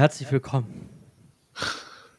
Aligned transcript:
Herzlich 0.00 0.32
willkommen. 0.32 0.88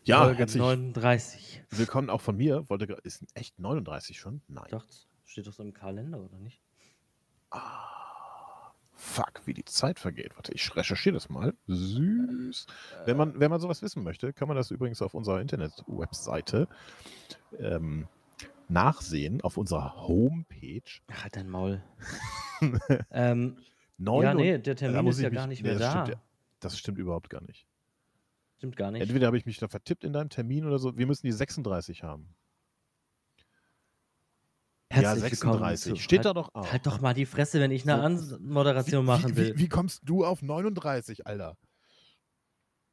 Ja, 0.04 0.26
Folge 0.26 0.38
herzlich 0.38 0.62
39. 0.62 1.63
willkommen 1.71 2.12
auch 2.12 2.21
von 2.21 2.38
mir. 2.38 2.70
Wollte, 2.70 2.86
ist 3.02 3.26
echt 3.34 3.57
39 3.57 4.20
schon? 4.20 4.44
Nein. 4.47 4.68
Doch, 4.70 4.86
steht 5.26 5.47
doch 5.47 5.54
so 5.54 5.63
im 5.63 5.73
Kalender, 5.73 6.20
oder 6.20 6.38
nicht? 6.38 6.62
Fuck, 8.94 9.41
wie 9.46 9.55
die 9.55 9.65
Zeit 9.65 9.97
vergeht. 9.97 10.36
Warte, 10.36 10.54
ich 10.54 10.75
recherchiere 10.75 11.15
das 11.15 11.29
mal. 11.29 11.55
Süß. 11.65 12.67
Wenn 13.06 13.17
man, 13.17 13.40
wenn 13.40 13.49
man 13.49 13.60
sowas 13.60 13.82
wissen 13.82 14.04
möchte, 14.04 14.32
kann 14.32 14.48
man 14.48 14.56
das 14.56 14.70
übrigens 14.70 15.02
auf 15.02 15.16
unserer 15.16 15.42
Internet-Webseite 15.42 16.68
ähm, 17.58 18.08
nachsehen, 18.70 19.41
auf 19.41 19.58
unserer 19.58 20.08
Homepage. 20.08 20.84
Ach, 21.12 21.23
halt 21.23 21.36
dein 21.36 21.50
Maul. 21.50 21.82
ähm, 23.09 23.58
ja, 23.98 24.36
nee, 24.36 24.59
der 24.59 24.76
Termin 24.76 25.08
ist 25.08 25.18
ich 25.18 25.23
ja 25.23 25.30
gar 25.32 25.48
nicht 25.48 25.63
nee, 25.63 25.70
mehr 25.70 25.80
das 25.80 25.94
da. 25.94 26.05
Stimmt, 26.05 26.22
das 26.59 26.77
stimmt 26.77 27.00
überhaupt 27.00 27.32
gar 27.32 27.41
nicht. 27.41 27.66
Stimmt 28.62 28.75
gar 28.75 28.91
nicht. 28.91 29.01
Entweder 29.01 29.25
habe 29.25 29.38
ich 29.39 29.47
mich 29.47 29.57
da 29.57 29.67
vertippt 29.67 30.03
in 30.03 30.13
deinem 30.13 30.29
Termin 30.29 30.67
oder 30.67 30.77
so. 30.77 30.95
Wir 30.95 31.07
müssen 31.07 31.25
die 31.25 31.31
36 31.31 32.03
haben. 32.03 32.35
ja, 34.91 34.97
Herzlich 34.97 35.31
willkommen 35.31 35.53
36. 35.53 35.93
zu- 35.95 35.99
Steht 35.99 36.19
halt, 36.19 36.25
da 36.27 36.33
doch 36.33 36.53
auch. 36.53 36.71
Halt 36.71 36.85
doch 36.85 37.02
mal 37.02 37.16
die 37.16 37.25
Fresse, 37.25 37.59
wenn 37.59 37.71
ich 37.71 37.89
eine 37.89 38.19
So, 38.19 38.35
Anmoderation 38.35 39.02
wie, 39.03 39.07
machen 39.07 39.35
will. 39.35 39.55
Wie, 39.55 39.61
wie 39.63 39.67
kommst 39.67 40.02
du 40.03 40.23
auf 40.23 40.43
39, 40.43 41.25
Alter? 41.25 41.57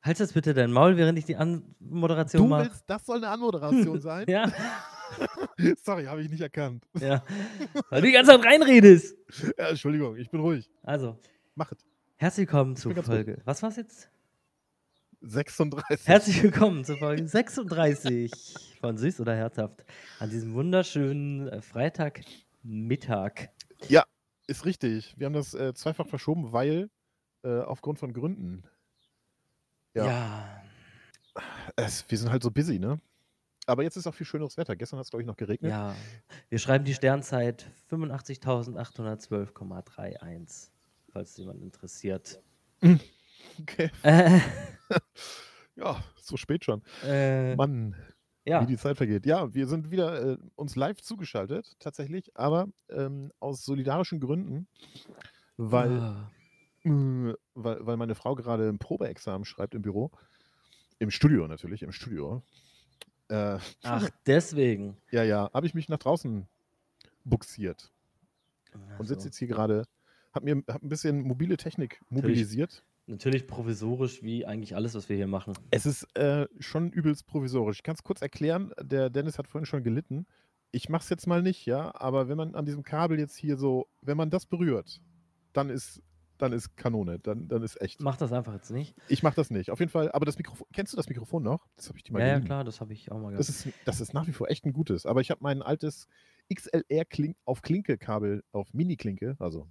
Halt 0.01 0.19
jetzt 0.19 0.33
bitte 0.33 0.55
dein 0.55 0.73
Maul, 0.73 0.97
während 0.97 1.19
ich 1.19 1.27
die 1.27 1.37
Anmoderation 1.37 2.45
Du 2.45 2.49
mache. 2.49 2.71
willst, 2.71 2.85
das 2.89 3.05
soll 3.05 3.19
eine 3.19 3.29
Anmoderation 3.29 4.01
sein? 4.01 4.25
Ja, 4.31 4.51
Sorry, 5.85 6.07
habe 6.07 6.23
ich 6.23 6.31
nicht 6.31 6.41
erkannt. 6.41 6.87
ja. 6.99 7.23
Weil 7.91 8.01
du 8.01 8.07
die 8.07 8.13
ganze 8.15 8.31
Zeit 8.33 8.43
reinredest. 8.43 9.17
Ja, 9.59 9.69
Entschuldigung, 9.69 10.17
ich 10.17 10.31
bin 10.31 10.41
ruhig. 10.41 10.71
Also, 10.83 11.19
Mach 11.55 11.71
es. 11.73 11.79
herzlich 12.17 12.47
willkommen 12.47 12.75
zu 12.75 12.89
bin 12.89 12.95
ganz 12.97 13.07
Folge. 13.07 13.43
Was 13.45 13.63
war's 13.63 13.77
jetzt? 13.77 14.11
36. 15.21 16.07
Herzlich 16.07 16.41
willkommen 16.43 16.85
zu 16.85 16.97
Folge 16.97 17.27
36 17.27 18.31
von 18.81 18.97
Süß 18.97 19.21
oder 19.21 19.35
Herzhaft 19.35 19.85
an 20.21 20.31
diesem 20.31 20.55
wunderschönen 20.55 21.49
äh, 21.49 21.61
Freitagmittag. 21.61 23.49
ja, 23.89 24.05
ist 24.47 24.65
richtig. 24.65 25.17
Wir 25.19 25.27
haben 25.27 25.33
das 25.33 25.55
äh, 25.55 25.75
zweifach 25.75 26.07
verschoben, 26.07 26.53
weil 26.53 26.89
äh, 27.43 27.59
aufgrund 27.61 27.99
von 27.99 28.13
Gründen. 28.13 28.63
Ja. 29.95 30.07
Ja. 30.07 30.63
Es, 31.77 32.09
wir 32.09 32.17
sind 32.17 32.31
halt 32.31 32.45
so 32.45 32.53
busy, 32.53 32.79
ne? 32.79 33.01
Aber 33.67 33.83
jetzt 33.83 33.97
ist 33.97 34.07
auch 34.07 34.15
viel 34.15 34.27
schöneres 34.27 34.57
Wetter. 34.57 34.77
Gestern 34.77 34.99
hat 34.99 35.07
es, 35.07 35.11
glaube 35.11 35.23
ich, 35.23 35.27
noch 35.27 35.37
geregnet. 35.37 35.73
ja, 35.73 35.97
Wir 36.49 36.59
schreiben 36.59 36.85
die 36.85 36.95
Sternzeit 36.95 37.67
85.812,31, 37.91 40.71
falls 41.13 41.37
jemand 41.37 41.61
interessiert. 41.63 42.41
Okay. 43.61 43.91
Äh, 44.03 44.41
Ja, 45.77 46.03
so 46.17 46.37
spät 46.37 46.65
schon. 46.65 46.83
äh, 47.05 47.55
Mann, 47.55 47.95
ja, 48.45 48.63
wie 48.63 48.67
die 48.67 48.77
Zeit 48.79 48.97
vergeht. 48.97 49.27
Ja, 49.27 49.53
wir 49.55 49.67
sind 49.69 49.91
wieder 49.91 50.33
äh, 50.33 50.39
uns 50.57 50.75
live 50.77 51.01
zugeschaltet, 51.03 51.77
tatsächlich, 51.79 52.31
aber 52.37 52.69
ähm, 52.89 53.31
aus 53.39 53.65
solidarischen 53.65 54.19
Gründen, 54.19 54.67
weil, 55.57 56.01
Ah, 56.01 56.31
äh, 56.85 57.35
weil, 57.55 57.87
weil 57.87 57.97
meine 57.97 58.15
Frau 58.15 58.35
gerade 58.35 58.69
ein 58.69 58.79
Probeexamen 58.79 59.45
schreibt 59.45 59.75
im 59.75 59.83
Büro. 59.83 60.11
Im 60.99 61.11
Studio 61.11 61.47
natürlich, 61.47 61.83
im 61.83 61.93
Studio. 61.93 62.43
Äh, 63.29 63.59
Ach, 63.85 64.09
deswegen. 64.27 64.97
ja, 65.13 65.23
ja, 65.23 65.51
habe 65.53 65.67
ich 65.67 65.75
mich 65.75 65.89
nach 65.89 65.99
draußen 65.99 66.49
buxiert 67.25 67.93
Ach 68.73 68.99
und 68.99 69.07
so. 69.07 69.15
sitze 69.15 69.27
jetzt 69.29 69.37
hier 69.37 69.49
gerade, 69.49 69.85
habe 70.35 70.45
mir 70.47 70.63
hab 70.67 70.83
ein 70.83 70.89
bisschen 70.89 71.21
mobile 71.23 71.57
Technik 71.57 72.01
mobilisiert. 72.09 72.83
Natürlich 73.09 73.47
provisorisch, 73.47 74.23
wie 74.23 74.45
eigentlich 74.45 74.77
alles, 74.77 74.95
was 74.95 75.09
wir 75.09 75.17
hier 75.17 75.27
machen. 75.27 75.55
Es 75.71 75.87
ist 75.87 76.05
äh, 76.17 76.47
schon 76.61 76.91
übelst 76.93 77.27
provisorisch. 77.27 77.79
Ich 77.79 77.83
kann 77.83 77.95
es 77.95 78.03
kurz 78.03 78.21
erklären. 78.23 78.73
Der 78.81 79.09
Dennis 79.11 79.39
hat 79.39 79.49
vorhin 79.49 79.65
schon 79.67 79.83
gelitten. 79.83 80.27
Ich 80.73 80.91
mache 80.91 81.03
es 81.03 81.09
jetzt 81.09 81.27
mal 81.27 81.43
nicht, 81.43 81.65
ja, 81.65 81.91
aber 81.95 82.29
wenn 82.29 82.37
man 82.37 82.55
an 82.55 82.67
diesem 82.67 82.83
Kabel 82.83 83.19
jetzt 83.19 83.37
hier 83.37 83.57
so, 83.57 83.89
wenn 84.03 84.19
man 84.19 84.29
das 84.29 84.45
berührt, 84.45 85.01
dann 85.55 85.71
ist, 85.71 86.03
dann 86.37 86.53
ist 86.53 86.77
Kanone, 86.77 87.19
dann, 87.19 87.49
dann 87.49 87.63
ist 87.63 87.81
echt. 87.81 88.03
Mach 88.03 88.17
das 88.19 88.31
einfach 88.33 88.53
jetzt 88.53 88.71
nicht. 88.71 88.95
Ich 89.09 89.23
mache 89.23 89.37
das 89.37 89.51
nicht. 89.51 89.71
Auf 89.71 89.81
jeden 89.81 89.91
Fall, 89.91 90.13
aber 90.13 90.27
das 90.27 90.37
Mikrofon, 90.37 90.67
kennst 90.75 90.93
du 90.93 90.99
das 90.99 91.09
Mikrofon 91.09 91.43
noch? 91.43 91.67
Das 91.77 91.89
habe 91.89 91.97
ich 91.97 92.05
dir 92.05 92.13
mal 92.13 92.21
Ja, 92.21 92.27
ja, 92.27 92.41
klar, 92.41 92.65
das 92.65 92.83
habe 92.83 92.93
ich 92.93 93.11
auch 93.11 93.19
mal 93.19 93.35
Das 93.35 93.47
gehabt. 93.47 93.67
ist, 93.67 93.87
das 93.87 94.01
ist 94.03 94.13
nach 94.13 94.27
wie 94.27 94.33
vor 94.33 94.51
echt 94.51 94.67
ein 94.67 94.75
gutes. 94.75 95.07
Aber 95.07 95.23
ich 95.23 95.31
habe 95.31 95.41
mein 95.43 95.63
altes 95.63 96.07
XLR 96.53 97.05
-Klink 97.05 97.37
auf 97.45 97.63
Klinke-Kabel, 97.63 98.43
auf 98.53 98.73
Mini-Klinke, 98.73 99.37
also 99.39 99.69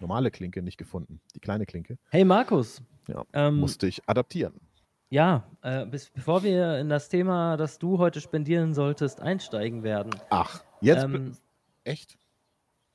normale 0.00 0.30
Klinke, 0.30 0.62
nicht 0.62 0.76
gefunden. 0.76 1.20
Die 1.34 1.40
kleine 1.40 1.66
Klinke. 1.66 1.98
Hey 2.10 2.24
Markus. 2.24 2.82
Ja, 3.08 3.24
ähm, 3.32 3.56
Musste 3.60 3.86
ich 3.86 4.02
adaptieren. 4.08 4.60
Ja, 5.08 5.48
äh, 5.62 5.86
bis, 5.86 6.10
bevor 6.10 6.42
wir 6.42 6.78
in 6.78 6.88
das 6.88 7.08
Thema, 7.08 7.56
das 7.56 7.78
du 7.78 7.98
heute 7.98 8.20
spendieren 8.20 8.74
solltest, 8.74 9.20
einsteigen 9.20 9.84
werden. 9.84 10.10
Ach, 10.30 10.64
jetzt. 10.80 11.04
ähm, 11.04 11.36
echt? 11.84 12.18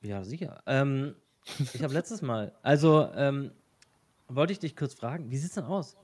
Ja, 0.02 0.22
sicher. 0.22 0.62
Ähm, 0.66 1.14
ich 1.72 1.82
habe 1.82 1.94
letztes 1.94 2.20
Mal, 2.20 2.52
also 2.62 3.08
ähm, 3.14 3.50
wollte 4.28 4.52
ich 4.52 4.58
dich 4.58 4.76
kurz 4.76 4.92
fragen, 4.92 5.30
wie 5.30 5.38
sieht's 5.38 5.54
denn 5.54 5.64
aus? 5.64 5.96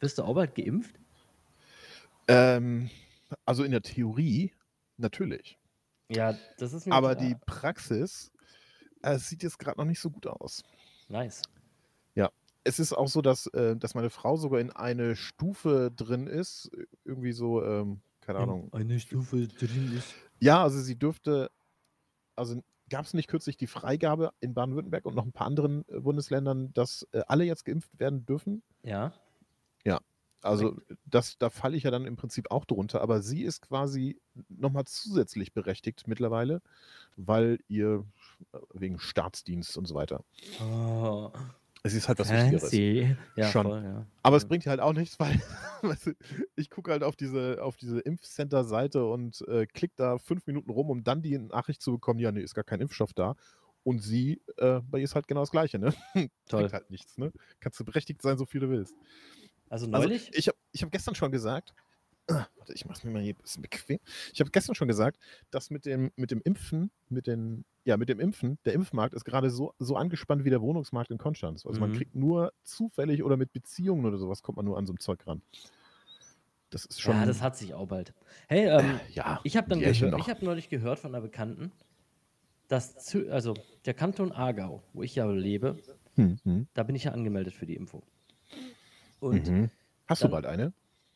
Wirst 0.00 0.18
du 0.18 0.24
auch 0.24 0.34
bald 0.34 0.56
geimpft? 0.56 0.98
Ähm, 2.26 2.90
also 3.44 3.62
in 3.62 3.70
der 3.70 3.82
Theorie 3.82 4.52
natürlich. 4.96 5.59
Ja, 6.10 6.36
das 6.58 6.72
ist 6.72 6.86
mir 6.86 6.92
Aber 6.92 7.14
klar. 7.14 7.28
die 7.28 7.36
Praxis 7.46 8.32
äh, 9.02 9.18
sieht 9.18 9.42
jetzt 9.42 9.58
gerade 9.58 9.78
noch 9.78 9.86
nicht 9.86 10.00
so 10.00 10.10
gut 10.10 10.26
aus. 10.26 10.62
Nice. 11.08 11.42
Es 12.62 12.78
ist 12.78 12.92
auch 12.92 13.08
so, 13.08 13.22
dass, 13.22 13.46
äh, 13.48 13.76
dass 13.76 13.94
meine 13.94 14.10
Frau 14.10 14.36
sogar 14.36 14.60
in 14.60 14.70
eine 14.70 15.16
Stufe 15.16 15.90
drin 15.94 16.26
ist. 16.26 16.70
Irgendwie 17.04 17.32
so, 17.32 17.64
ähm, 17.64 18.00
keine 18.20 18.40
Ahnung. 18.40 18.72
Eine 18.72 19.00
Stufe 19.00 19.48
drin 19.48 19.96
ist. 19.96 20.14
Ja, 20.40 20.62
also 20.62 20.78
sie 20.80 20.98
dürfte, 20.98 21.50
also 22.36 22.62
gab 22.90 23.04
es 23.06 23.14
nicht 23.14 23.28
kürzlich 23.28 23.56
die 23.56 23.66
Freigabe 23.66 24.32
in 24.40 24.52
Baden-Württemberg 24.52 25.06
und 25.06 25.14
noch 25.14 25.24
ein 25.24 25.32
paar 25.32 25.46
anderen 25.46 25.84
äh, 25.88 26.00
Bundesländern, 26.00 26.72
dass 26.74 27.06
äh, 27.12 27.22
alle 27.28 27.44
jetzt 27.44 27.64
geimpft 27.64 27.98
werden 27.98 28.26
dürfen? 28.26 28.62
Ja. 28.82 29.12
Also 30.42 30.76
das, 31.04 31.36
da 31.38 31.50
falle 31.50 31.76
ich 31.76 31.82
ja 31.82 31.90
dann 31.90 32.06
im 32.06 32.16
Prinzip 32.16 32.50
auch 32.50 32.64
drunter, 32.64 33.00
aber 33.02 33.20
sie 33.22 33.42
ist 33.42 33.60
quasi 33.62 34.20
nochmal 34.48 34.84
zusätzlich 34.86 35.52
berechtigt 35.52 36.06
mittlerweile, 36.06 36.62
weil 37.16 37.58
ihr 37.68 38.04
äh, 38.52 38.58
wegen 38.72 38.98
Staatsdienst 38.98 39.76
und 39.76 39.86
so 39.86 39.94
weiter. 39.94 40.24
Oh, 40.62 41.30
Es 41.82 41.94
ist 41.94 42.08
halt 42.08 42.18
was 42.18 42.30
Wichtigeres. 42.30 42.62
fancy. 42.62 43.16
Ja, 43.36 43.50
Schon. 43.50 43.66
voll, 43.66 43.82
ja. 43.84 44.06
Aber 44.22 44.36
es 44.36 44.46
bringt 44.46 44.64
dir 44.64 44.70
halt 44.70 44.80
auch 44.80 44.92
nichts, 44.92 45.18
weil 45.20 45.40
ich 46.56 46.70
gucke 46.70 46.90
halt 46.90 47.02
auf 47.02 47.16
diese, 47.16 47.62
auf 47.62 47.76
diese 47.76 48.00
Impfcenter-Seite 48.00 49.04
und 49.04 49.46
äh, 49.48 49.66
klick 49.66 49.94
da 49.96 50.18
fünf 50.18 50.46
Minuten 50.46 50.70
rum, 50.70 50.90
um 50.90 51.04
dann 51.04 51.22
die 51.22 51.38
Nachricht 51.38 51.82
zu 51.82 51.92
bekommen, 51.92 52.18
ja, 52.20 52.32
nee, 52.32 52.40
ist 52.42 52.54
gar 52.54 52.64
kein 52.64 52.80
Impfstoff 52.80 53.12
da. 53.12 53.36
Und 53.82 54.00
sie, 54.00 54.42
äh, 54.58 54.80
bei 54.90 54.98
ihr 54.98 55.04
ist 55.04 55.14
halt 55.14 55.26
genau 55.26 55.40
das 55.40 55.50
Gleiche, 55.50 55.78
ne? 55.78 55.94
Toll. 56.48 56.60
Bringt 56.60 56.72
halt 56.74 56.90
nichts, 56.90 57.16
ne? 57.16 57.32
Kannst 57.60 57.80
du 57.80 57.84
berechtigt 57.84 58.20
sein, 58.20 58.36
so 58.36 58.44
viel 58.44 58.60
du 58.60 58.68
willst. 58.68 58.94
Also 59.70 59.86
Also 59.90 60.08
neulich? 60.08 60.32
ich 60.32 60.48
habe 60.48 60.58
ich 60.72 60.82
hab 60.82 60.90
gestern 60.92 61.14
schon 61.14 61.32
gesagt, 61.32 61.74
warte, 62.28 62.74
ich 62.74 62.86
mach's 62.86 63.04
mir 63.04 63.10
mal 63.10 63.22
hier 63.22 63.34
ein 63.34 63.38
bisschen 63.42 63.62
bequem. 63.62 63.98
Ich 64.32 64.40
habe 64.40 64.50
gestern 64.50 64.74
schon 64.74 64.88
gesagt, 64.88 65.18
dass 65.50 65.70
mit 65.70 65.86
dem, 65.86 66.12
mit 66.16 66.30
dem 66.30 66.40
Impfen, 66.42 66.92
mit 67.08 67.26
den, 67.26 67.64
ja, 67.84 67.96
mit 67.96 68.08
dem 68.08 68.20
Impfen, 68.20 68.58
der 68.64 68.74
Impfmarkt 68.74 69.14
ist 69.14 69.24
gerade 69.24 69.50
so, 69.50 69.74
so 69.78 69.96
angespannt 69.96 70.44
wie 70.44 70.50
der 70.50 70.62
Wohnungsmarkt 70.62 71.10
in 71.10 71.18
Konstanz. 71.18 71.66
Also 71.66 71.80
man 71.80 71.90
Mhm. 71.90 71.92
kriegt 71.92 72.14
nur 72.14 72.52
zufällig 72.64 73.22
oder 73.24 73.36
mit 73.36 73.52
Beziehungen 73.52 74.06
oder 74.06 74.18
sowas 74.18 74.42
kommt 74.42 74.56
man 74.56 74.66
nur 74.66 74.78
an 74.78 74.86
so 74.86 74.92
einem 74.92 75.00
Zeug 75.00 75.26
ran. 75.26 75.42
Das 76.70 76.84
ist 76.84 77.00
schon. 77.00 77.14
ja, 77.14 77.26
das 77.26 77.42
hat 77.42 77.56
sich 77.56 77.74
auch 77.74 77.86
bald. 77.86 78.14
Hey, 78.48 78.66
ähm, 78.68 79.00
ja, 79.12 79.40
Ich 79.42 79.56
habe 79.56 79.68
habe 80.30 80.44
neulich 80.44 80.68
gehört 80.68 80.98
von 80.98 81.14
einer 81.14 81.22
Bekannten, 81.22 81.72
dass 82.68 83.14
also 83.30 83.54
der 83.86 83.94
Kanton 83.94 84.32
Aargau, 84.32 84.82
wo 84.94 85.02
ich 85.02 85.14
ja 85.16 85.26
lebe, 85.30 85.78
Hm, 86.16 86.36
hm, 86.44 86.66
da 86.74 86.82
bin 86.84 86.96
ich 86.96 87.04
ja 87.04 87.12
angemeldet 87.12 87.54
für 87.54 87.66
die 87.66 87.76
Impfung. 87.76 88.02
Und 89.20 89.46
mhm. 89.48 89.70
Hast 90.06 90.22
dann- 90.22 90.30
du 90.30 90.34
bald 90.34 90.46
eine? 90.46 90.72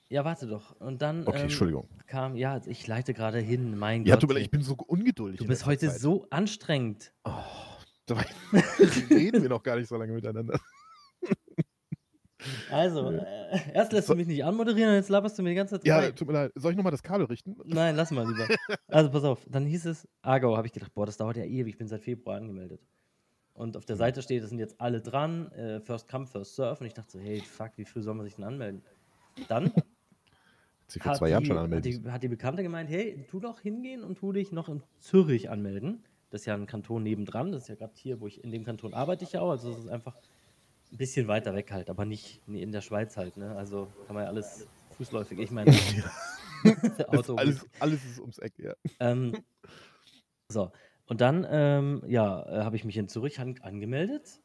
ja, 0.08 0.24
warte 0.24 0.46
doch. 0.46 0.78
Und 0.80 1.02
dann 1.02 1.26
Okay, 1.26 1.38
ähm, 1.38 1.42
Entschuldigung. 1.44 1.88
kam, 2.06 2.36
ja, 2.36 2.60
ich 2.66 2.86
leite 2.86 3.14
gerade 3.14 3.38
hin, 3.40 3.76
mein 3.76 4.04
Ja, 4.04 4.14
Gott. 4.14 4.20
tut 4.22 4.30
mir 4.30 4.34
leid, 4.34 4.40
ey. 4.42 4.44
ich 4.44 4.50
bin 4.50 4.62
so 4.62 4.74
ungeduldig. 4.86 5.38
du 5.40 5.46
bist 5.46 5.66
heute 5.66 5.88
Zeit. 5.88 5.98
so 6.00 6.26
anstrengend. 6.30 7.12
Oh, 7.24 7.32
dabei 8.06 8.26
reden 9.10 9.42
wir 9.42 9.48
noch 9.48 9.62
gar 9.62 9.76
nicht 9.76 9.88
so 9.88 9.96
lange 9.96 10.12
miteinander. 10.12 10.58
Also, 12.70 13.10
äh, 13.10 13.72
erst 13.72 13.92
lässt 13.92 14.10
du 14.10 14.14
mich 14.14 14.26
nicht 14.26 14.44
anmoderieren 14.44 14.90
und 14.90 14.96
jetzt 14.96 15.08
laberst 15.08 15.38
du 15.38 15.42
mir 15.42 15.50
die 15.50 15.54
ganze 15.54 15.76
Zeit 15.76 15.86
Ja, 15.86 15.98
rein. 16.00 16.14
tut 16.14 16.28
mir 16.28 16.34
leid. 16.34 16.52
Soll 16.56 16.72
ich 16.72 16.76
nochmal 16.76 16.90
das 16.90 17.02
Kabel 17.02 17.24
richten? 17.24 17.56
Nein, 17.64 17.96
lass 17.96 18.10
mal 18.10 18.26
lieber. 18.28 18.46
Also 18.86 19.10
pass 19.10 19.24
auf, 19.24 19.46
dann 19.48 19.64
hieß 19.64 19.86
es 19.86 20.06
Aargau, 20.20 20.54
habe 20.54 20.66
ich 20.66 20.72
gedacht, 20.74 20.92
boah, 20.92 21.06
das 21.06 21.16
dauert 21.16 21.38
ja 21.38 21.44
ewig, 21.44 21.72
ich 21.72 21.78
bin 21.78 21.88
seit 21.88 22.02
Februar 22.02 22.36
angemeldet. 22.36 22.82
Und 23.54 23.76
auf 23.76 23.84
der 23.84 23.96
Seite 23.96 24.20
steht, 24.22 24.42
es 24.42 24.50
sind 24.50 24.58
jetzt 24.58 24.80
alle 24.80 25.00
dran, 25.00 25.50
äh, 25.52 25.80
First 25.80 26.08
Come, 26.08 26.26
First 26.26 26.56
Serve. 26.56 26.80
Und 26.80 26.86
ich 26.86 26.94
dachte 26.94 27.12
so, 27.12 27.18
hey, 27.20 27.40
fuck, 27.40 27.70
wie 27.76 27.84
früh 27.84 28.02
soll 28.02 28.14
man 28.14 28.24
sich 28.26 28.34
denn 28.34 28.44
anmelden? 28.44 28.82
Dann 29.48 29.72
Sie 30.86 31.00
vor 31.00 31.12
hat 31.12 31.18
zwei 31.18 31.30
Jahren 31.30 31.42
die, 31.42 31.48
schon 31.48 31.56
hat, 31.56 31.64
anmelden. 31.64 32.02
die, 32.04 32.10
hat 32.10 32.22
die 32.22 32.28
Bekannte 32.28 32.62
gemeint, 32.62 32.90
hey, 32.90 33.24
tu 33.30 33.40
doch 33.40 33.60
hingehen 33.60 34.02
und 34.04 34.18
tu 34.18 34.32
dich 34.32 34.52
noch 34.52 34.68
in 34.68 34.82
Zürich 34.98 35.50
anmelden. 35.50 36.04
Das 36.30 36.42
ist 36.42 36.46
ja 36.46 36.54
ein 36.54 36.66
Kanton 36.66 37.02
nebendran, 37.04 37.52
das 37.52 37.62
ist 37.62 37.68
ja 37.68 37.74
gerade 37.76 37.92
hier, 37.96 38.20
wo 38.20 38.26
ich 38.26 38.42
in 38.42 38.50
dem 38.50 38.64
Kanton 38.64 38.92
arbeite 38.92 39.24
ich 39.24 39.32
ja 39.32 39.40
auch. 39.40 39.50
Also 39.50 39.70
es 39.70 39.78
ist 39.78 39.88
einfach 39.88 40.16
Ein 40.92 40.96
bisschen 40.98 41.28
weiter 41.28 41.54
weg 41.54 41.70
halt, 41.72 41.90
aber 41.90 42.04
nicht 42.04 42.40
in 42.48 42.72
der 42.72 42.80
Schweiz 42.80 43.16
halt, 43.16 43.36
ne? 43.36 43.56
Also 43.56 43.88
kann 44.06 44.14
man 44.14 44.24
ja 44.24 44.30
alles 44.30 44.66
fußläufig. 44.96 45.38
Ich 45.38 45.50
meine, 45.50 45.70
Auto. 47.08 47.34
Alles, 47.36 47.66
alles 47.78 48.04
ist 48.04 48.20
ums 48.20 48.38
Eck, 48.38 48.58
ja. 48.58 48.74
Ähm, 49.00 49.36
so, 50.48 50.70
und 51.06 51.20
dann, 51.20 51.46
ähm, 51.50 52.02
ja, 52.06 52.42
äh, 52.46 52.64
habe 52.64 52.76
ich 52.76 52.84
mich 52.84 52.96
in 52.96 53.08
Zürich 53.08 53.40
an 53.40 53.56
angemeldet 53.62 54.40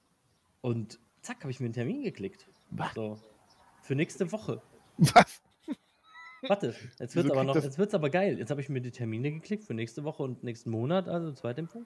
und 0.61 0.99
zack, 1.21 1.41
habe 1.41 1.51
ich 1.51 1.59
mir 1.59 1.65
einen 1.65 1.73
Termin 1.73 2.03
geklickt. 2.03 2.47
Was? 2.71 2.93
So, 2.93 3.19
für 3.81 3.95
nächste 3.95 4.31
Woche. 4.31 4.61
Was? 4.97 5.41
Warte, 6.43 6.73
jetzt 6.99 7.15
Wieso 7.15 7.15
wird's 7.15 7.31
aber 7.31 7.35
kriegt 7.41 7.47
noch, 7.47 7.53
das- 7.55 7.63
jetzt 7.65 7.77
wird's 7.77 7.93
aber 7.93 8.09
geil. 8.09 8.37
Jetzt 8.39 8.49
habe 8.49 8.61
ich 8.61 8.69
mir 8.69 8.81
die 8.81 8.91
Termine 8.91 9.31
geklickt 9.31 9.65
für 9.65 9.73
nächste 9.73 10.03
Woche 10.03 10.23
und 10.23 10.43
nächsten 10.43 10.69
Monat, 10.69 11.09
also 11.09 11.31
Zweitimpfung. 11.33 11.85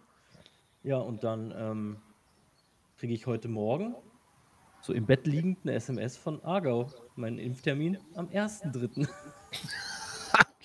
Ja, 0.84 0.98
und 0.98 1.24
dann 1.24 1.54
ähm, 1.58 2.02
kriege 2.98 3.14
ich 3.14 3.26
heute 3.26 3.48
Morgen 3.48 3.96
so 4.82 4.94
im 4.94 5.06
Bett 5.06 5.26
liegend 5.26 5.60
eine 5.64 5.74
SMS 5.74 6.18
von 6.18 6.44
Aargau. 6.44 6.92
Mein 7.16 7.40
Impftermin 7.40 7.98
am 8.16 8.28
1.3. 8.28 9.08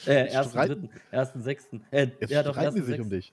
äh, 0.06 0.36
1.3. 0.36 0.90
1.6. 1.12 1.80
Äh, 1.90 2.10
Jetzt 2.20 2.30
ja, 2.30 2.42
doch, 2.42 2.52
streiten 2.54 2.76
die 2.76 2.82
sich 2.82 3.00
um 3.00 3.06
1.6. 3.06 3.10
dich. 3.10 3.32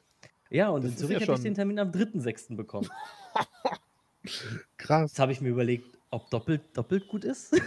Ja, 0.49 0.69
und 0.69 0.83
Das 0.83 0.91
in 0.91 0.97
Zürich 0.97 1.13
ja 1.15 1.19
hätte 1.21 1.33
ich 1.33 1.39
den 1.41 1.53
Termin 1.55 1.79
am 1.79 1.89
3.6. 1.91 2.55
bekommen. 2.55 2.89
Krass. 4.77 5.11
Jetzt 5.11 5.19
habe 5.19 5.31
ich 5.31 5.41
mir 5.41 5.49
überlegt, 5.49 5.97
ob 6.09 6.29
doppelt, 6.29 6.61
doppelt 6.75 7.07
gut 7.07 7.23
ist. 7.23 7.59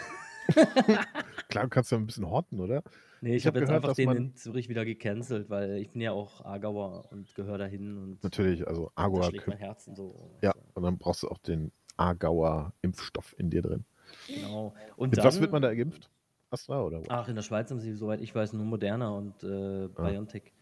Klar, 1.49 1.65
du 1.65 1.71
kannst 1.71 1.93
ja 1.93 1.99
ein 1.99 2.07
bisschen 2.07 2.29
horten, 2.29 2.59
oder? 2.61 2.83
Nee, 3.21 3.31
ich, 3.31 3.37
Ich 3.37 3.47
hab 3.47 3.53
habe 3.55 3.61
jetzt 3.61 3.69
gehört, 3.69 3.85
einfach 3.85 3.97
den 3.97 4.11
in 4.17 4.35
Zürich 4.37 4.69
wieder 4.69 4.85
gecancelt, 4.85 5.51
weil 5.51 5.77
ich 5.79 5.91
bin 5.91 6.01
ja 6.01 6.13
auch 6.13 6.45
Aargauer 6.45 7.11
und 7.11 7.35
gehöre 7.35 7.59
dahin 7.59 7.99
und 7.99 8.23
Natürlich, 8.25 8.67
also 8.67 8.91
da 8.97 9.03
Agua. 9.03 9.25
schlägt 9.25 9.47
mein 9.49 9.59
Herz 9.59 9.87
und 9.89 9.97
so. 9.97 10.31
Ja, 10.43 10.55
und 10.75 10.83
dann 10.83 10.99
brauchst 10.99 11.23
du 11.25 11.29
auch 11.29 11.39
den 11.39 11.73
Aargauer 11.97 12.73
Impfstoff 12.83 13.35
in 13.39 13.51
dir 13.51 13.63
drin. 13.63 13.85
Genau. 14.29 14.75
Und 14.97 15.11
Mit 15.11 15.19
dann, 15.19 15.27
was 15.27 15.41
wird 15.41 15.53
man 15.53 15.63
da 15.63 15.75
geimpft? 15.75 16.11
Astra 16.51 16.83
oder 16.83 17.01
wo? 17.01 17.05
Ach, 17.09 17.29
in 17.29 17.35
der 17.35 17.43
Schweiz 17.43 17.71
haben 17.71 17.81
sie, 17.81 17.93
soweit 17.93 18.21
ich 18.23 18.35
weiß, 18.35 18.53
nur 18.55 18.65
Moderna 18.65 19.11
und 19.11 19.45
Ah. 19.45 19.85
äh, 19.85 19.89
BioNTech 19.89 20.53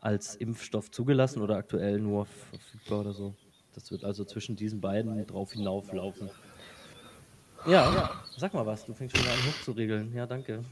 als 0.00 0.36
Impfstoff 0.36 0.90
zugelassen 0.90 1.42
oder 1.42 1.56
aktuell 1.56 1.98
nur 2.00 2.26
verfügbar 2.26 3.00
oder 3.00 3.12
so. 3.12 3.34
Das 3.74 3.90
wird 3.90 4.04
also 4.04 4.24
zwischen 4.24 4.56
diesen 4.56 4.80
beiden 4.80 5.26
drauf 5.26 5.52
hinauflaufen. 5.52 6.30
Ja, 7.66 8.10
sag 8.36 8.54
mal 8.54 8.64
was, 8.64 8.86
du 8.86 8.94
fängst 8.94 9.16
schon 9.16 9.24
wieder 9.24 9.34
an 9.34 9.40
hochzuregeln. 9.46 10.14
Ja, 10.14 10.26
danke. 10.26 10.64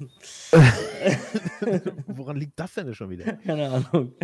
Woran 2.06 2.36
liegt 2.36 2.58
das 2.58 2.74
denn 2.74 2.94
schon 2.94 3.10
wieder? 3.10 3.32
Keine 3.34 3.68
Ahnung. 3.68 4.14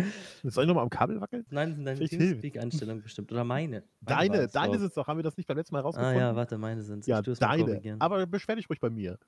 Soll 0.43 0.63
ich 0.63 0.67
nochmal 0.67 0.83
am 0.83 0.89
Kabel 0.89 1.19
wackeln? 1.19 1.45
Nein, 1.49 1.75
sind 1.75 1.85
deine. 1.85 1.99
Teamspeak-Einstellungen 1.99 3.03
bestimmt. 3.03 3.31
Oder 3.31 3.43
meine. 3.43 3.83
Deine, 4.01 4.47
deine 4.47 4.73
doch. 4.73 4.79
sind 4.79 4.87
es 4.87 4.93
doch. 4.93 5.07
Haben 5.07 5.17
wir 5.17 5.23
das 5.23 5.35
nicht 5.37 5.47
beim 5.47 5.57
letzten 5.57 5.75
Mal 5.75 5.79
Ah 5.79 5.83
rausgefunden? 5.83 6.19
ja, 6.19 6.35
warte, 6.35 6.57
meine 6.57 6.81
sind 6.81 6.99
es. 6.99 7.07
Ja, 7.07 7.21
deine. 7.21 7.81
Aber 7.99 8.25
beschwer 8.25 8.55
dich 8.55 8.69
ruhig 8.69 8.79
bei 8.79 8.89
mir. 8.89 9.19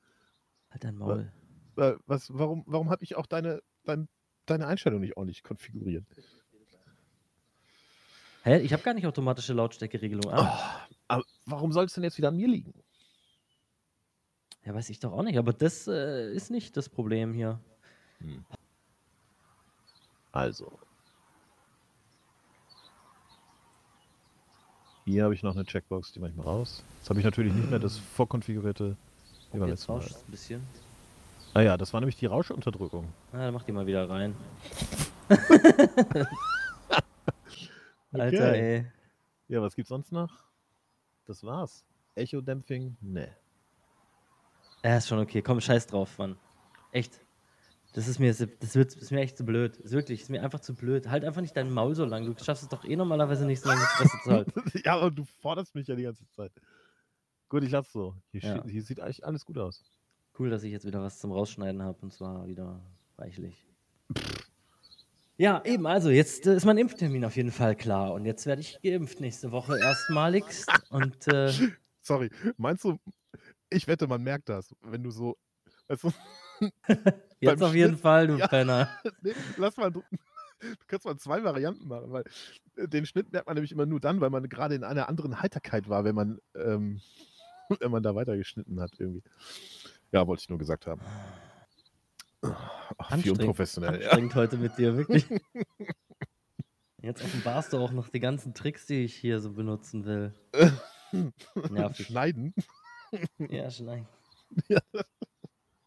halt 0.72 0.84
dein 0.84 0.96
Maul. 0.96 1.32
Äh, 1.78 1.94
was, 2.06 2.30
warum 2.34 2.64
warum 2.66 2.90
habe 2.90 3.04
ich 3.04 3.16
auch 3.16 3.26
deine, 3.26 3.62
dein, 3.84 4.08
deine 4.46 4.68
Einstellung 4.68 5.00
nicht 5.00 5.18
ordentlich 5.18 5.44
konfiguriert? 5.44 6.06
Hä? 8.44 8.62
Ich 8.62 8.74
habe 8.74 8.84
gar 8.84 8.94
nicht 8.94 9.08
automatische 9.08 9.54
Lautstärkeregelung 9.54 10.32
an. 10.32 10.48
Oh, 10.48 10.94
aber 11.08 11.24
warum 11.46 11.72
soll 11.72 11.86
es 11.86 11.94
denn 11.94 12.04
jetzt 12.04 12.18
wieder 12.18 12.28
an 12.28 12.38
mir 12.38 12.48
liegen? 12.48 12.74
Ja, 14.64 14.74
weiß 14.74 14.90
ich 14.90 15.00
doch 15.00 15.14
auch 15.14 15.24
nicht. 15.24 15.38
Aber 15.38 15.54
das 15.54 15.88
äh, 15.88 16.32
ist 16.34 16.52
nicht 16.52 16.78
das 16.78 16.90
Problem 16.90 17.34
hier. 17.34 17.60
Also. 20.32 20.72
Hier 25.06 25.24
habe 25.24 25.36
ich 25.36 25.44
noch 25.44 25.56
eine 25.56 25.66
Checkbox, 25.66 26.14
die 26.14 26.20
mache 26.20 26.32
ich 26.32 26.36
mal 26.36 26.44
raus. 26.44 26.84
Jetzt 27.00 27.10
habe 27.10 27.20
ich 27.20 27.26
natürlich 27.26 27.54
nicht 27.54 27.70
mehr 27.70 27.80
das 27.80 27.98
vorkonfigurierte. 27.98 28.98
Wie 29.52 29.60
beim 29.60 29.70
Jetzt 29.70 29.88
rauscht 29.88 30.16
ein 30.16 30.32
bisschen. 30.32 30.62
Ah 31.58 31.62
ja, 31.62 31.78
das 31.78 31.94
war 31.94 32.02
nämlich 32.02 32.18
die 32.18 32.26
Rauschunterdrückung. 32.26 33.14
Ah, 33.32 33.38
dann 33.46 33.54
mach 33.54 33.64
die 33.64 33.72
mal 33.72 33.88
wieder 33.88 34.10
rein. 34.10 34.36
Alter, 38.12 38.50
Okay. 38.50 38.76
ey. 38.78 38.86
Ja, 39.48 39.62
was 39.62 39.74
gibt's 39.76 39.90
sonst 39.90 40.12
noch? 40.12 40.44
Das 41.26 41.44
war's. 41.44 41.86
Echo-Dämpfing? 42.16 42.98
Nee. 43.02 43.30
Ja, 44.84 44.98
ist 44.98 45.08
schon 45.08 45.20
okay. 45.20 45.42
Komm, 45.42 45.62
scheiß 45.62 45.88
drauf, 45.88 46.18
Mann. 46.18 46.38
Echt. 46.92 47.20
Das 47.94 48.08
ist 48.10 48.20
mir, 48.20 48.34
das 48.34 48.76
wird, 48.76 48.94
ist 48.96 49.12
mir 49.12 49.22
echt 49.22 49.38
zu 49.38 49.46
blöd. 49.46 49.78
Ist 49.78 49.94
wirklich, 49.94 50.22
ist 50.24 50.30
mir 50.30 50.44
einfach 50.44 50.60
zu 50.60 50.76
blöd. 50.76 51.08
Halt 51.08 51.24
einfach 51.24 51.40
nicht 51.42 51.56
dein 51.56 51.72
Maul 51.72 51.96
so 51.96 52.04
lang. 52.04 52.26
Du 52.26 52.44
schaffst 52.44 52.64
es 52.64 52.70
doch 52.70 52.84
eh 52.84 52.96
normalerweise 52.98 53.46
nicht 53.46 53.62
so 53.62 53.70
lange 53.70 53.82
Fresse 53.82 54.18
zu 54.24 54.32
halten. 54.32 54.62
ja, 54.84 54.96
aber 54.98 55.10
du 55.12 55.24
forderst 55.42 55.74
mich 55.76 55.88
ja 55.88 55.96
die 55.96 56.04
ganze 56.04 56.28
Zeit. 56.32 56.52
Gut, 57.48 57.64
ich 57.64 57.72
lasse 57.72 57.92
so. 57.92 58.16
Hier, 58.32 58.42
Ja. 58.42 58.64
hier 58.66 58.82
sieht 58.84 59.00
eigentlich 59.00 59.26
alles 59.26 59.46
gut 59.46 59.58
aus. 59.58 59.82
Cool, 60.38 60.50
dass 60.50 60.64
ich 60.64 60.72
jetzt 60.72 60.86
wieder 60.86 61.02
was 61.02 61.20
zum 61.20 61.32
Rausschneiden 61.32 61.82
habe 61.82 61.98
und 62.02 62.12
zwar 62.14 62.48
wieder 62.48 62.82
reichlich. 63.18 63.66
Ja, 65.38 65.62
eben, 65.66 65.86
also 65.86 66.10
jetzt 66.10 66.48
äh, 66.48 66.56
ist 66.56 66.66
mein 66.66 66.78
Impftermin 66.78 67.26
auf 67.26 67.36
jeden 67.36 67.52
Fall 67.52 67.76
klar 67.76 68.14
und 68.14 68.26
jetzt 68.26 68.46
werde 68.46 68.62
ich 68.62 68.80
geimpft 68.82 69.20
nächste 69.20 69.52
Woche 69.52 69.78
erstmaligst 69.80 70.70
und 70.90 71.28
äh, 71.34 71.52
Sorry, 72.02 72.30
meinst 72.58 72.84
du, 72.84 72.98
ich 73.70 73.88
wette, 73.88 74.08
man 74.08 74.22
merkt 74.22 74.48
das, 74.50 74.76
wenn 74.82 75.02
du 75.04 75.10
so. 75.10 75.38
Weißt 75.88 76.04
du, 76.04 76.12
jetzt 77.40 77.64
auf 77.64 77.74
jeden 77.74 77.92
Schnitt- 77.94 78.00
Fall, 78.02 78.28
du 78.28 78.38
Ja. 78.38 78.48
Penner. 78.48 78.90
nee, 79.22 79.34
lass 79.58 79.76
mal. 79.78 79.92
Du 79.92 80.04
kannst 80.88 81.06
mal 81.06 81.18
zwei 81.18 81.44
Varianten 81.44 81.88
machen, 81.88 82.12
weil 82.12 82.24
äh, 82.78 82.88
den 82.88 83.06
Schnitt 83.06 83.32
merkt 83.32 83.48
man 83.48 83.56
nämlich 83.56 83.72
immer 83.72 83.86
nur 83.86 84.00
dann, 84.00 84.22
weil 84.22 84.30
man 84.30 84.48
gerade 84.48 84.76
in 84.76 84.84
einer 84.84 85.10
anderen 85.10 85.42
Heiterkeit 85.42 85.90
war, 85.90 86.04
wenn 86.06 86.16
man, 86.16 86.40
ähm, 86.56 87.02
wenn 87.80 87.92
man 87.92 88.04
da 88.04 88.16
weitergeschnitten 88.16 88.80
hat 88.80 88.92
irgendwie. 89.00 89.24
Ja, 90.12 90.26
wollte 90.28 90.42
ich 90.42 90.50
nur 90.50 90.58
gesagt 90.60 90.88
haben. 90.88 91.02
Ach, 92.42 92.52
wie 93.10 93.14
Anstrengend, 93.14 93.40
unprofessionell. 93.42 94.02
Ja. 94.02 94.10
Anstrengend 94.10 94.36
heute 94.36 94.58
mit 94.58 94.78
dir, 94.78 94.96
wirklich. 94.98 95.26
Jetzt 97.02 97.24
offenbarst 97.24 97.74
du 97.74 97.78
auch 97.78 97.92
noch 97.92 98.10
die 98.10 98.20
ganzen 98.20 98.54
Tricks, 98.54 98.86
die 98.88 99.04
ich 99.04 99.16
hier 99.16 99.40
so 99.40 99.52
benutzen 99.54 100.06
will. 100.06 100.34
Nervig. 101.70 102.08
Schneiden. 102.08 102.54
Ja, 103.38 103.70
schneiden. 103.70 104.08
Ja. 104.70 104.80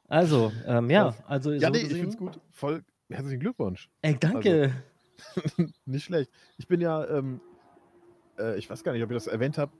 Also, 0.08 0.52
ähm, 0.66 0.90
ja, 0.90 1.14
also 1.26 1.52
Ja, 1.52 1.68
so 1.68 1.72
nee, 1.72 1.78
ich 1.78 1.84
gesehen- 1.88 2.00
find's 2.00 2.16
gut. 2.16 2.40
Voll 2.50 2.82
herzlichen 3.08 3.40
Glückwunsch. 3.40 3.88
Ey, 4.02 4.16
danke. 4.18 4.72
Nicht 5.86 6.04
schlecht. 6.04 6.30
Ich 6.58 6.66
bin 6.66 6.80
ja, 6.80 7.06
ähm, 7.08 7.40
äh, 8.38 8.58
ich 8.58 8.68
weiß 8.68 8.82
gar 8.82 8.92
nicht, 8.92 9.02
ob 9.02 9.10
ich 9.10 9.16
das 9.16 9.26
erwähnt 9.26 9.56
habe, 9.58 9.72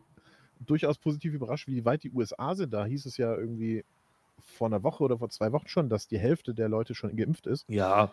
durchaus 0.61 0.97
positiv 0.99 1.35
überrascht, 1.35 1.67
wie 1.67 1.85
weit 1.85 2.03
die 2.05 2.11
USA 2.13 2.55
sind. 2.55 2.73
Da 2.73 2.85
hieß 2.87 3.05
es 3.07 3.17
ja 3.17 3.35
irgendwie 3.35 3.85
vor 4.41 4.67
einer 4.69 4.83
Woche 4.83 5.03
oder 5.05 5.19
vor 5.19 5.29
zwei 5.31 5.53
Wochen 5.53 5.69
schon, 5.69 5.89
dass 5.89 6.09
die 6.09 6.19
Hälfte 6.19 6.55
der 6.55 6.69
Leute 6.69 6.95
schon 6.95 7.17
geimpft 7.17 7.47
ist. 7.47 7.65
Ja, 7.69 8.13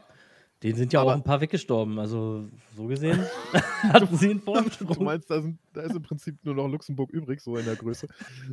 denen 0.63 0.75
sind 0.75 0.93
ja 0.93 0.99
auch 1.01 1.03
Aber- 1.03 1.13
ein 1.13 1.23
paar 1.23 1.41
weggestorben. 1.41 1.99
Also, 1.99 2.45
so 2.75 2.85
gesehen 2.87 3.19
hatten 3.83 4.15
sie 4.17 4.29
einen 4.31 4.39
Du 4.39 4.45
Vorsprung. 4.53 5.03
meinst, 5.05 5.29
da, 5.29 5.41
sind, 5.41 5.59
da 5.73 5.81
ist 5.81 5.95
im 5.95 6.01
Prinzip 6.01 6.35
nur 6.43 6.55
noch 6.55 6.67
Luxemburg 6.67 7.09
übrig, 7.11 7.41
so 7.41 7.57
in 7.57 7.65
der 7.65 7.75
Größe. 7.75 8.07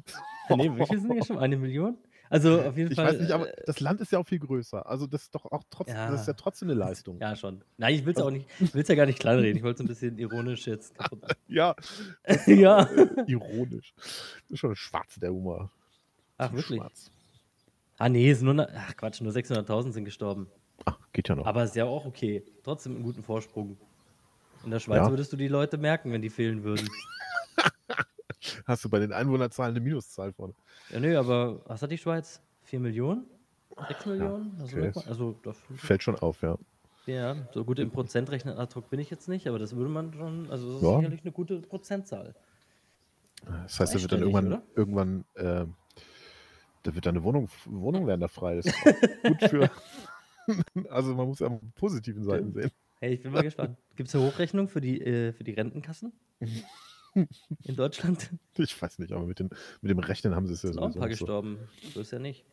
nee, 0.51 0.71
wie 0.77 0.87
viel 0.87 1.01
sind 1.01 1.15
die 1.15 1.25
schon? 1.25 1.39
Eine 1.39 1.57
Million? 1.57 1.97
Also, 2.31 2.63
auf 2.63 2.79
jeden 2.79 2.91
Ich 2.91 2.97
Fall. 2.97 3.09
weiß 3.13 3.21
nicht, 3.21 3.31
aber 3.31 3.47
äh, 3.59 3.63
das 3.67 3.79
Land 3.81 4.01
ist 4.01 4.11
ja 4.11 4.19
auch 4.19 4.27
viel 4.27 4.39
größer. 4.39 4.87
Also 4.87 5.07
das 5.07 5.25
ist 5.25 5.35
doch 5.35 5.45
auch 5.53 5.63
trotzdem, 5.69 5.97
Ja. 5.97 6.11
das 6.11 6.23
ist 6.23 6.27
ja 6.29 6.33
trotzdem 6.33 6.71
eine 6.71 6.79
Leistung. 6.79 7.19
Ja, 7.21 7.37
schon. 7.37 7.63
Nein, 7.77 7.95
ich 7.95 8.07
will 8.07 8.13
es 8.13 8.17
Also- 8.17 8.29
auch 8.29 8.33
nicht, 8.33 8.47
ich 8.59 8.73
will's 8.75 8.89
ja 8.89 8.95
gar 8.95 9.05
nicht 9.05 9.19
kleinreden. 9.19 9.59
Ich 9.59 9.63
wollte 9.63 9.83
es 9.83 9.87
ein 9.87 9.89
bisschen 9.89 10.19
ironisch 10.19 10.67
jetzt. 10.67 10.95
Ja, 11.47 11.77
ja. 12.47 12.89
ironisch. 13.27 13.93
Das 13.97 14.51
ist 14.51 14.59
schon 14.61 14.75
schwarz, 14.77 15.17
der 15.21 15.31
Humor. 15.31 15.71
Ach, 16.39 16.51
wirklich? 16.55 16.79
Schwarz. 16.81 17.11
Ah, 18.03 18.09
nee, 18.09 18.29
es 18.33 18.41
sind 18.41 18.53
nur, 18.53 18.69
ach 18.75 18.97
Quatsch, 18.97 19.21
nur 19.21 19.33
600.000 19.33 19.93
sind 19.93 20.05
gestorben. 20.05 20.49
Ach, 20.87 20.99
geht 21.13 21.29
ja 21.29 21.37
noch. 21.37 21.47
Aber 21.47 21.63
ist 21.63 21.77
ja 21.77 21.85
auch 21.85 22.05
okay. 22.05 22.43
Trotzdem 22.65 22.97
einen 22.97 23.05
guten 23.05 23.23
Vorsprung. 23.23 23.77
In 24.65 24.73
der 24.73 24.81
Schweiz 24.81 25.05
Ja. 25.05 25.11
würdest 25.11 25.33
du 25.33 25.37
die 25.37 25.47
Leute 25.47 25.79
merken, 25.79 26.11
wenn 26.11 26.21
die 26.21 26.29
fehlen 26.29 26.65
würden. 26.65 26.91
Hast 28.67 28.85
du 28.85 28.89
bei 28.89 28.99
den 28.99 29.13
Einwohnerzahlen 29.13 29.77
eine 29.77 29.85
Minuszahl 29.85 30.33
vorne? 30.33 30.53
Ja, 30.91 30.99
nö, 30.99 31.17
aber 31.17 31.61
was 31.67 31.81
hat 31.81 31.93
die 31.93 31.99
Schweiz? 31.99 32.43
4 32.65 32.81
Millionen? 32.81 33.25
6 33.87 34.07
Millionen? 34.07 34.57
Also, 34.61 34.77
okay. 34.79 34.93
also 35.07 35.39
das, 35.45 35.63
Fällt 35.77 36.03
schon 36.03 36.17
auf, 36.17 36.43
ja. 36.43 36.59
ja, 37.07 37.37
so 37.53 37.65
gut 37.65 37.79
im 37.79 37.93
Prozentrechnen 37.93 38.59
ad 38.59 38.75
hoc 38.75 38.91
bin 38.91 38.99
ich 38.99 39.11
jetzt 39.11 39.29
nicht, 39.29 39.47
aber 39.47 39.61
das 39.61 39.77
würde 39.77 39.91
man 39.91 40.13
schon, 40.13 40.51
also 40.51 40.67
das 40.67 40.77
ist 40.79 40.83
Ja. 40.83 40.97
sicherlich 40.97 41.21
eine 41.23 41.31
gute 41.31 41.61
Prozentzahl. 41.61 42.35
Das 43.45 43.79
heißt, 43.79 43.95
da 43.95 44.01
wird 44.01 44.11
dann 44.11 44.21
irgendwann, 44.23 44.47
oder? 44.49 44.63
irgendwann 44.75 45.25
äh, 45.35 45.67
da 46.83 46.95
wird 46.95 47.07
dann 47.07 47.17
eine 47.17 47.25
Wohnung, 47.25 47.49
Wohnung 47.67 48.07
werden 48.07 48.21
da 48.21 48.29
frei. 48.29 48.57
Das 48.57 48.67
ist 48.67 48.75
gut 49.25 49.43
für. 49.43 49.71
also 50.91 51.15
man 51.15 51.29
muss 51.29 51.39
ja 51.39 51.49
die 51.49 51.71
positiven 51.75 52.25
Seiten 52.25 52.53
sehen. 52.53 52.71
Hey, 53.01 53.15
ich 53.15 53.23
bin 53.23 53.33
mal 53.33 53.43
gespannt. 53.43 53.77
Gibt 53.97 54.09
es 54.09 54.15
eine 54.15 54.25
Hochrechnung 54.25 54.69
für 54.69 54.81
die, 54.81 55.01
äh, 55.01 55.33
für 55.33 55.45
die 55.45 55.53
Rentenkassen? 55.53 56.13
In 57.15 57.77
Deutschland 57.77 58.31
Ich 58.57 58.81
weiß 58.81 58.99
nicht, 58.99 59.13
aber 59.13 59.27
mit, 59.27 59.39
den, 59.39 59.51
mit 59.83 59.91
dem 59.91 59.99
Rechnen 59.99 60.35
haben 60.35 60.47
sie 60.47 60.55
es 60.55 60.63
ja 60.63 60.71
sind 60.71 60.79
auch 60.79 60.87
ein 60.87 60.95
paar 60.95 61.03
so. 61.03 61.09
gestorben. 61.09 61.59
So 61.93 62.01
ist 62.01 62.13
ja 62.13 62.19
nicht. 62.19 62.45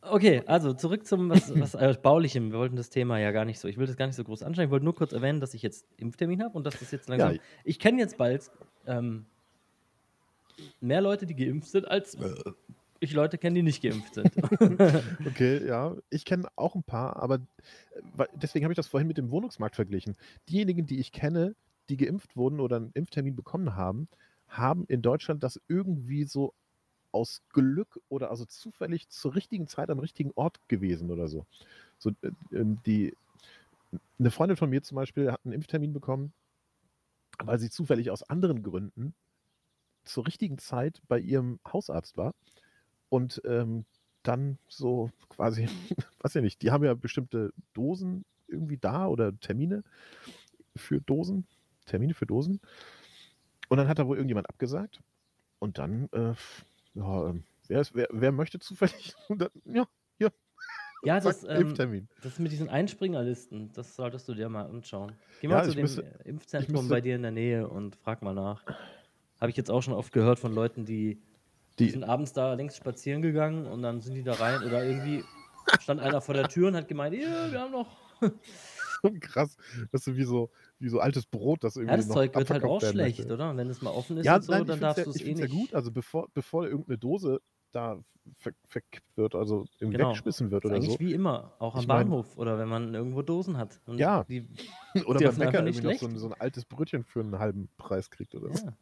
Okay, 0.00 0.42
also 0.46 0.72
zurück 0.72 1.06
zum 1.06 1.30
was, 1.30 1.58
was 1.58 1.74
äh, 1.74 1.94
Baulichem. 2.00 2.52
Wir 2.52 2.58
wollten 2.58 2.76
das 2.76 2.90
Thema 2.90 3.18
ja 3.18 3.32
gar 3.32 3.44
nicht 3.44 3.58
so. 3.58 3.68
Ich 3.68 3.76
will 3.76 3.86
das 3.86 3.96
gar 3.96 4.06
nicht 4.06 4.16
so 4.16 4.24
groß 4.24 4.42
anschauen. 4.42 4.64
Ich 4.64 4.70
wollte 4.70 4.84
nur 4.84 4.94
kurz 4.94 5.12
erwähnen, 5.12 5.40
dass 5.40 5.54
ich 5.54 5.62
jetzt 5.62 5.86
Impftermin 5.96 6.42
habe 6.42 6.56
und 6.56 6.64
dass 6.64 6.78
das 6.78 6.90
jetzt 6.90 7.08
langsam. 7.08 7.34
Ja. 7.34 7.40
Ich 7.64 7.78
kenne 7.78 8.00
jetzt 8.00 8.16
bald 8.16 8.50
ähm, 8.86 9.26
mehr 10.80 11.00
Leute, 11.00 11.26
die 11.26 11.34
geimpft 11.34 11.70
sind, 11.70 11.88
als 11.88 12.16
ich 13.00 13.12
Leute 13.12 13.38
kenne, 13.38 13.54
die 13.54 13.62
nicht 13.62 13.82
geimpft 13.82 14.14
sind. 14.14 14.32
okay, 15.26 15.66
ja. 15.66 15.96
Ich 16.10 16.24
kenne 16.24 16.48
auch 16.56 16.74
ein 16.74 16.82
paar, 16.82 17.16
aber 17.16 17.36
äh, 18.18 18.26
deswegen 18.34 18.64
habe 18.64 18.72
ich 18.72 18.76
das 18.76 18.88
vorhin 18.88 19.08
mit 19.08 19.18
dem 19.18 19.30
Wohnungsmarkt 19.30 19.76
verglichen. 19.76 20.16
Diejenigen, 20.48 20.86
die 20.86 20.98
ich 20.98 21.12
kenne, 21.12 21.54
die 21.88 21.96
geimpft 21.96 22.36
wurden 22.36 22.60
oder 22.60 22.76
einen 22.76 22.90
Impftermin 22.94 23.36
bekommen 23.36 23.76
haben, 23.76 24.08
haben 24.48 24.84
in 24.86 25.02
Deutschland 25.02 25.42
das 25.42 25.60
irgendwie 25.68 26.24
so 26.24 26.54
aus 27.12 27.42
Glück 27.52 28.00
oder 28.08 28.30
also 28.30 28.44
zufällig 28.44 29.08
zur 29.08 29.34
richtigen 29.34 29.66
Zeit 29.66 29.90
am 29.90 29.98
richtigen 29.98 30.32
Ort 30.34 30.58
gewesen 30.68 31.10
oder 31.10 31.28
so. 31.28 31.46
So 31.98 32.10
äh, 32.22 32.30
ähm, 32.52 32.78
die 32.86 33.14
eine 34.18 34.30
Freundin 34.30 34.56
von 34.56 34.70
mir 34.70 34.82
zum 34.82 34.96
Beispiel 34.96 35.30
hat 35.30 35.40
einen 35.44 35.54
Impftermin 35.54 35.92
bekommen, 35.92 36.32
weil 37.38 37.58
sie 37.58 37.70
zufällig 37.70 38.10
aus 38.10 38.22
anderen 38.22 38.62
Gründen 38.62 39.14
zur 40.04 40.26
richtigen 40.26 40.58
Zeit 40.58 41.00
bei 41.08 41.18
ihrem 41.18 41.58
Hausarzt 41.66 42.16
war 42.16 42.34
und 43.08 43.40
ähm, 43.44 43.84
dann 44.22 44.58
so 44.68 45.10
quasi, 45.28 45.68
weiß 46.20 46.34
ja 46.34 46.40
nicht, 46.40 46.62
die 46.62 46.70
haben 46.70 46.84
ja 46.84 46.94
bestimmte 46.94 47.52
Dosen 47.72 48.24
irgendwie 48.48 48.78
da 48.78 49.06
oder 49.06 49.38
Termine 49.40 49.82
für 50.74 51.00
Dosen, 51.00 51.46
Termine 51.86 52.14
für 52.14 52.26
Dosen. 52.26 52.60
Und 53.68 53.78
dann 53.78 53.88
hat 53.88 53.98
da 53.98 54.06
wohl 54.06 54.16
irgendjemand 54.16 54.48
abgesagt. 54.48 55.00
Und 55.58 55.78
dann, 55.78 56.08
äh, 56.12 56.34
ja, 56.94 57.28
ähm, 57.28 57.44
wer, 57.66 57.80
ist, 57.80 57.94
wer, 57.94 58.08
wer, 58.12 58.32
möchte 58.32 58.58
zufällig? 58.58 59.14
ja, 59.64 59.86
ja. 60.18 60.30
Ja, 61.04 61.20
das, 61.20 61.44
ähm, 61.44 62.08
das 62.22 62.38
mit 62.40 62.50
diesen 62.50 62.68
Einspringerlisten, 62.68 63.70
das 63.74 63.94
solltest 63.94 64.26
du 64.28 64.34
dir 64.34 64.48
mal 64.48 64.64
anschauen. 64.64 65.12
Geh 65.40 65.46
mal 65.46 65.58
ja, 65.58 65.64
zu 65.64 65.72
dem 65.72 65.82
müsste, 65.82 66.02
Impfzentrum 66.24 66.88
bei 66.88 67.00
dir 67.00 67.14
in 67.14 67.22
der 67.22 67.30
Nähe 67.30 67.68
und 67.68 67.94
frag 67.96 68.22
mal 68.22 68.34
nach. 68.34 68.64
Habe 69.38 69.50
ich 69.50 69.56
jetzt 69.56 69.70
auch 69.70 69.82
schon 69.82 69.92
oft 69.92 70.12
gehört 70.12 70.38
von 70.40 70.52
Leuten, 70.52 70.84
die 70.84 71.20
die, 71.78 71.90
sind 71.90 72.04
abends 72.04 72.32
da 72.32 72.54
längst 72.54 72.76
spazieren 72.76 73.22
gegangen 73.22 73.66
und 73.66 73.82
dann 73.82 74.00
sind 74.00 74.14
die 74.14 74.22
da 74.22 74.34
rein 74.34 74.62
oder 74.62 74.84
irgendwie 74.84 75.24
stand 75.80 76.00
einer 76.00 76.20
vor 76.20 76.34
der 76.34 76.48
Tür 76.48 76.68
und 76.68 76.76
hat 76.76 76.88
gemeint, 76.88 77.14
ja, 77.14 77.50
wir 77.50 77.60
haben 77.60 77.72
noch. 77.72 77.88
Krass. 79.20 79.56
Das 79.92 80.06
ist 80.06 80.16
wie 80.16 80.24
so, 80.24 80.50
wie 80.78 80.88
so 80.88 81.00
altes 81.00 81.26
Brot, 81.26 81.64
das 81.64 81.76
irgendwie. 81.76 81.92
Ja, 81.92 81.96
das 81.98 82.08
Zeug 82.08 82.34
wird 82.34 82.50
halt 82.50 82.64
auch 82.64 82.80
schlecht, 82.80 83.18
möchte. 83.18 83.34
oder? 83.34 83.50
Und 83.50 83.56
wenn 83.58 83.68
es 83.68 83.82
mal 83.82 83.90
offen 83.90 84.16
ist 84.16 84.26
ja, 84.26 84.36
und 84.36 84.44
so, 84.44 84.52
nein, 84.52 84.66
dann 84.66 84.80
darfst 84.80 85.06
du 85.06 85.10
es 85.10 85.20
eh 85.20 85.34
nicht. 85.34 85.40
ja 85.40 85.46
gut, 85.46 85.74
also 85.74 85.90
bevor, 85.92 86.28
bevor 86.32 86.66
irgendeine 86.66 86.98
Dose 86.98 87.40
da 87.72 87.98
ver 88.38 88.52
verkippt 88.68 89.16
wird, 89.16 89.34
also 89.34 89.66
irgendwie 89.78 89.98
genau. 89.98 90.10
weggeschmissen 90.10 90.50
wird 90.50 90.64
oder 90.64 90.76
eigentlich 90.76 90.94
so. 90.94 91.00
wie 91.00 91.12
immer, 91.12 91.52
auch 91.58 91.74
am 91.74 91.80
ich 91.80 91.86
Bahnhof 91.86 92.36
mein, 92.36 92.38
oder 92.38 92.58
wenn 92.58 92.68
man 92.68 92.94
irgendwo 92.94 93.22
Dosen 93.22 93.56
hat. 93.56 93.80
Und 93.86 93.98
ja. 93.98 94.24
Die, 94.24 94.48
oder 95.06 95.20
beim 95.20 95.36
Bäcker 95.36 95.66
irgendwie 95.66 95.86
noch 95.86 95.98
so 96.00 96.06
ein, 96.06 96.18
so 96.18 96.26
ein, 96.26 96.34
altes 96.34 96.64
Brötchen 96.64 97.04
für 97.04 97.20
einen 97.20 97.38
halben 97.38 97.68
Preis 97.76 98.10
kriegt 98.10 98.34
oder 98.34 98.52
so. 98.54 98.66
Ja. 98.66 98.76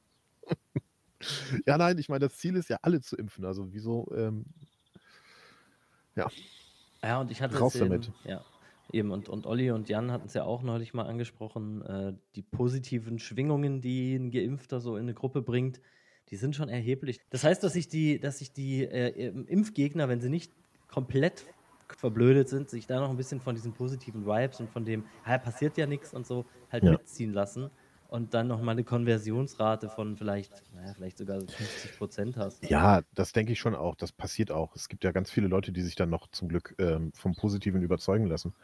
Ja, 1.67 1.79
nein, 1.79 1.99
ich 1.99 2.09
meine, 2.09 2.21
das 2.21 2.37
Ziel 2.37 2.57
ist 2.57 2.69
ja, 2.69 2.79
alle 2.83 3.01
zu 3.01 3.17
impfen. 3.17 3.45
Also 3.45 3.73
wieso, 3.73 4.11
ähm, 4.15 4.45
ja. 6.17 6.29
Ja, 7.03 7.21
und 7.21 7.31
ich 7.31 7.43
hatte 7.43 7.59
Raus 7.59 7.75
eben, 7.77 7.91
damit. 7.91 8.13
Ja, 8.25 8.43
eben. 8.93 9.11
Und, 9.11 9.29
und 9.29 9.47
Olli 9.47 9.71
und 9.71 9.89
Jan 9.89 10.11
hatten 10.11 10.27
es 10.27 10.35
ja 10.35 10.45
auch 10.45 10.63
neulich 10.63 10.95
mal 10.95 11.07
angesprochen, 11.07 11.83
äh, 11.83 12.15
die 12.35 12.43
positiven 12.43 13.19
Schwingungen, 13.19 13.81
die 13.81 14.15
ein 14.15 14.31
Geimpfter 14.31 14.81
so 14.81 14.97
in 14.97 15.03
eine 15.03 15.15
Gruppe 15.15 15.43
bringt, 15.43 15.81
die 16.31 16.37
sind 16.37 16.57
schon 16.57 16.69
erheblich. 16.69 17.21
Das 17.31 17.45
heißt, 17.45 17.63
dass 17.63 17.75
sich 17.75 17.89
die, 17.89 18.19
dass 18.19 18.39
sich 18.39 18.53
die 18.53 18.85
äh, 18.85 19.29
Impfgegner, 19.29 20.09
wenn 20.09 20.21
sie 20.21 20.31
nicht 20.31 20.53
komplett 20.89 21.45
verblödet 21.99 22.49
sind, 22.49 22.71
sich 22.71 22.87
da 22.87 23.01
noch 23.01 23.11
ein 23.11 23.17
bisschen 23.17 23.41
von 23.41 23.55
diesen 23.55 23.73
positiven 23.73 24.25
Vibes 24.25 24.59
und 24.59 24.71
von 24.71 24.87
dem, 24.87 25.05
ja, 25.27 25.37
passiert 25.37 25.77
ja 25.77 25.87
nichts 25.87 26.15
und 26.15 26.27
so, 26.27 26.47
halt 26.73 26.85
ja. 26.85 26.93
mitziehen 26.93 27.33
lassen 27.33 27.71
und 28.15 28.33
dann 28.33 28.47
noch 28.47 28.63
mal 28.63 28.71
eine 28.71 28.85
Konversionsrate 28.85 29.89
von 29.89 30.17
vielleicht, 30.17 30.53
naja, 30.73 30.95
vielleicht 30.95 31.19
sogar 31.19 31.41
50 31.41 31.99
Prozent 31.99 32.37
hast. 32.37 32.71
Ja, 32.71 33.03
das 33.13 33.33
denke 33.33 33.51
ich 33.51 33.59
schon 33.59 33.75
auch. 33.75 33.97
Das 33.97 34.13
passiert 34.13 34.53
auch. 34.53 34.77
Es 34.77 34.89
gibt 34.89 35.03
ja 35.03 35.11
ganz 35.11 35.33
viele 35.33 35.49
Leute, 35.49 35.73
die 35.73 35.83
sich 35.83 35.97
dann 35.97 36.11
noch 36.11 36.29
zum 36.29 36.47
Glück 36.47 36.77
ähm, 36.79 37.11
vom 37.13 37.35
Positiven 37.35 37.83
überzeugen 37.83 38.27
lassen. 38.27 38.55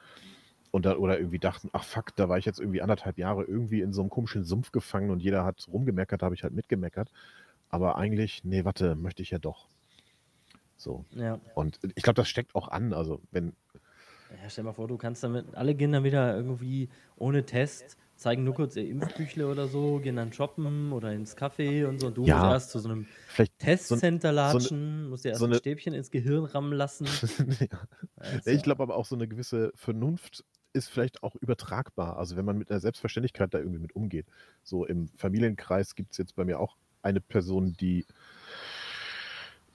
Und 0.70 0.86
da, 0.86 0.94
oder 0.94 1.18
irgendwie 1.18 1.40
dachten, 1.40 1.68
ach 1.72 1.82
fuck, 1.82 2.14
da 2.14 2.28
war 2.28 2.38
ich 2.38 2.44
jetzt 2.44 2.60
irgendwie 2.60 2.80
anderthalb 2.80 3.18
Jahre 3.18 3.42
irgendwie 3.42 3.80
in 3.80 3.92
so 3.92 4.02
einem 4.02 4.10
komischen 4.10 4.44
Sumpf 4.44 4.70
gefangen 4.70 5.10
und 5.10 5.18
jeder 5.18 5.44
hat 5.44 5.66
rumgemeckert, 5.66 6.22
da 6.22 6.26
habe 6.26 6.36
ich 6.36 6.44
halt 6.44 6.54
mitgemeckert. 6.54 7.10
Aber 7.70 7.96
eigentlich, 7.96 8.44
nee, 8.44 8.64
warte, 8.64 8.94
möchte 8.94 9.22
ich 9.22 9.30
ja 9.30 9.38
doch. 9.38 9.66
So. 10.76 11.04
Ja. 11.16 11.40
Und 11.56 11.80
ich 11.96 12.04
glaube, 12.04 12.14
das 12.14 12.28
steckt 12.28 12.54
auch 12.54 12.68
an. 12.68 12.92
Also, 12.92 13.20
wenn. 13.32 13.54
Ja, 14.30 14.48
stell 14.48 14.62
mal 14.62 14.74
vor, 14.74 14.86
du 14.86 14.96
kannst 14.96 15.24
damit, 15.24 15.56
alle 15.56 15.74
gehen 15.74 15.90
dann 15.90 16.04
wieder 16.04 16.36
irgendwie 16.36 16.88
ohne 17.16 17.44
Test 17.44 17.96
zeigen 18.20 18.44
nur 18.44 18.54
kurz 18.54 18.76
ihr 18.76 18.86
Impfbüchle 18.86 19.48
oder 19.48 19.66
so, 19.66 19.98
gehen 19.98 20.16
dann 20.16 20.32
shoppen 20.32 20.92
oder 20.92 21.12
ins 21.12 21.36
Café 21.36 21.86
und 21.86 22.00
so. 22.00 22.08
Und 22.08 22.18
du 22.18 22.26
ja, 22.26 22.38
musst 22.38 22.52
erst 22.52 22.70
zu 22.70 22.78
so 22.80 22.90
einem 22.90 23.06
Testcenter 23.58 24.30
latschen, 24.30 25.04
so 25.04 25.08
musst 25.08 25.24
dir 25.24 25.30
erst 25.30 25.40
so 25.40 25.46
ein 25.46 25.54
Stäbchen 25.54 25.94
ins 25.94 26.10
Gehirn 26.10 26.44
rammen 26.44 26.74
lassen. 26.74 27.06
ja. 27.60 27.80
Also. 28.16 28.50
Ich 28.50 28.62
glaube 28.62 28.82
aber 28.82 28.96
auch 28.96 29.06
so 29.06 29.14
eine 29.14 29.26
gewisse 29.26 29.72
Vernunft 29.74 30.44
ist 30.74 30.88
vielleicht 30.88 31.22
auch 31.22 31.34
übertragbar. 31.36 32.18
Also 32.18 32.36
wenn 32.36 32.44
man 32.44 32.58
mit 32.58 32.70
einer 32.70 32.80
Selbstverständlichkeit 32.80 33.54
da 33.54 33.58
irgendwie 33.58 33.80
mit 33.80 33.96
umgeht. 33.96 34.26
So 34.62 34.84
im 34.84 35.08
Familienkreis 35.16 35.94
gibt 35.94 36.12
es 36.12 36.18
jetzt 36.18 36.36
bei 36.36 36.44
mir 36.44 36.60
auch 36.60 36.76
eine 37.02 37.22
Person, 37.22 37.72
die, 37.80 38.04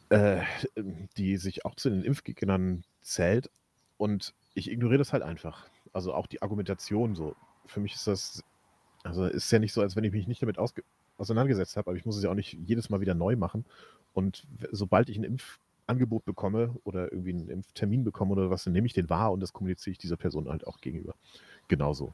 äh, 0.09 0.41
die 1.17 1.37
sich 1.37 1.65
auch 1.65 1.75
zu 1.75 1.89
den 1.89 2.03
Impfgegnern 2.03 2.83
zählt. 3.01 3.49
Und 3.97 4.35
ich 4.53 4.71
ignoriere 4.71 4.99
das 4.99 5.13
halt 5.13 5.23
einfach. 5.23 5.67
Also 5.93 6.13
auch 6.13 6.27
die 6.27 6.43
Argumentation 6.43 7.15
so 7.15 7.35
für 7.67 7.79
mich 7.79 7.93
ist 7.93 8.07
das, 8.07 8.43
also 9.03 9.25
ist 9.25 9.51
ja 9.51 9.59
nicht 9.59 9.73
so, 9.73 9.81
als 9.81 9.95
wenn 9.95 10.03
ich 10.03 10.11
mich 10.11 10.27
nicht 10.27 10.41
damit 10.41 10.57
auseinandergesetzt 11.17 11.77
habe, 11.77 11.89
aber 11.89 11.97
ich 11.97 12.05
muss 12.05 12.17
es 12.17 12.23
ja 12.23 12.29
auch 12.29 12.35
nicht 12.35 12.57
jedes 12.65 12.89
Mal 12.89 13.01
wieder 13.01 13.13
neu 13.13 13.35
machen. 13.35 13.65
Und 14.13 14.47
sobald 14.71 15.09
ich 15.09 15.17
ein 15.17 15.23
Impfangebot 15.23 16.25
bekomme 16.25 16.75
oder 16.83 17.11
irgendwie 17.11 17.31
einen 17.31 17.49
Impftermin 17.49 18.03
bekomme 18.03 18.31
oder 18.31 18.49
was, 18.49 18.63
dann 18.63 18.73
nehme 18.73 18.87
ich 18.87 18.93
den 18.93 19.09
wahr 19.09 19.31
und 19.31 19.39
das 19.41 19.53
kommuniziere 19.53 19.91
ich 19.91 19.97
dieser 19.97 20.17
Person 20.17 20.49
halt 20.49 20.65
auch 20.67 20.79
gegenüber. 20.79 21.15
Genauso. 21.67 22.13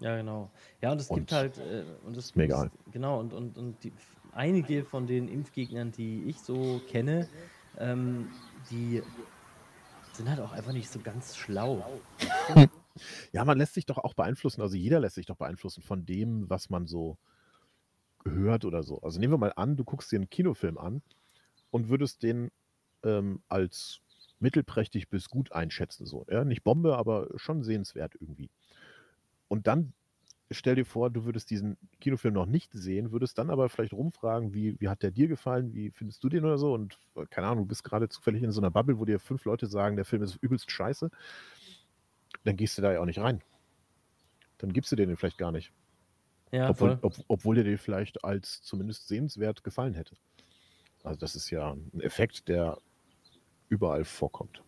Ja, 0.00 0.16
genau. 0.16 0.50
Ja, 0.80 0.92
und 0.92 1.00
es 1.00 1.08
gibt 1.08 1.32
halt, 1.32 1.58
äh, 1.58 1.84
und 2.04 2.36
mir 2.36 2.44
egal. 2.44 2.70
Genau, 2.92 3.18
und, 3.18 3.32
und, 3.32 3.58
und 3.58 3.82
die, 3.82 3.92
einige 4.32 4.84
von 4.84 5.06
den 5.06 5.28
Impfgegnern, 5.28 5.92
die 5.92 6.24
ich 6.24 6.40
so 6.40 6.80
kenne, 6.88 7.28
ähm, 7.78 8.28
die 8.70 9.02
sind 10.12 10.28
halt 10.28 10.40
auch 10.40 10.52
einfach 10.52 10.72
nicht 10.72 10.90
so 10.90 11.00
ganz 11.00 11.36
schlau. 11.36 11.84
Ja, 13.32 13.44
man 13.44 13.58
lässt 13.58 13.74
sich 13.74 13.86
doch 13.86 13.98
auch 13.98 14.14
beeinflussen, 14.14 14.62
also 14.62 14.76
jeder 14.76 15.00
lässt 15.00 15.16
sich 15.16 15.26
doch 15.26 15.36
beeinflussen 15.36 15.82
von 15.82 16.06
dem, 16.06 16.48
was 16.48 16.70
man 16.70 16.86
so 16.86 17.18
hört 18.24 18.64
oder 18.64 18.82
so. 18.82 19.00
Also 19.00 19.18
nehmen 19.18 19.32
wir 19.32 19.38
mal 19.38 19.52
an, 19.56 19.76
du 19.76 19.84
guckst 19.84 20.10
dir 20.12 20.16
einen 20.16 20.30
Kinofilm 20.30 20.78
an 20.78 21.02
und 21.70 21.88
würdest 21.88 22.22
den 22.22 22.50
ähm, 23.02 23.42
als 23.48 24.00
mittelprächtig 24.40 25.08
bis 25.08 25.28
gut 25.28 25.52
einschätzen. 25.52 26.06
So. 26.06 26.26
Ja? 26.30 26.44
Nicht 26.44 26.64
Bombe, 26.64 26.96
aber 26.96 27.28
schon 27.36 27.62
sehenswert 27.62 28.14
irgendwie. 28.20 28.50
Und 29.48 29.66
dann 29.66 29.92
stell 30.50 30.76
dir 30.76 30.86
vor, 30.86 31.10
du 31.10 31.24
würdest 31.24 31.50
diesen 31.50 31.76
Kinofilm 32.00 32.34
noch 32.34 32.46
nicht 32.46 32.72
sehen, 32.72 33.12
würdest 33.12 33.38
dann 33.38 33.50
aber 33.50 33.68
vielleicht 33.68 33.92
rumfragen, 33.92 34.54
wie, 34.54 34.80
wie 34.80 34.88
hat 34.88 35.02
der 35.02 35.10
dir 35.10 35.28
gefallen, 35.28 35.74
wie 35.74 35.90
findest 35.90 36.24
du 36.24 36.28
den 36.28 36.44
oder 36.44 36.58
so? 36.58 36.72
Und 36.72 36.98
keine 37.30 37.48
Ahnung, 37.48 37.64
du 37.64 37.68
bist 37.68 37.84
gerade 37.84 38.08
zufällig 38.08 38.42
in 38.42 38.52
so 38.52 38.60
einer 38.60 38.70
Bubble, 38.70 38.98
wo 38.98 39.04
dir 39.04 39.18
fünf 39.18 39.44
Leute 39.44 39.66
sagen, 39.66 39.96
der 39.96 40.04
Film 40.04 40.22
ist 40.22 40.36
übelst 40.36 40.70
scheiße 40.70 41.10
dann 42.44 42.56
gehst 42.56 42.78
du 42.78 42.82
da 42.82 42.92
ja 42.92 43.00
auch 43.00 43.06
nicht 43.06 43.20
rein. 43.20 43.42
Dann 44.58 44.72
gibst 44.72 44.90
du 44.92 44.96
dir 44.96 45.06
den 45.06 45.16
vielleicht 45.16 45.38
gar 45.38 45.52
nicht. 45.52 45.72
Ja, 46.50 46.70
obwohl, 46.70 46.98
ob, 47.02 47.14
obwohl 47.28 47.54
der 47.56 47.64
dir 47.64 47.78
vielleicht 47.78 48.24
als 48.24 48.62
zumindest 48.62 49.08
sehenswert 49.08 49.62
gefallen 49.64 49.94
hätte. 49.94 50.16
Also 51.02 51.18
das 51.20 51.34
ist 51.36 51.50
ja 51.50 51.72
ein 51.72 52.00
Effekt, 52.00 52.48
der 52.48 52.78
überall 53.68 54.04
vorkommt. 54.04 54.62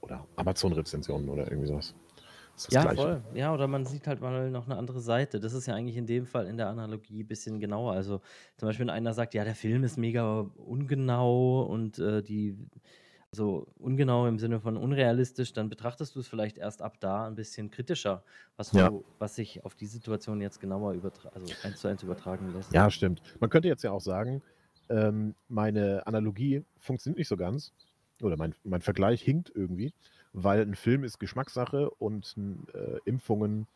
Oder 0.00 0.26
Amazon-Rezensionen 0.36 1.28
oder 1.28 1.50
irgendwie 1.50 1.68
sowas. 1.68 1.94
ja, 2.70 2.82
Gleiche. 2.82 2.96
voll. 2.96 3.22
Ja, 3.34 3.52
oder 3.52 3.66
man 3.66 3.84
sieht 3.84 4.06
halt 4.06 4.20
mal 4.20 4.50
noch 4.50 4.66
eine 4.66 4.76
andere 4.76 5.00
Seite. 5.00 5.40
Das 5.40 5.52
ist 5.52 5.66
ja 5.66 5.74
eigentlich 5.74 5.96
in 5.96 6.06
dem 6.06 6.26
Fall 6.26 6.46
in 6.46 6.56
der 6.56 6.68
Analogie 6.68 7.24
ein 7.24 7.26
bisschen 7.26 7.58
genauer. 7.58 7.92
Also 7.92 8.20
zum 8.56 8.68
Beispiel, 8.68 8.86
wenn 8.86 8.94
einer 8.94 9.14
sagt, 9.14 9.34
ja, 9.34 9.44
der 9.44 9.56
Film 9.56 9.82
ist 9.82 9.98
mega 9.98 10.48
ungenau 10.56 11.62
und 11.62 11.98
äh, 11.98 12.22
die 12.22 12.56
so 13.32 13.66
ungenau 13.78 14.26
im 14.26 14.38
Sinne 14.38 14.60
von 14.60 14.76
unrealistisch, 14.76 15.52
dann 15.52 15.68
betrachtest 15.68 16.16
du 16.16 16.20
es 16.20 16.28
vielleicht 16.28 16.58
erst 16.58 16.80
ab 16.82 16.98
da 17.00 17.26
ein 17.26 17.34
bisschen 17.34 17.70
kritischer, 17.70 18.22
was, 18.56 18.72
ja. 18.72 18.88
du, 18.88 19.04
was 19.18 19.36
sich 19.36 19.64
auf 19.64 19.74
die 19.74 19.86
Situation 19.86 20.40
jetzt 20.40 20.60
genauer 20.60 20.92
übertra 20.92 21.28
also 21.30 21.46
eins 21.62 21.80
zu 21.80 21.88
eins 21.88 22.02
übertragen 22.02 22.52
lässt. 22.54 22.72
Ja, 22.72 22.90
stimmt. 22.90 23.22
Man 23.40 23.50
könnte 23.50 23.68
jetzt 23.68 23.84
ja 23.84 23.90
auch 23.90 24.00
sagen, 24.00 24.42
ähm, 24.88 25.34
meine 25.48 26.06
Analogie 26.06 26.64
funktioniert 26.78 27.18
nicht 27.18 27.28
so 27.28 27.36
ganz 27.36 27.72
oder 28.22 28.36
mein, 28.36 28.54
mein 28.64 28.80
Vergleich 28.80 29.22
hinkt 29.22 29.52
irgendwie, 29.54 29.92
weil 30.32 30.62
ein 30.62 30.74
Film 30.74 31.04
ist 31.04 31.18
Geschmackssache 31.18 31.90
und 31.90 32.34
äh, 32.72 32.98
Impfungen, 33.04 33.66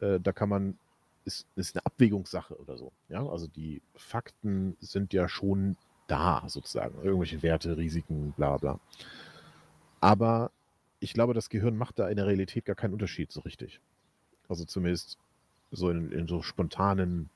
äh, 0.00 0.20
da 0.20 0.32
kann 0.32 0.48
man, 0.48 0.78
ist, 1.24 1.46
ist 1.56 1.74
eine 1.74 1.84
Abwägungssache 1.84 2.56
oder 2.56 2.76
so. 2.76 2.92
Ja, 3.08 3.26
also 3.26 3.48
die 3.48 3.82
Fakten 3.96 4.76
sind 4.80 5.12
ja 5.12 5.28
schon 5.28 5.76
da, 6.06 6.42
sozusagen. 6.46 7.02
Irgendwelche 7.02 7.42
Werte, 7.42 7.76
Risiken, 7.76 8.32
bla 8.36 8.56
bla. 8.56 8.80
Aber 10.00 10.50
ich 11.00 11.14
glaube, 11.14 11.34
das 11.34 11.48
Gehirn 11.48 11.76
macht 11.76 11.98
da 11.98 12.08
in 12.08 12.16
der 12.16 12.26
Realität 12.26 12.64
gar 12.64 12.76
keinen 12.76 12.92
Unterschied 12.92 13.32
so 13.32 13.40
richtig. 13.40 13.80
Also 14.48 14.64
zumindest 14.64 15.18
so 15.70 15.90
in, 15.90 16.12
in 16.12 16.26
so 16.26 16.42
spontanen 16.42 17.30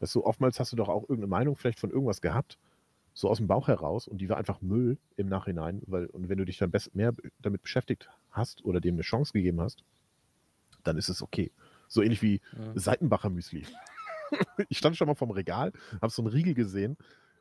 Weißt 0.00 0.14
du, 0.14 0.24
oftmals 0.24 0.58
hast 0.58 0.72
du 0.72 0.76
doch 0.76 0.88
auch 0.88 1.02
irgendeine 1.02 1.28
Meinung 1.28 1.56
vielleicht 1.56 1.78
von 1.78 1.90
irgendwas 1.90 2.22
gehabt, 2.22 2.58
so 3.12 3.28
aus 3.28 3.36
dem 3.36 3.46
Bauch 3.46 3.68
heraus 3.68 4.08
und 4.08 4.18
die 4.18 4.28
war 4.28 4.38
einfach 4.38 4.62
Müll 4.62 4.96
im 5.16 5.28
Nachhinein, 5.28 5.82
weil 5.86 6.06
und 6.06 6.28
wenn 6.28 6.38
du 6.38 6.44
dich 6.44 6.58
dann 6.58 6.72
mehr 6.94 7.14
damit 7.40 7.62
beschäftigt 7.62 8.08
hast 8.30 8.64
oder 8.64 8.80
dem 8.80 8.94
eine 8.94 9.02
Chance 9.02 9.32
gegeben 9.32 9.60
hast, 9.60 9.84
dann 10.84 10.96
ist 10.96 11.10
es 11.10 11.22
okay. 11.22 11.50
So 11.86 12.02
ähnlich 12.02 12.22
wie 12.22 12.40
Ja. 12.56 12.72
Seitenbacher 12.74 13.28
Müsli. 13.28 13.66
ich 14.68 14.78
stand 14.78 14.96
schon 14.96 15.06
mal 15.06 15.14
vom 15.14 15.30
Regal, 15.30 15.72
habe 16.00 16.10
so 16.10 16.22
einen 16.22 16.30
Riegel 16.30 16.54
gesehen 16.54 16.96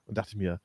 und 0.10 0.18
dachte 0.18 0.38
mir, 0.38 0.60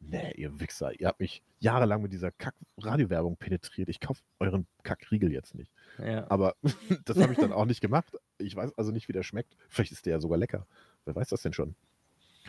nee, 0.00 0.32
ihr 0.36 0.58
Wichser, 0.60 0.98
ihr 1.00 1.08
habt 1.08 1.20
mich 1.20 1.42
jahrelang 1.58 2.02
mit 2.02 2.12
dieser 2.12 2.30
Kack-Radiowerbung 2.32 3.36
penetriert. 3.36 3.88
Ich 3.88 4.00
kaufe 4.00 4.22
euren 4.38 4.66
Kack-Riegel 4.82 5.32
jetzt 5.32 5.54
nicht. 5.54 5.72
Ja. 5.98 6.26
Aber 6.30 6.54
das 7.04 7.18
habe 7.20 7.32
ich 7.32 7.38
dann 7.38 7.52
auch 7.52 7.66
nicht 7.66 7.80
gemacht. 7.80 8.16
Ich 8.38 8.54
weiß 8.56 8.76
also 8.76 8.92
nicht, 8.92 9.08
wie 9.08 9.12
der 9.12 9.22
schmeckt. 9.22 9.56
Vielleicht 9.68 9.92
ist 9.92 10.06
der 10.06 10.14
ja 10.14 10.20
sogar 10.20 10.38
lecker. 10.38 10.66
Wer 11.04 11.14
weiß 11.16 11.28
das 11.28 11.42
denn 11.42 11.52
schon? 11.52 11.74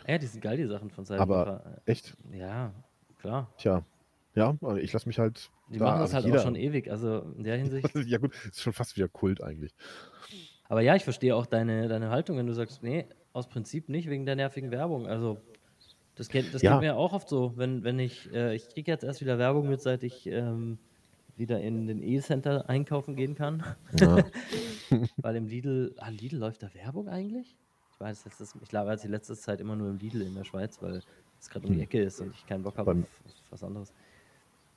ja, 0.08 0.18
die 0.18 0.26
sind 0.28 0.42
geil, 0.42 0.58
die 0.58 0.66
Sachen 0.66 0.90
von 0.90 1.06
Aber- 1.12 1.60
Cyberpunk. 1.62 1.82
Echt? 1.86 2.18
Ja, 2.32 2.74
klar. 3.20 3.54
Tja. 3.58 3.84
Ja, 4.34 4.56
ich 4.78 4.94
lasse 4.94 5.08
mich 5.10 5.20
halt. 5.20 5.52
Die 5.70 5.78
da- 5.78 5.86
machen 5.86 6.00
das 6.00 6.14
also 6.14 6.16
halt 6.16 6.26
jeder- 6.26 6.40
auch 6.40 6.44
schon 6.44 6.56
ewig. 6.56 6.90
Also 6.90 7.34
in 7.38 7.44
der 7.44 7.58
Hinsicht. 7.58 7.94
ja, 8.08 8.18
gut, 8.18 8.34
ist 8.46 8.62
schon 8.62 8.72
fast 8.74 8.96
wieder 8.96 9.10
Kult 9.10 9.44
eigentlich. 9.44 9.76
Aber 10.70 10.80
ja, 10.82 10.96
ich 10.96 11.04
verstehe 11.04 11.36
auch 11.36 11.46
deine, 11.46 11.90
deine 11.90 12.10
Haltung, 12.12 12.38
wenn 12.38 12.48
du 12.48 12.54
sagst, 12.54 12.82
nee, 12.82 13.06
aus 13.34 13.50
Prinzip 13.50 13.90
nicht, 13.90 14.10
wegen 14.10 14.26
der 14.26 14.38
nervigen 14.38 14.72
Werbung. 14.72 15.06
Also, 15.06 15.42
das 16.16 16.30
geht, 16.30 16.54
das 16.54 16.62
Ja. 16.62 16.74
geht 16.74 16.82
mir 16.82 16.96
auch 16.98 17.14
oft 17.14 17.30
so, 17.30 17.54
wenn, 17.58 17.84
wenn 17.84 18.00
ich, 18.00 18.32
äh, 18.34 18.56
ich 18.56 18.70
kriege 18.70 18.92
jetzt 18.92 19.04
erst 19.04 19.22
wieder 19.22 19.38
Werbung 19.38 19.70
mit, 19.70 19.82
seit 19.82 20.04
ich 20.04 20.28
ähm, 20.28 20.80
wieder 21.36 21.62
in 21.62 21.88
den 21.88 22.04
E-Center 22.04 22.70
einkaufen 22.70 23.16
gehen 23.16 23.36
kann. 23.36 23.64
Ja. 24.00 24.24
Weil 25.22 25.36
im 25.36 25.48
Lidl, 25.48 25.96
ah, 25.98 26.10
Lidl 26.10 26.38
läuft 26.38 26.64
da 26.64 26.74
Werbung 26.74 27.08
eigentlich? 27.08 27.58
Ich 27.94 28.00
weiß, 28.00 28.26
letztes, 28.26 28.56
ich 28.56 28.70
glaube, 28.70 28.92
jetzt 28.92 29.04
die 29.04 29.08
letzte 29.08 29.36
Zeit 29.36 29.62
immer 29.62 29.76
nur 29.76 29.90
im 29.90 29.98
Lidl 29.98 30.22
in 30.22 30.36
der 30.36 30.44
Schweiz, 30.44 30.82
weil 30.82 31.02
es 31.40 31.50
gerade 31.50 31.68
um 31.68 31.74
die 31.74 31.80
Hm. 31.80 31.84
Ecke 31.84 32.02
ist 32.02 32.20
und 32.20 32.32
ich 32.34 32.46
keinen 32.46 32.64
Bock 32.64 32.78
habe 32.78 32.92
auf, 32.92 33.22
auf 33.26 33.34
was 33.50 33.64
anderes. 33.64 33.94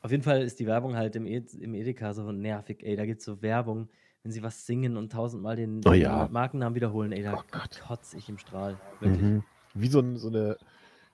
Auf 0.03 0.11
jeden 0.11 0.23
Fall 0.23 0.43
ist 0.43 0.61
die 0.61 0.67
Werbung 0.67 0.97
halt 0.97 1.17
im, 1.17 1.27
e 1.27 1.43
im 1.61 1.75
Edeka 1.75 2.13
so 2.13 2.31
nervig, 2.31 2.83
ey. 2.83 2.95
Da 2.97 3.07
gibt 3.07 3.21
es 3.21 3.25
so 3.25 3.41
Werbung, 3.41 3.89
wenn 4.23 4.33
sie 4.33 4.43
was 4.43 4.67
singen 4.67 4.97
und 4.97 5.11
tausendmal 5.13 5.57
den, 5.57 5.81
Oh 5.87 5.93
den 5.93 6.01
ja. 6.01 6.29
Markennamen 6.31 6.75
wiederholen, 6.75 7.13
ey, 7.13 7.23
da 7.23 7.39
Oh 7.39 7.43
kotze 7.87 8.17
ich 8.19 8.29
im 8.29 8.37
Strahl. 8.39 8.79
Wirklich. 9.01 9.21
Mhm. 9.23 9.43
Wie 9.73 9.89
so 9.89 10.01
ein, 10.01 10.17
so 10.19 10.29
eine, 10.29 10.59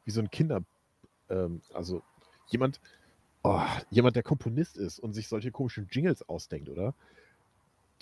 wie 0.05 0.11
so 0.11 0.21
ein 0.21 0.31
Kinder, 0.31 0.63
ähm, 1.29 1.61
also 1.73 2.03
jemand, 2.49 2.81
oh, 3.43 3.61
jemand, 3.91 4.17
der 4.17 4.23
Komponist 4.23 4.77
ist 4.77 4.99
und 4.99 5.13
sich 5.13 5.29
solche 5.29 5.51
komischen 5.51 5.89
Jingles 5.91 6.29
ausdenkt, 6.29 6.69
oder? 6.69 6.95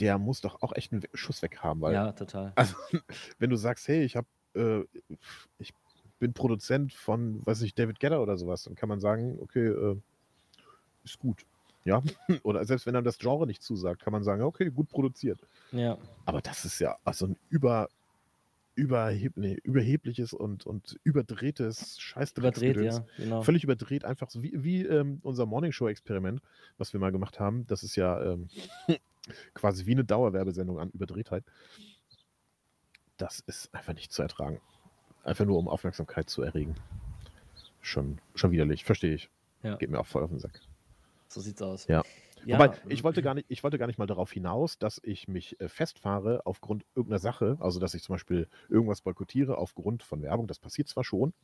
Der 0.00 0.18
muss 0.18 0.40
doch 0.40 0.62
auch 0.62 0.72
echt 0.74 0.92
einen 0.92 1.02
Schuss 1.14 1.42
weg 1.42 1.58
haben, 1.58 1.80
weil, 1.80 1.94
Ja, 1.94 2.12
total. 2.12 2.52
also, 2.54 2.74
wenn 3.38 3.50
du 3.50 3.56
sagst, 3.56 3.88
hey, 3.88 4.04
ich 4.04 4.16
habe, 4.16 4.28
äh, 4.54 4.84
ich 5.58 5.74
bin 6.18 6.32
Produzent 6.32 6.92
von, 6.92 7.44
weiß 7.46 7.60
nicht, 7.62 7.78
David 7.78 8.00
Gedder 8.00 8.22
oder 8.22 8.36
sowas, 8.36 8.64
dann 8.64 8.74
kann 8.74 8.88
man 8.88 9.00
sagen, 9.00 9.38
okay, 9.40 9.66
äh, 9.66 9.96
ist 11.04 11.18
gut. 11.18 11.44
Ja, 11.84 12.02
oder 12.42 12.64
selbst 12.64 12.86
wenn 12.86 12.96
einem 12.96 13.04
das 13.04 13.18
Genre 13.18 13.46
nicht 13.46 13.62
zusagt, 13.62 14.02
kann 14.02 14.12
man 14.12 14.24
sagen, 14.24 14.42
okay, 14.42 14.70
gut 14.70 14.88
produziert. 14.88 15.40
Ja, 15.72 15.96
Aber 16.24 16.40
das 16.40 16.64
ist 16.64 16.78
ja 16.80 16.96
also 17.04 17.26
ein 17.26 17.36
über, 17.50 17.88
überheb, 18.78 19.36
nee, 19.36 19.58
überhebliches 19.64 20.32
und, 20.32 20.64
und 20.64 20.98
überdrehtes 21.02 21.80
überdreht, 21.80 22.00
Scheißdrecksgedöns. 22.00 22.96
ja, 22.96 23.04
genau. 23.16 23.42
Völlig 23.42 23.64
überdreht, 23.64 24.04
einfach 24.04 24.30
so 24.30 24.42
wie, 24.42 24.52
wie 24.54 24.84
ähm, 24.84 25.18
unser 25.22 25.46
Morningshow-Experiment, 25.46 26.40
was 26.78 26.92
wir 26.92 27.00
mal 27.00 27.10
gemacht 27.10 27.40
haben. 27.40 27.66
Das 27.66 27.82
ist 27.82 27.96
ja 27.96 28.22
ähm, 28.22 28.48
quasi 29.54 29.86
wie 29.86 29.92
eine 29.92 30.04
Dauerwerbesendung 30.04 30.78
an 30.78 30.90
Überdrehtheit. 30.90 31.44
Das 33.16 33.40
ist 33.40 33.74
einfach 33.74 33.94
nicht 33.94 34.12
zu 34.12 34.22
ertragen. 34.22 34.60
Einfach 35.24 35.44
nur, 35.44 35.58
um 35.58 35.68
Aufmerksamkeit 35.68 36.30
zu 36.30 36.42
erregen. 36.42 36.76
Schon, 37.80 38.20
schon 38.36 38.52
widerlich, 38.52 38.84
verstehe 38.84 39.14
ich. 39.14 39.28
Ja. 39.64 39.74
Geht 39.74 39.90
mir 39.90 39.98
auch 39.98 40.06
voll 40.06 40.22
auf 40.22 40.30
den 40.30 40.38
Sack. 40.38 40.60
So 41.26 41.40
sieht's 41.40 41.60
aus. 41.60 41.88
Ja. 41.88 42.02
Ja, 42.48 42.58
Wobei, 42.58 42.78
ich 42.88 43.04
wollte, 43.04 43.20
gar 43.20 43.34
nicht, 43.34 43.44
ich 43.50 43.62
wollte 43.62 43.76
gar 43.76 43.86
nicht 43.88 43.98
mal 43.98 44.06
darauf 44.06 44.32
hinaus, 44.32 44.78
dass 44.78 44.98
ich 45.04 45.28
mich 45.28 45.60
äh, 45.60 45.68
festfahre 45.68 46.46
aufgrund 46.46 46.86
irgendeiner 46.94 47.18
Sache, 47.18 47.58
also 47.60 47.78
dass 47.78 47.92
ich 47.92 48.02
zum 48.02 48.14
Beispiel 48.14 48.48
irgendwas 48.70 49.02
boykottiere 49.02 49.58
aufgrund 49.58 50.02
von 50.02 50.22
Werbung. 50.22 50.46
Das 50.46 50.58
passiert 50.58 50.88
zwar 50.88 51.04
schon, 51.04 51.34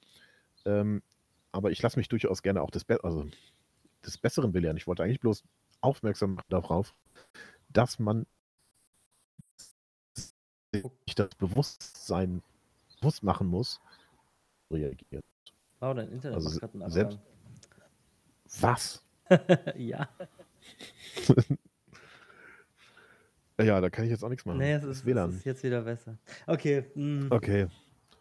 ähm, 0.65 1.03
aber 1.53 1.71
ich 1.73 1.83
lasse 1.83 1.99
mich 1.99 2.09
durchaus 2.09 2.43
gerne 2.43 2.63
auch 2.63 2.71
des, 2.71 2.87
Be 2.87 3.05
also 3.05 3.29
des 4.03 4.17
Besseren 4.17 4.53
belehren. 4.53 4.79
Ich 4.79 4.87
wollte 4.87 5.03
eigentlich 5.03 5.21
bloß 5.21 5.45
aufmerksam 5.83 6.39
darauf, 6.49 6.95
dass 7.69 7.99
man 7.99 8.25
sich 10.73 11.15
das 11.15 11.35
Bewusstsein 11.37 12.43
bewusst 12.99 13.23
machen 13.23 13.47
muss, 13.49 13.79
reagiert. 14.73 15.23
Wow, 15.81 15.95
dein 15.95 16.09
Internet 16.11 16.37
Also 16.37 16.49
macht 16.49 16.61
gerade 16.61 16.83
einen 16.83 16.91
selbst- 16.91 17.19
Was? 18.59 18.97
Abgang. 18.97 19.11
ja, 19.77 20.09
Ja, 23.61 23.81
da 23.81 23.89
kann 23.89 24.05
ich 24.05 24.11
jetzt 24.11 24.25
auch 24.25 24.29
nichts 24.29 24.45
machen. 24.45 24.59
nee, 24.59 24.73
es 24.73 24.83
Das 24.83 24.91
ist, 24.91 24.99
es 24.99 25.07
WLAN. 25.07 25.31
ist 25.31 25.45
jetzt 25.45 25.63
wieder 25.63 25.83
besser. 25.83 26.19
Okay. 26.47 26.85
mm. 26.95 27.29
Okay. 27.31 27.67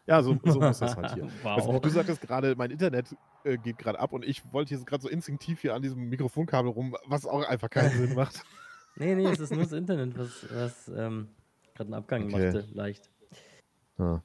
Ja, 0.06 0.21
so, 0.21 0.38
so 0.43 0.60
muss 0.60 0.79
das 0.79 0.95
halt 0.95 1.13
hier. 1.13 1.23
wow. 1.43 1.58
Also, 1.58 1.79
du 1.79 1.89
sagtest 1.89 2.21
gerade, 2.21 2.56
mein 2.56 2.71
Internet 2.71 3.15
äh, 3.43 3.58
geht 3.58 3.77
gerade 3.77 3.99
ab 3.99 4.12
und 4.13 4.25
ich 4.25 4.51
wollte 4.51 4.73
jetzt 4.73 4.86
gerade 4.86 5.01
so 5.01 5.10
instinktiv 5.10 5.62
hier 5.62 5.73
an 5.73 5.82
diesem 5.82 6.10
Mikrofonkabel 6.10 6.69
rum, 6.71 6.95
was 7.06 7.25
auch 7.25 7.43
einfach 7.47 7.69
keinen 7.69 7.97
Sinn 7.97 8.13
macht. 8.15 8.43
Nee, 8.95 9.15
nee, 9.15 9.25
es 9.25 9.39
ist 9.39 9.51
nur 9.51 9.63
das 9.63 9.71
Internet, 9.71 10.17
was, 10.17 10.45
was 10.51 10.88
ähm, 10.89 11.29
gerade 11.73 11.88
einen 11.88 11.93
Abgang 11.95 12.25
Okay. 12.25 12.32
machte, 12.53 12.67
leicht. 12.73 13.10
Ja, 13.97 14.23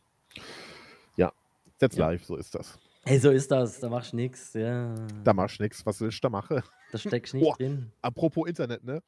ja 1.16 1.32
that's 1.78 1.96
Ja. 1.96 2.08
live, 2.10 2.24
so 2.24 2.36
ist 2.36 2.54
das. 2.54 2.78
Hey, 3.08 3.18
so 3.18 3.30
ist 3.30 3.50
das, 3.50 3.80
da 3.80 3.88
machst 3.88 4.12
du 4.12 4.16
nix, 4.16 4.52
ja. 4.52 4.94
Da 5.24 5.32
machst 5.32 5.58
du 5.58 5.62
nichts, 5.62 5.86
was 5.86 5.98
ich 6.02 6.20
da 6.20 6.28
mache. 6.28 6.62
Da 6.92 6.98
steckst 6.98 7.32
du 7.32 7.38
nicht 7.38 7.46
Boah. 7.46 7.56
drin. 7.56 7.90
Apropos 8.02 8.46
Internet, 8.46 8.84
ne? 8.84 9.02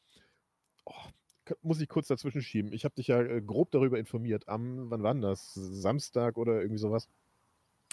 Oh, 0.87 0.95
muss 1.61 1.83
ich 1.83 1.89
kurz 1.91 2.09
dazwischen 2.09 2.41
schieben. 2.41 2.73
Ich 2.73 2.87
habe 2.87 2.95
dich 2.95 3.09
ja 3.09 3.21
äh, 3.21 3.43
grob 3.43 3.71
darüber 3.73 3.99
informiert. 3.99 4.49
Am, 4.49 4.91
wann 4.91 5.03
war 5.03 5.15
das? 5.17 5.53
Samstag 5.53 6.39
oder 6.39 6.63
irgendwie 6.63 6.79
sowas? 6.79 7.11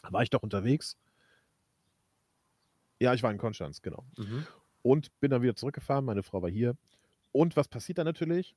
War 0.09 0.23
ich 0.23 0.29
doch 0.29 0.43
unterwegs? 0.43 0.95
Ja, 3.01 3.13
ich 3.13 3.21
war 3.21 3.31
in 3.33 3.37
Konstanz, 3.37 3.81
genau. 3.81 4.05
Mhm. 4.15 4.47
Und 4.83 5.19
bin 5.19 5.29
dann 5.29 5.41
wieder 5.41 5.57
zurückgefahren. 5.57 6.05
Meine 6.05 6.23
Frau 6.23 6.41
war 6.41 6.49
hier. 6.49 6.77
Und 7.33 7.57
was 7.57 7.67
passiert 7.67 7.97
da 7.97 8.05
natürlich? 8.05 8.55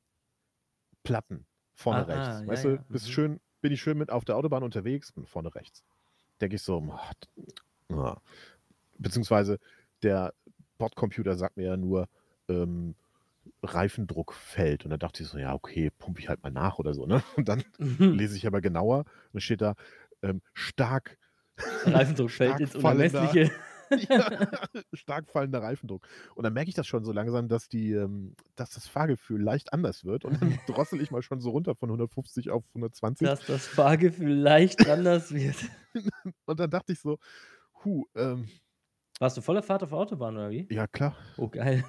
Platten. 1.02 1.46
Vorne 1.74 2.06
Ah, 2.06 2.12
ah, 2.12 2.14
rechts. 2.14 2.42
ja, 2.42 2.46
weißt 2.46 2.64
ja, 2.66 2.70
du, 2.76 2.84
bist 2.88 3.08
mhm. 3.08 3.10
schön, 3.10 3.40
bin 3.60 3.72
ich 3.72 3.82
schön 3.82 3.98
mit 3.98 4.10
auf 4.12 4.24
der 4.24 4.36
Autobahn 4.36 4.62
unterwegs 4.62 5.10
und 5.10 5.28
vorne 5.28 5.52
rechts. 5.52 5.82
Denke 6.40 6.56
ich 6.56 6.62
so, 6.62 6.82
ah. 7.92 8.16
beziehungsweise 8.98 9.58
der 10.02 10.32
Bordcomputer 10.78 11.36
sagt 11.36 11.56
mir 11.56 11.66
ja 11.66 11.76
nur, 11.76 12.08
ähm, 12.48 12.94
Reifendruck 13.62 14.32
fällt. 14.32 14.84
Und 14.84 14.90
dann 14.90 14.98
dachte 15.00 15.22
ich 15.22 15.28
so, 15.28 15.38
ja, 15.38 15.54
okay, 15.54 15.90
pumpe 15.98 16.20
ich 16.20 16.28
halt 16.28 16.42
mal 16.42 16.50
nach 16.50 16.78
oder 16.78 16.94
so. 16.94 17.06
Ne? 17.06 17.22
Und 17.36 17.48
dann 17.48 17.62
Mhm. 17.78 18.12
lese 18.14 18.36
ich 18.36 18.46
aber 18.46 18.60
genauer 18.60 19.04
und 19.32 19.40
steht 19.40 19.60
da 19.60 19.74
ähm, 20.22 20.42
stark, 20.54 21.18
Reifendruck 21.84 22.30
fällt 22.30 22.60
ins 22.60 22.74
Unermessliche. 22.74 23.50
Ja, 24.08 24.48
stark 24.92 25.28
fallender 25.30 25.62
Reifendruck. 25.62 26.06
Und 26.34 26.44
dann 26.44 26.52
merke 26.52 26.68
ich 26.68 26.74
das 26.74 26.86
schon 26.86 27.04
so 27.04 27.12
langsam, 27.12 27.48
dass, 27.48 27.68
die, 27.68 27.92
ähm, 27.92 28.34
dass 28.56 28.70
das 28.70 28.86
Fahrgefühl 28.86 29.42
leicht 29.42 29.72
anders 29.72 30.04
wird. 30.04 30.24
Und 30.24 30.40
dann 30.40 30.58
drossel 30.66 31.00
ich 31.00 31.10
mal 31.10 31.22
schon 31.22 31.40
so 31.40 31.50
runter 31.50 31.74
von 31.74 31.88
150 31.90 32.50
auf 32.50 32.64
120. 32.74 33.26
Dass 33.26 33.44
das 33.46 33.66
Fahrgefühl 33.66 34.34
leicht 34.34 34.88
anders 34.88 35.32
wird. 35.32 35.56
Und 36.46 36.60
dann 36.60 36.70
dachte 36.70 36.92
ich 36.92 37.00
so, 37.00 37.18
hu, 37.84 38.06
ähm, 38.14 38.48
Warst 39.18 39.36
du 39.36 39.42
voller 39.42 39.62
Fahrt 39.62 39.82
auf 39.82 39.90
der 39.90 39.98
Autobahn 39.98 40.34
oder 40.36 40.50
wie? 40.50 40.66
ja 40.70 40.86
klar. 40.86 41.14
Oh, 41.36 41.48
geil. 41.48 41.84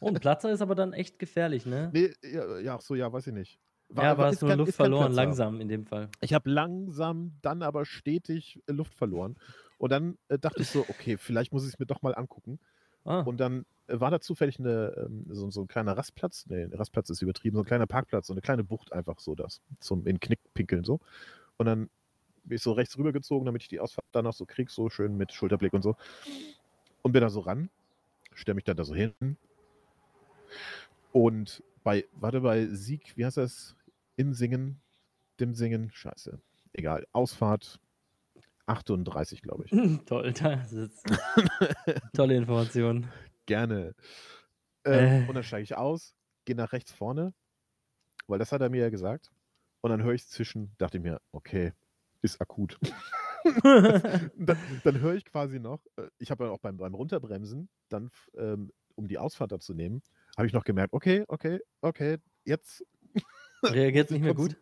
oh, 0.00 0.08
ein 0.08 0.14
Platzer 0.14 0.50
ist 0.50 0.60
aber 0.60 0.74
dann 0.74 0.92
echt 0.92 1.18
gefährlich, 1.18 1.64
ne? 1.64 1.90
Nee, 1.92 2.12
ja, 2.22 2.58
ja, 2.58 2.76
ach 2.76 2.80
so, 2.80 2.94
ja, 2.96 3.12
weiß 3.12 3.28
ich 3.28 3.32
nicht. 3.32 3.60
War- 3.88 4.04
ja, 4.04 4.10
aber 4.12 4.26
hast 4.26 4.40
kein- 4.40 4.58
Luft 4.58 4.74
verloren, 4.74 5.12
langsam 5.12 5.60
in 5.60 5.68
dem 5.68 5.84
Fall. 5.86 6.08
Ich 6.20 6.32
habe 6.32 6.48
langsam, 6.50 7.36
dann 7.42 7.62
aber 7.62 7.84
stetig 7.84 8.60
äh, 8.66 8.72
Luft 8.72 8.94
verloren. 8.94 9.36
Und 9.82 9.90
dann 9.90 10.16
äh, 10.28 10.38
dachte 10.38 10.62
ich 10.62 10.68
so, 10.68 10.86
okay, 10.88 11.16
vielleicht 11.16 11.52
muss 11.52 11.64
ich 11.66 11.72
es 11.72 11.78
mir 11.80 11.86
doch 11.86 12.02
mal 12.02 12.14
angucken. 12.14 12.60
Ah, 13.04 13.22
Und 13.22 13.38
dann 13.38 13.66
äh, 13.88 13.98
war 13.98 14.12
da 14.12 14.20
zufällig 14.20 14.60
eine, 14.60 14.94
ähm, 14.96 15.26
so, 15.28 15.50
so 15.50 15.62
ein 15.62 15.66
kleiner 15.66 15.96
Rastplatz. 15.96 16.46
Nee, 16.46 16.68
Rastplatz 16.70 17.10
ist 17.10 17.20
übertrieben, 17.20 17.56
so 17.56 17.62
ein 17.62 17.66
kleiner 17.66 17.88
Parkplatz, 17.88 18.28
so 18.28 18.32
eine 18.32 18.42
kleine 18.42 18.62
Bucht 18.62 18.92
einfach 18.92 19.18
so 19.18 19.34
das. 19.34 19.60
Zum 19.80 20.06
in 20.06 20.20
Knick 20.20 20.38
pinkeln 20.54 20.84
so. 20.84 21.00
Und 21.56 21.66
dann 21.66 21.90
bin 22.44 22.54
ich 22.54 22.62
so 22.62 22.70
rechts 22.70 22.96
rübergezogen, 22.96 23.44
damit 23.44 23.62
ich 23.62 23.68
die 23.68 23.80
Ausfahrt 23.80 24.06
danach 24.12 24.34
so 24.34 24.46
krieg, 24.46 24.70
so 24.70 24.88
schön 24.88 25.16
mit 25.16 25.32
Schulterblick 25.32 25.72
und 25.72 25.82
so. 25.82 25.96
Und 27.02 27.10
bin 27.10 27.20
da 27.20 27.28
so 27.28 27.40
ran, 27.40 27.68
stelle 28.34 28.54
mich 28.54 28.64
dann 28.64 28.76
da 28.76 28.84
so 28.84 28.94
hin. 28.94 29.36
Und 31.10 31.64
bei, 31.82 32.04
warte, 32.12 32.40
bei 32.42 32.66
Sieg, 32.66 33.16
wie 33.16 33.26
heißt 33.26 33.36
das? 33.36 33.74
Im 34.14 34.32
Singen, 34.32 34.80
dem 35.40 35.56
Singen, 35.56 35.90
scheiße. 35.92 36.38
Egal, 36.72 37.04
Ausfahrt 37.10 37.80
38, 38.66 39.42
glaube 39.42 39.64
ich. 39.64 39.70
toll, 40.06 40.32
das 40.32 40.72
ist 40.72 41.02
tolle 42.14 42.36
Information. 42.36 43.08
Gerne. 43.46 43.94
Ähm, 44.84 45.24
Äh. 45.24 45.28
Und 45.28 45.34
dann 45.34 45.44
steige 45.44 45.64
ich 45.64 45.76
aus, 45.76 46.14
gehe 46.44 46.56
nach 46.56 46.72
rechts 46.72 46.92
vorne, 46.92 47.34
weil 48.26 48.38
das 48.38 48.52
hat 48.52 48.60
er 48.60 48.70
mir 48.70 48.82
ja 48.82 48.90
gesagt. 48.90 49.30
Und 49.80 49.90
dann 49.90 50.02
höre 50.02 50.14
ich 50.14 50.26
zwischen, 50.28 50.74
dachte 50.78 50.98
ich 50.98 51.02
mir, 51.02 51.20
okay, 51.32 51.72
ist 52.20 52.40
akut. 52.40 52.78
dann, 53.64 54.58
dann 54.84 55.00
höre 55.00 55.14
ich 55.14 55.24
quasi 55.24 55.58
noch, 55.58 55.84
äh, 55.96 56.08
ich 56.18 56.30
habe 56.30 56.44
dann 56.44 56.52
auch 56.52 56.60
beim, 56.60 56.76
beim 56.76 56.94
Runterbremsen, 56.94 57.68
dann, 57.88 58.10
ähm, 58.36 58.70
um 58.94 59.08
die 59.08 59.18
Ausfahrt 59.18 59.50
da 59.52 59.58
zu 59.58 59.74
nehmen, 59.74 60.02
habe 60.36 60.46
ich 60.46 60.52
noch 60.52 60.64
gemerkt, 60.64 60.92
okay, 60.92 61.24
okay, 61.28 61.58
okay, 61.80 62.18
jetzt. 62.44 62.84
Reagiert 63.64 64.10
nicht 64.10 64.22
mehr 64.22 64.34
gut? 64.34 64.56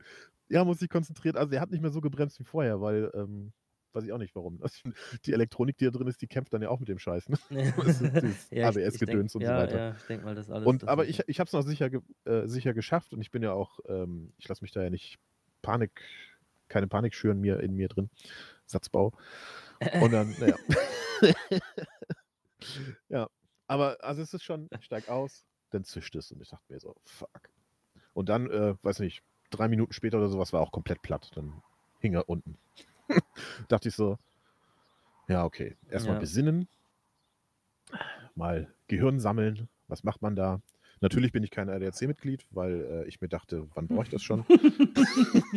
Ja, 0.48 0.64
muss 0.64 0.82
ich 0.82 0.88
konzentriert. 0.88 1.36
Also 1.36 1.54
er 1.54 1.60
hat 1.60 1.70
nicht 1.70 1.80
mehr 1.80 1.90
so 1.90 2.00
gebremst 2.00 2.38
wie 2.40 2.44
vorher, 2.44 2.80
weil, 2.80 3.10
ähm, 3.14 3.52
weiß 3.92 4.05
ich 4.05 4.12
auch 4.12 4.18
nicht 4.18 4.35
warum. 4.35 4.61
Die 5.24 5.33
Elektronik, 5.33 5.76
die 5.79 5.85
da 5.85 5.90
drin 5.90 6.07
ist, 6.07 6.20
die 6.22 6.26
kämpft 6.26 6.53
dann 6.53 6.62
ja 6.62 6.68
auch 6.68 6.79
mit 6.79 6.88
dem 6.88 6.98
Scheiß. 6.98 7.29
Ne? 7.29 7.38
ja, 8.50 8.68
ABS-Gedöns 8.68 9.35
und 9.35 9.42
ja, 9.42 9.48
so 9.48 9.62
weiter. 9.62 9.79
Ja, 9.79 9.96
ich 9.96 10.07
denke 10.07 10.24
mal, 10.24 10.35
das 10.35 10.50
alles. 10.50 10.66
Und, 10.66 10.83
das 10.83 10.88
aber 10.88 11.07
ich, 11.07 11.22
ich 11.26 11.40
habe 11.40 11.46
es 11.48 11.53
noch 11.53 11.62
sicher, 11.62 11.90
äh, 12.24 12.46
sicher 12.46 12.74
geschafft 12.74 13.12
und 13.12 13.20
ich 13.20 13.31
bin 13.31 13.42
ja 13.42 13.53
auch, 13.53 13.81
ähm, 13.88 14.33
ich 14.38 14.48
lasse 14.48 14.62
mich 14.62 14.72
da 14.72 14.83
ja 14.83 14.90
nicht 14.90 15.18
Panik, 15.62 16.03
keine 16.68 16.87
Panik 16.87 17.14
schüren 17.14 17.40
mir 17.40 17.61
in 17.61 17.74
mir 17.74 17.88
drin. 17.88 18.11
Satzbau. 18.66 19.12
Und 20.00 20.12
dann, 20.12 20.35
naja. 20.38 20.57
ja, 23.09 23.29
aber 23.66 23.96
also 24.00 24.22
es 24.22 24.35
ist 24.35 24.44
schon, 24.44 24.68
ich 24.79 24.85
steig 24.85 25.09
aus, 25.09 25.46
dann 25.70 25.85
zischt 25.85 26.14
es 26.16 26.31
und 26.33 26.40
ich 26.40 26.48
dachte 26.48 26.72
mir 26.72 26.81
so, 26.81 26.96
fuck. 27.05 27.50
Und 28.12 28.29
dann, 28.29 28.50
äh, 28.50 28.74
weiß 28.83 29.00
nicht, 29.00 29.22
drei 29.50 29.68
Minuten 29.68 29.92
später 29.92 30.18
oder 30.18 30.29
sowas 30.29 30.53
war 30.53 30.61
auch 30.61 30.72
komplett 30.72 31.03
platt. 31.03 31.31
Dann 31.35 31.62
hing 32.00 32.14
er 32.14 32.29
unten. 32.29 32.59
dachte 33.68 33.88
ich 33.88 33.94
so, 33.94 34.18
ja, 35.29 35.44
okay, 35.44 35.77
erstmal 35.88 36.16
Ja. 36.16 36.20
besinnen, 36.20 36.68
mal 38.35 38.73
Gehirn 38.88 39.20
sammeln. 39.20 39.68
Was 39.88 40.05
macht 40.05 40.23
man 40.23 40.37
da? 40.37 40.61
Natürlich 41.01 41.33
bin 41.33 41.42
ich 41.42 41.51
kein 41.51 41.68
ADAC-Mitglied, 41.70 42.46
weil 42.51 42.81
äh, 42.81 43.05
ich 43.09 43.20
mir 43.20 43.29
dachte, 43.29 43.66
wann 43.75 43.88
brauche 43.88 44.05
ich 44.05 44.11
das 44.11 44.23
schon? 44.23 44.44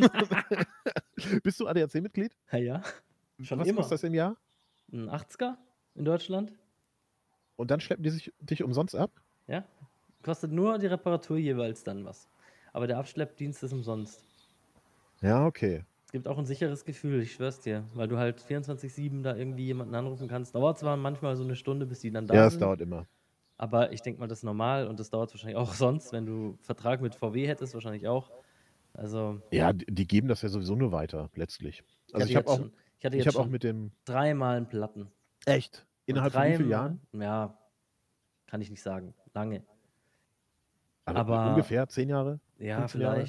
Bist 1.42 1.60
du 1.60 1.66
ADAC-Mitglied? 1.68 2.34
Ja, 2.52 2.58
ja. 2.58 2.82
Schon 3.42 3.58
Was 3.58 3.68
immer. 3.68 3.78
kostet 3.78 3.94
das 3.98 4.04
im 4.04 4.14
Jahr? 4.14 4.36
Ein 4.92 5.10
80er 5.10 5.56
in 5.96 6.04
Deutschland? 6.04 6.52
Und 7.56 7.70
dann 7.70 7.80
schleppen 7.80 8.02
die 8.02 8.10
sich, 8.10 8.32
dich 8.40 8.62
umsonst 8.62 8.94
ab? 8.96 9.10
Ja. 9.46 9.64
Kostet 10.22 10.52
nur 10.52 10.78
die 10.78 10.86
Reparatur 10.86 11.36
jeweils 11.36 11.84
dann 11.84 12.04
was. 12.04 12.28
Aber 12.72 12.86
der 12.86 12.98
Abschleppdienst 12.98 13.62
ist 13.62 13.72
umsonst. 13.72 14.24
Ja, 15.20 15.46
okay. 15.46 15.84
Es 16.14 16.16
gibt 16.16 16.28
auch 16.28 16.38
ein 16.38 16.46
sicheres 16.46 16.84
Gefühl, 16.84 17.22
ich 17.22 17.32
schwör's 17.32 17.58
dir, 17.58 17.82
weil 17.92 18.06
du 18.06 18.18
halt 18.18 18.40
24-7 18.40 19.22
da 19.24 19.34
irgendwie 19.34 19.64
jemanden 19.64 19.96
anrufen 19.96 20.28
kannst. 20.28 20.54
Dauert 20.54 20.78
zwar 20.78 20.96
manchmal 20.96 21.34
so 21.34 21.42
eine 21.42 21.56
Stunde, 21.56 21.86
bis 21.86 21.98
die 21.98 22.12
dann 22.12 22.28
da 22.28 22.34
Ja, 22.34 22.46
es 22.46 22.52
sind. 22.52 22.62
dauert 22.62 22.80
immer. 22.80 23.08
Aber 23.58 23.90
ich 23.90 24.00
denke 24.00 24.20
mal, 24.20 24.28
das 24.28 24.38
ist 24.38 24.42
normal 24.44 24.86
und 24.86 25.00
das 25.00 25.10
dauert 25.10 25.32
wahrscheinlich 25.34 25.56
auch 25.56 25.72
sonst, 25.74 26.12
wenn 26.12 26.24
du 26.24 26.56
Vertrag 26.60 27.00
mit 27.00 27.16
VW 27.16 27.48
hättest, 27.48 27.74
wahrscheinlich 27.74 28.06
auch. 28.06 28.30
Also, 28.92 29.40
Ja, 29.50 29.72
die, 29.72 30.06
geben 30.06 30.28
das 30.28 30.42
ja 30.42 30.48
sowieso 30.48 30.76
nur 30.76 30.92
weiter, 30.92 31.30
letztlich. 31.34 31.82
Also 32.12 32.20
hatte 32.22 32.30
ich 32.30 32.36
habe 32.36 32.46
auch, 32.46 32.58
schon, 32.58 32.72
ich 33.00 33.04
hatte 33.04 33.16
ich 33.16 33.24
jetzt 33.24 33.34
hab 33.34 33.44
auch 33.44 33.48
mit 33.48 33.64
dem. 33.64 33.90
dreimal 34.04 34.56
einen 34.58 34.68
Platten. 34.68 35.08
Echt? 35.46 35.84
Innerhalb 36.06 36.32
von 36.32 36.44
wie 36.44 36.54
vielen 36.58 36.70
Jahren? 36.70 37.00
Ja, 37.10 37.58
kann 38.46 38.60
ich 38.60 38.70
nicht 38.70 38.82
sagen. 38.84 39.14
Lange. 39.34 39.64
Also 41.06 41.18
Aber- 41.18 41.50
ungefähr 41.50 41.88
zehn 41.88 42.08
Jahre? 42.08 42.38
Ja, 42.60 42.78
15 42.86 43.00
Jahre? 43.00 43.24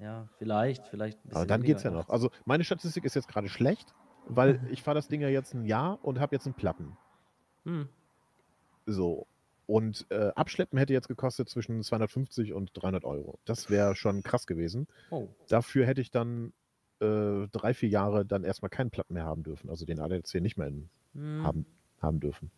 Ja, 0.00 0.28
vielleicht, 0.38 0.86
vielleicht. 0.88 1.22
ein 1.24 1.32
Aber 1.32 1.46
dann 1.46 1.62
geht's 1.62 1.82
ja 1.82 1.90
weniger. 1.90 2.04
noch. 2.04 2.10
Also 2.10 2.30
meine 2.44 2.64
Statistik 2.64 3.04
ist 3.04 3.14
jetzt 3.14 3.28
gerade 3.28 3.48
schlecht, 3.48 3.94
weil 4.26 4.60
ich 4.70 4.82
fahre 4.82 4.94
das 4.94 5.08
Ding 5.08 5.20
ja 5.20 5.28
jetzt 5.28 5.54
ein 5.54 5.64
Jahr 5.66 5.98
und 6.02 6.20
habe 6.20 6.34
jetzt 6.34 6.46
einen 6.46 6.54
Platten. 6.54 6.96
Hm. 7.64 7.88
So. 8.86 9.26
Und 9.66 10.06
äh, 10.10 10.32
Abschleppen 10.34 10.78
hätte 10.78 10.92
jetzt 10.92 11.06
gekostet 11.06 11.48
zwischen 11.48 11.82
250 11.82 12.54
und 12.54 12.70
300 12.74 13.04
Euro. 13.04 13.38
Das 13.44 13.70
wäre 13.70 13.94
schon 13.94 14.22
krass 14.22 14.46
gewesen. 14.46 14.88
Oh, 15.10 15.28
Dafür 15.48 15.86
hätte 15.86 16.00
ich 16.00 16.10
dann 16.10 16.52
äh, 17.00 17.46
drei, 17.52 17.74
vier 17.74 17.88
Jahre 17.88 18.24
dann 18.24 18.42
erstmal 18.42 18.70
keinen 18.70 18.90
Platten 18.90 19.14
mehr 19.14 19.24
haben 19.24 19.44
dürfen. 19.44 19.70
Also 19.70 19.84
den 19.84 20.00
ADAC 20.00 20.34
nicht 20.40 20.56
mehr 20.56 20.66
in, 20.66 20.88
hm. 21.14 21.44
haben, 21.44 21.66
haben 22.00 22.18
dürfen. 22.18 22.50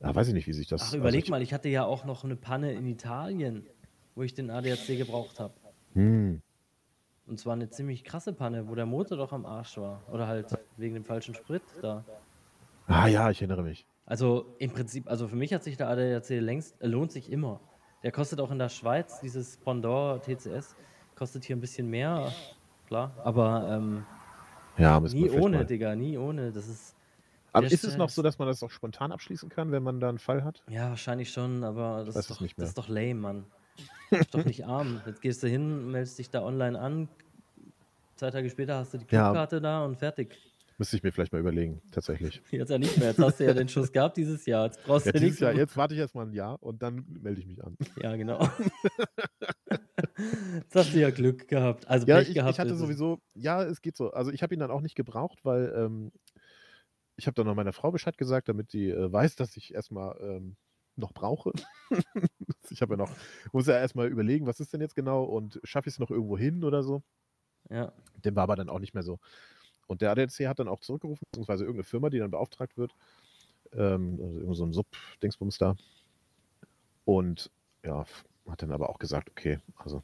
Ja, 0.00 0.14
weiß 0.14 0.28
ich 0.28 0.34
nicht, 0.34 0.46
wie 0.46 0.52
sich 0.52 0.68
das. 0.68 0.82
Ach, 0.82 0.86
also 0.86 0.98
überleg 0.98 1.24
ich, 1.24 1.30
mal, 1.30 1.42
ich 1.42 1.52
hatte 1.52 1.68
ja 1.68 1.84
auch 1.84 2.04
noch 2.04 2.22
eine 2.22 2.36
Panne 2.36 2.72
in 2.74 2.86
Italien, 2.86 3.66
wo 4.14 4.22
ich 4.22 4.34
den 4.34 4.50
ADAC 4.50 4.86
gebraucht 4.98 5.40
habe. 5.40 5.54
Hm, 5.94 6.42
Und 7.26 7.38
zwar 7.40 7.54
eine 7.54 7.68
ziemlich 7.68 8.04
krasse 8.04 8.32
Panne, 8.32 8.68
wo 8.68 8.74
der 8.74 8.86
Motor 8.86 9.16
doch 9.18 9.32
am 9.32 9.46
Arsch 9.46 9.76
war. 9.78 10.02
Oder 10.12 10.28
halt 10.28 10.56
wegen 10.76 10.94
dem 10.94 11.04
falschen 11.04 11.34
Sprit 11.34 11.62
da. 11.82 12.04
ah 12.86 13.08
ja, 13.08 13.30
ich 13.30 13.40
erinnere 13.42 13.62
mich. 13.62 13.86
Also 14.04 14.54
im 14.58 14.70
Prinzip, 14.70 15.08
also 15.10 15.26
für 15.26 15.34
mich 15.34 15.52
hat 15.52 15.64
sich 15.64 15.76
der 15.76 15.88
ADAC 15.88 16.28
längst, 16.40 16.80
äh, 16.80 16.86
lohnt 16.86 17.10
sich 17.10 17.30
immer. 17.32 17.60
Der 18.04 18.12
kostet 18.12 18.40
auch 18.40 18.52
in 18.52 18.58
der 18.58 18.68
Schweiz, 18.68 19.18
dieses 19.20 19.56
Pendant 19.56 20.22
TCS, 20.22 20.76
kostet 21.16 21.44
hier 21.44 21.56
ein 21.56 21.60
bisschen 21.60 21.88
mehr, 21.90 22.32
klar. 22.86 23.12
Aber 23.24 23.66
ähm, 23.68 24.06
Ja, 24.78 25.00
nie 25.00 25.28
ohne, 25.30 25.56
mal- 25.58 25.66
Digga, 25.66 25.96
nie 25.96 26.16
ohne. 26.16 26.52
Das 26.52 26.68
ist, 26.68 26.94
Aber 27.52 27.66
ist 27.66 27.82
es 27.82 27.96
noch 27.96 28.10
so, 28.10 28.22
dass 28.22 28.38
man 28.38 28.46
das 28.46 28.62
auch 28.62 28.70
spontan 28.70 29.10
abschließen 29.10 29.48
kann, 29.48 29.72
wenn 29.72 29.82
man 29.82 29.98
da 29.98 30.08
einen 30.08 30.18
Fall 30.20 30.44
hat? 30.44 30.62
ja, 30.68 30.90
wahrscheinlich 30.90 31.32
schon, 31.32 31.64
aber 31.64 32.04
das, 32.04 32.14
ist 32.14 32.30
doch, 32.30 32.38
das 32.56 32.68
ist 32.68 32.78
doch 32.78 32.86
lame, 32.88 33.14
Mann. 33.14 33.46
Ist 34.10 34.34
doch 34.34 34.44
nicht 34.44 34.64
arm. 34.66 35.00
Jetzt 35.06 35.20
gehst 35.20 35.42
du 35.42 35.48
hin, 35.48 35.90
meldest 35.90 36.18
dich 36.18 36.30
da 36.30 36.42
online 36.42 36.78
an, 36.78 37.08
zwei 38.16 38.30
Tage 38.30 38.48
später 38.50 38.76
hast 38.78 38.94
du 38.94 38.98
die 38.98 39.04
Ja. 39.10 39.24
Clubkarte 39.24 39.60
da 39.60 39.84
und 39.84 39.96
fertig. 39.98 40.38
Müsste 40.78 40.96
ich 40.96 41.02
mir 41.02 41.10
vielleicht 41.10 41.32
mal 41.32 41.38
überlegen, 41.40 41.80
tatsächlich. 41.90 42.42
Jetzt 42.50 42.68
ja 42.68 42.76
nicht 42.78 42.98
mehr. 42.98 43.08
Jetzt 43.08 43.18
hast 43.18 43.40
du 43.40 43.44
ja 43.46 43.54
den 43.54 43.66
Schuss 43.68 43.90
gehabt 43.90 44.16
dieses 44.18 44.44
Jahr. 44.44 44.66
Jetzt 44.66 44.84
brauchst 44.84 45.06
Ja, 45.06 45.12
du 45.12 45.20
nichts 45.20 45.40
Jahr, 45.40 45.52
mehr. 45.52 45.62
jetzt 45.62 45.74
warte 45.76 45.94
ich 45.94 46.00
erstmal 46.00 46.26
ein 46.26 46.34
Jahr 46.34 46.62
und 46.62 46.82
dann 46.82 47.06
melde 47.22 47.40
ich 47.40 47.46
mich 47.46 47.64
an. 47.64 47.76
Ja, 48.02 48.14
genau. 48.14 48.46
Jetzt 50.54 50.74
hast 50.74 50.94
du 50.94 51.00
ja 51.00 51.10
Glück 51.10 51.48
gehabt. 51.48 51.86
Also 51.88 52.06
Ja, 52.06 52.18
Pech 52.18 52.28
ich, 52.28 52.34
gehabt. 52.34 52.52
ich 52.52 52.60
hatte 52.60 52.74
sowieso, 52.76 53.20
ja, 53.34 53.62
es 53.62 53.80
geht 53.82 53.96
so. 53.96 54.10
Also 54.12 54.30
ich 54.30 54.42
habe 54.42 54.54
ihn 54.54 54.60
dann 54.60 54.70
auch 54.70 54.80
nicht 54.80 54.94
gebraucht, 54.96 55.38
weil 55.44 55.72
ähm, 55.76 56.12
ich 57.16 57.26
habe 57.26 57.34
dann 57.34 57.46
noch 57.46 57.54
meiner 57.54 57.72
Frau 57.72 57.90
Bescheid 57.90 58.16
gesagt, 58.18 58.48
damit 58.48 58.72
die 58.72 58.90
äh, 58.90 59.10
weiß, 59.12 59.36
dass 59.36 59.56
ich 59.56 59.74
erstmal 59.74 60.16
ähm, 60.20 60.56
noch 60.98 61.12
brauche. 61.12 61.52
ich 62.70 62.82
habe 62.82 62.94
ja 62.94 62.96
noch, 62.98 63.10
muss 63.52 63.66
ja 63.66 63.78
erstmal 63.78 64.08
überlegen, 64.08 64.46
was 64.46 64.60
ist 64.60 64.72
denn 64.72 64.80
jetzt 64.80 64.94
genau 64.94 65.24
und 65.24 65.60
schaffe 65.64 65.88
ich 65.88 65.94
es 65.94 65.98
noch 65.98 66.10
irgendwo 66.10 66.36
hin 66.38 66.64
oder 66.64 66.82
so. 66.82 67.02
Ja. 67.70 67.92
Dem 68.24 68.36
war 68.36 68.44
aber 68.44 68.56
dann 68.56 68.68
auch 68.68 68.78
nicht 68.78 68.94
mehr 68.94 69.02
so. 69.02 69.18
Und 69.86 70.02
der 70.02 70.10
ADAC 70.10 70.46
hat 70.46 70.58
dann 70.58 70.68
auch 70.68 70.80
zurückgerufen, 70.80 71.26
beziehungsweise 71.30 71.64
irgendeine 71.64 71.84
Firma, 71.84 72.10
die 72.10 72.18
dann 72.18 72.30
beauftragt 72.30 72.76
wird. 72.76 72.94
Ähm, 73.72 74.18
also 74.20 74.38
irgend 74.38 74.56
so 74.56 74.64
ein 74.64 74.72
Sub-Dingsbums 74.72 75.58
da. 75.58 75.76
Und 77.04 77.50
ja, 77.84 78.04
hat 78.48 78.62
dann 78.62 78.72
aber 78.72 78.90
auch 78.90 78.98
gesagt, 78.98 79.30
okay, 79.30 79.60
also 79.76 80.02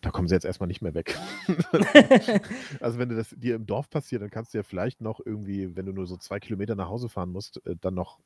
da 0.00 0.10
kommen 0.10 0.28
sie 0.28 0.34
jetzt 0.34 0.44
erstmal 0.44 0.66
nicht 0.66 0.80
mehr 0.80 0.94
weg. 0.94 1.18
also 2.80 2.98
wenn 2.98 3.10
du 3.10 3.16
das 3.16 3.34
dir 3.36 3.56
im 3.56 3.66
Dorf 3.66 3.90
passiert, 3.90 4.22
dann 4.22 4.30
kannst 4.30 4.54
du 4.54 4.58
ja 4.58 4.62
vielleicht 4.62 5.00
noch 5.00 5.20
irgendwie, 5.24 5.76
wenn 5.76 5.86
du 5.86 5.92
nur 5.92 6.06
so 6.06 6.16
zwei 6.16 6.40
Kilometer 6.40 6.74
nach 6.74 6.88
Hause 6.88 7.08
fahren 7.08 7.30
musst, 7.30 7.64
äh, 7.66 7.76
dann 7.80 7.94
noch 7.94 8.18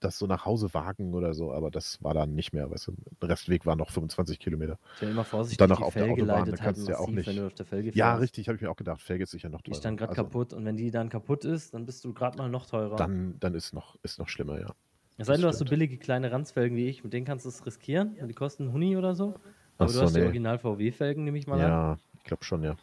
das 0.00 0.18
so 0.18 0.26
nach 0.26 0.44
Hause 0.44 0.72
wagen 0.74 1.14
oder 1.14 1.32
so, 1.34 1.52
aber 1.52 1.70
das 1.70 2.02
war 2.02 2.12
dann 2.14 2.34
nicht 2.34 2.52
mehr, 2.52 2.70
weißt 2.70 2.88
du, 2.88 2.96
der 3.22 3.30
Restweg 3.30 3.64
war 3.64 3.76
noch 3.76 3.90
25 3.90 4.38
Kilometer. 4.38 4.78
Stell 4.96 5.08
dir 5.08 5.14
mal 5.14 5.24
vorsichtig, 5.24 5.58
Dann 5.58 5.70
noch 5.70 5.78
die 5.78 5.84
auf 5.84 5.94
der 5.94 6.04
Felge 6.04 6.22
Autobahn, 6.22 6.38
leidet 6.38 6.54
da 6.54 6.58
halt 6.64 6.74
kannst 6.76 6.86
du 6.86 6.92
ja 6.92 6.98
auch 6.98 7.08
nicht- 7.08 7.26
wenn 7.26 7.36
du 7.36 7.46
auf 7.46 7.54
der 7.54 7.66
Felge 7.66 7.90
Ja, 7.94 8.10
fährst. 8.10 8.22
richtig, 8.22 8.48
habe 8.48 8.56
ich 8.56 8.62
mir 8.62 8.70
auch 8.70 8.76
gedacht, 8.76 9.00
Felge 9.00 9.24
ist 9.24 9.30
sicher 9.30 9.48
noch 9.48 9.62
Die 9.62 9.70
teurer. 9.70 9.76
ist 9.78 9.84
dann 9.84 9.96
gerade 9.96 10.10
Also, 10.10 10.24
kaputt 10.24 10.52
und 10.52 10.64
wenn 10.64 10.76
die 10.76 10.90
dann 10.90 11.08
kaputt 11.08 11.44
ist, 11.44 11.72
dann 11.74 11.86
bist 11.86 12.04
du 12.04 12.12
gerade 12.12 12.36
mal 12.36 12.48
noch 12.50 12.66
teurer. 12.66 12.96
Dann, 12.96 13.36
dann 13.40 13.54
ist 13.54 13.72
noch, 13.72 13.96
ist 14.02 14.18
noch 14.18 14.28
schlimmer, 14.28 14.60
ja. 14.60 14.74
es 15.16 15.26
sei 15.26 15.34
denn, 15.34 15.42
du 15.42 15.48
hast 15.48 15.58
so 15.58 15.64
billige 15.64 15.96
kleine 15.96 16.30
Ranzfelgen 16.30 16.76
wie 16.76 16.88
ich, 16.88 17.02
mit 17.02 17.12
denen 17.14 17.24
kannst 17.24 17.46
du 17.46 17.48
es 17.48 17.64
riskieren. 17.64 18.16
und 18.20 18.28
Die 18.28 18.34
kosten 18.34 18.64
einen 18.64 18.72
Huni 18.72 18.96
oder 18.98 19.14
so. 19.14 19.34
Aber 19.78 19.86
Ach 19.86 19.86
du 19.86 19.92
so, 19.92 20.02
hast 20.02 20.14
die 20.14 20.20
nee. 20.20 20.24
Original 20.26 20.58
VW-Felgen, 20.58 21.24
nehme 21.24 21.38
ich 21.38 21.46
mal 21.46 21.54
an. 21.54 21.60
Ja, 21.60 21.98
ich 22.18 22.24
glaube 22.24 22.44
schon, 22.44 22.62
ja. 22.62 22.76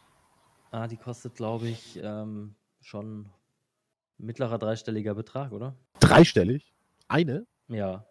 Ah, 0.72 0.88
die 0.88 0.96
kostet, 0.96 1.36
glaube 1.36 1.68
ich, 1.68 2.00
ähm, 2.02 2.54
schon 2.80 3.30
mittlerer 4.18 4.58
dreistelliger 4.58 5.14
Betrag, 5.14 5.52
oder? 5.52 5.76
Dreistellig? 6.00 6.73
Eine? 7.08 7.46
Ja, 7.68 8.04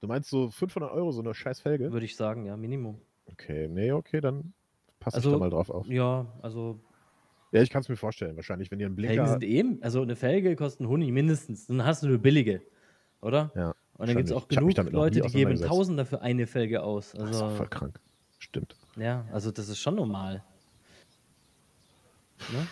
Du 0.00 0.08
meinst 0.08 0.30
so 0.30 0.50
500 0.50 0.90
Euro 0.90 1.12
so 1.12 1.20
eine 1.22 1.32
scheiß 1.32 1.60
Felge? 1.60 1.92
würde 1.92 2.04
ich 2.04 2.16
sagen, 2.16 2.44
ja, 2.44 2.56
Minimum. 2.56 3.00
Okay, 3.26 3.68
nee, 3.68 3.92
okay, 3.92 4.20
dann 4.20 4.52
passe 4.98 5.18
ich 5.18 5.24
Also, 5.24 5.30
da 5.30 5.38
mal 5.38 5.48
drauf 5.50 5.70
auf. 5.70 5.86
Ja, 5.86 6.26
also 6.42 6.80
Ja, 7.52 7.62
ich 7.62 7.70
kann 7.70 7.82
es 7.82 7.88
mir 7.88 7.94
vorstellen. 7.96 8.34
Wahrscheinlich, 8.34 8.70
wenn 8.72 8.80
ihr 8.80 8.86
einen 8.86 8.96
Felgen 8.96 9.14
Blinker... 9.14 9.30
sind 9.30 9.44
eben, 9.44 9.80
also 9.80 10.02
eine 10.02 10.16
Felge 10.16 10.56
kostet 10.56 10.80
einen 10.80 10.88
Huni 10.90 11.12
mindestens. 11.12 11.66
Dann 11.68 11.84
hast 11.84 12.02
du 12.02 12.08
eine 12.08 12.18
billige, 12.18 12.62
oder? 13.20 13.52
Ja, 13.54 13.74
Und 13.96 14.08
dann 14.08 14.16
gibt 14.16 14.28
es 14.28 14.34
auch 14.34 14.46
Ich 14.48 14.56
genug 14.56 14.90
Leute, 14.90 15.20
die 15.20 15.28
geben. 15.28 15.54
Tausender 15.60 16.04
für 16.04 16.20
eine 16.20 16.48
Felge 16.48 16.82
aus. 16.82 17.12
Das 17.12 17.30
ist 17.30 17.40
Also, 17.42 17.56
voll 17.56 17.68
krank. 17.68 18.00
Stimmt. 18.38 18.74
ja, 18.96 19.24
also 19.30 19.52
das 19.52 19.68
ist 19.68 19.78
schon 19.78 19.94
normal. 19.94 20.42
Ne? 22.52 22.66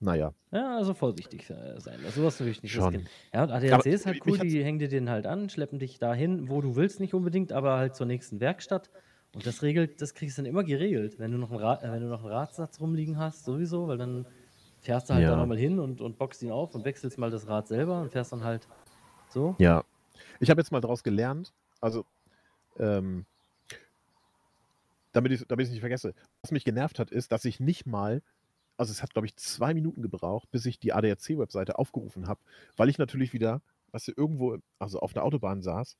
Ja, 0.00 0.06
naja. 0.06 0.34
Ja, 0.52 0.76
also 0.76 0.94
vorsichtig 0.94 1.46
sein. 1.46 2.04
Also 2.04 2.20
sowas 2.20 2.38
natürlich 2.38 2.62
nicht 2.62 2.72
Schon. 2.72 2.84
riskieren. 2.84 3.08
Ja, 3.34 3.42
und 3.44 3.50
ADAC 3.50 3.72
Aber 3.72 3.86
ist 3.86 4.06
halt 4.06 4.26
cool, 4.26 4.38
die 4.38 4.62
hängen 4.64 4.78
dir 4.78 4.88
den 4.88 5.10
halt 5.10 5.26
an, 5.26 5.48
schleppen 5.50 5.78
dich 5.78 5.98
dahin, 5.98 6.48
wo 6.48 6.60
du 6.60 6.76
willst, 6.76 7.00
nicht 7.00 7.14
unbedingt, 7.14 7.52
aber 7.52 7.76
halt 7.76 7.96
zur 7.96 8.06
nächsten 8.06 8.40
Werkstatt. 8.40 8.90
Und 9.34 9.46
das 9.46 9.62
regelt, 9.62 10.00
das 10.00 10.14
kriegst 10.14 10.38
du 10.38 10.42
dann 10.42 10.50
immer 10.50 10.64
geregelt. 10.64 11.18
Wenn 11.18 11.32
du 11.32 11.38
noch 11.38 11.50
einen, 11.50 11.60
Rad, 11.60 11.82
äh, 11.82 11.92
wenn 11.92 12.00
du 12.00 12.08
noch 12.08 12.22
einen 12.22 12.32
Radsatz 12.32 12.80
rumliegen 12.80 13.18
hast, 13.18 13.44
sowieso, 13.44 13.88
weil 13.88 13.98
dann 13.98 14.26
fährst 14.80 15.10
du 15.10 15.14
halt 15.14 15.24
Ja. 15.24 15.30
da 15.30 15.36
nochmal 15.36 15.58
hin 15.58 15.78
und, 15.78 16.00
und 16.00 16.16
boxt 16.16 16.42
ihn 16.42 16.50
auf 16.52 16.74
und 16.74 16.84
wechselst 16.84 17.18
mal 17.18 17.30
das 17.30 17.48
Rad 17.48 17.68
selber 17.68 18.00
und 18.00 18.12
fährst 18.12 18.32
dann 18.32 18.44
halt 18.44 18.66
so. 19.28 19.56
Ja. 19.58 19.84
Ich 20.40 20.48
habe 20.48 20.60
jetzt 20.60 20.70
mal 20.72 20.80
daraus 20.80 21.02
gelernt, 21.02 21.52
also, 21.80 22.04
ähm, 22.78 23.26
damit 25.12 25.32
ich 25.32 25.46
damit 25.46 25.64
ich 25.64 25.68
es 25.68 25.72
nicht 25.72 25.80
vergesse, 25.80 26.14
was 26.42 26.50
mich 26.50 26.64
genervt 26.64 26.98
hat, 26.98 27.10
ist, 27.10 27.32
dass 27.32 27.44
ich 27.44 27.58
nicht 27.60 27.86
mal 27.86 28.22
also 28.76 28.92
es 28.92 29.02
hat, 29.02 29.12
glaube 29.12 29.26
ich, 29.26 29.36
zwei 29.36 29.74
Minuten 29.74 30.02
gebraucht, 30.02 30.50
bis 30.50 30.66
ich 30.66 30.78
die 30.78 30.92
ADAC-Webseite 30.92 31.78
aufgerufen 31.78 32.28
habe, 32.28 32.40
weil 32.76 32.88
ich 32.88 32.98
natürlich 32.98 33.32
wieder, 33.32 33.62
was 33.92 34.08
irgendwo, 34.08 34.58
also 34.78 35.00
auf 35.00 35.12
der 35.12 35.24
Autobahn 35.24 35.62
saß, 35.62 35.96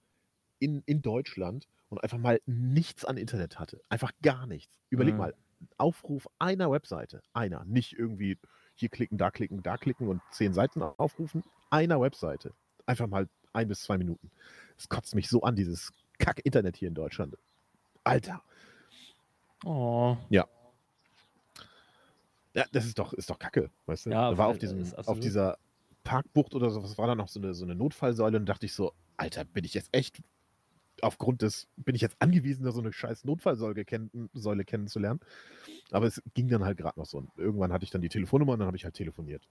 in, 0.59 0.83
in 0.87 1.03
Deutschland 1.03 1.69
und 1.89 2.03
einfach 2.03 2.19
mal 2.19 2.41
nichts 2.47 3.05
an 3.05 3.17
Internet 3.17 3.59
hatte. 3.59 3.81
Einfach 3.89 4.13
gar 4.23 4.47
nichts. 4.47 4.73
Überleg 4.91 5.15
Mhm. 5.15 5.19
mal, 5.19 5.35
Aufruf 5.79 6.29
einer 6.39 6.71
Webseite, 6.71 7.23
einer, 7.33 7.65
nicht 7.65 7.95
irgendwie 7.95 8.39
hier 8.75 8.91
klicken, 8.91 9.17
da 9.17 9.31
klicken, 9.31 9.63
da 9.63 9.79
klicken 9.79 10.09
und 10.09 10.21
zehn 10.31 10.53
Seiten 10.53 10.83
aufrufen, 10.83 11.43
einer 11.71 12.01
Webseite. 12.01 12.53
Einfach 12.85 13.07
mal 13.07 13.29
ein 13.53 13.69
bis 13.69 13.81
zwei 13.83 13.97
Minuten. 13.97 14.31
Es 14.77 14.89
kotzt 14.89 15.15
mich 15.15 15.29
so 15.29 15.43
an, 15.43 15.57
dieses 15.57 15.93
Kack-Internet 16.19 16.77
hier 16.77 16.89
in 16.89 16.95
Deutschland. 16.95 17.37
Alter. 18.05 18.43
Oh. 19.65 20.17
Ja, 20.29 20.47
das 22.73 22.87
ist 22.87 22.99
doch, 22.99 23.13
ist 23.13 23.31
doch 23.31 23.39
Kacke, 23.39 23.71
weißt 23.87 24.07
du? 24.07 24.11
Ja, 24.11 24.31
da 24.31 24.39
war 24.39 24.49
auf, 24.49 24.59
diesem, 24.59 24.83
auf 25.05 25.21
dieser 25.21 25.59
Parkbucht 26.05 26.55
oder 26.55 26.71
so, 26.71 26.83
was 26.83 26.97
war 26.99 27.07
da 27.07 27.15
noch 27.15 27.29
so 27.29 27.41
eine, 27.41 27.55
so 27.55 27.65
eine 27.65 27.75
Notfallsäule 27.75 28.39
und 28.39 28.47
dachte 28.47 28.67
ich 28.67 28.73
so, 28.73 28.93
Alter, 29.17 29.45
bin 29.45 29.65
ich 29.65 29.75
jetzt 29.75 29.89
echt 29.93 30.23
aufgrund 31.03 31.43
des, 31.43 31.69
bin 31.77 31.95
ich 31.95 32.01
jetzt 32.01 32.17
angewiesen, 32.21 32.65
da 32.65 32.73
so 32.73 32.81
eine 32.81 32.93
scheiß 32.93 33.25
Notfallsäule 33.25 33.85
kennen, 33.85 34.31
Säule 34.33 34.65
kennenzulernen. 34.65 35.21
Aber 35.91 36.07
es 36.07 36.23
ging 36.35 36.49
dann 36.49 36.65
halt 36.65 36.79
gerade 36.79 36.99
noch 36.99 37.07
so. 37.07 37.19
Und 37.19 37.31
irgendwann 37.37 37.73
hatte 37.73 37.85
ich 37.85 37.91
dann 37.91 38.01
die 38.01 38.09
Telefonnummer 38.09 38.55
und 38.55 38.61
dann 38.61 38.67
habe 38.67 38.77
ich 38.77 38.85
halt 38.85 38.95
telefoniert 38.95 39.47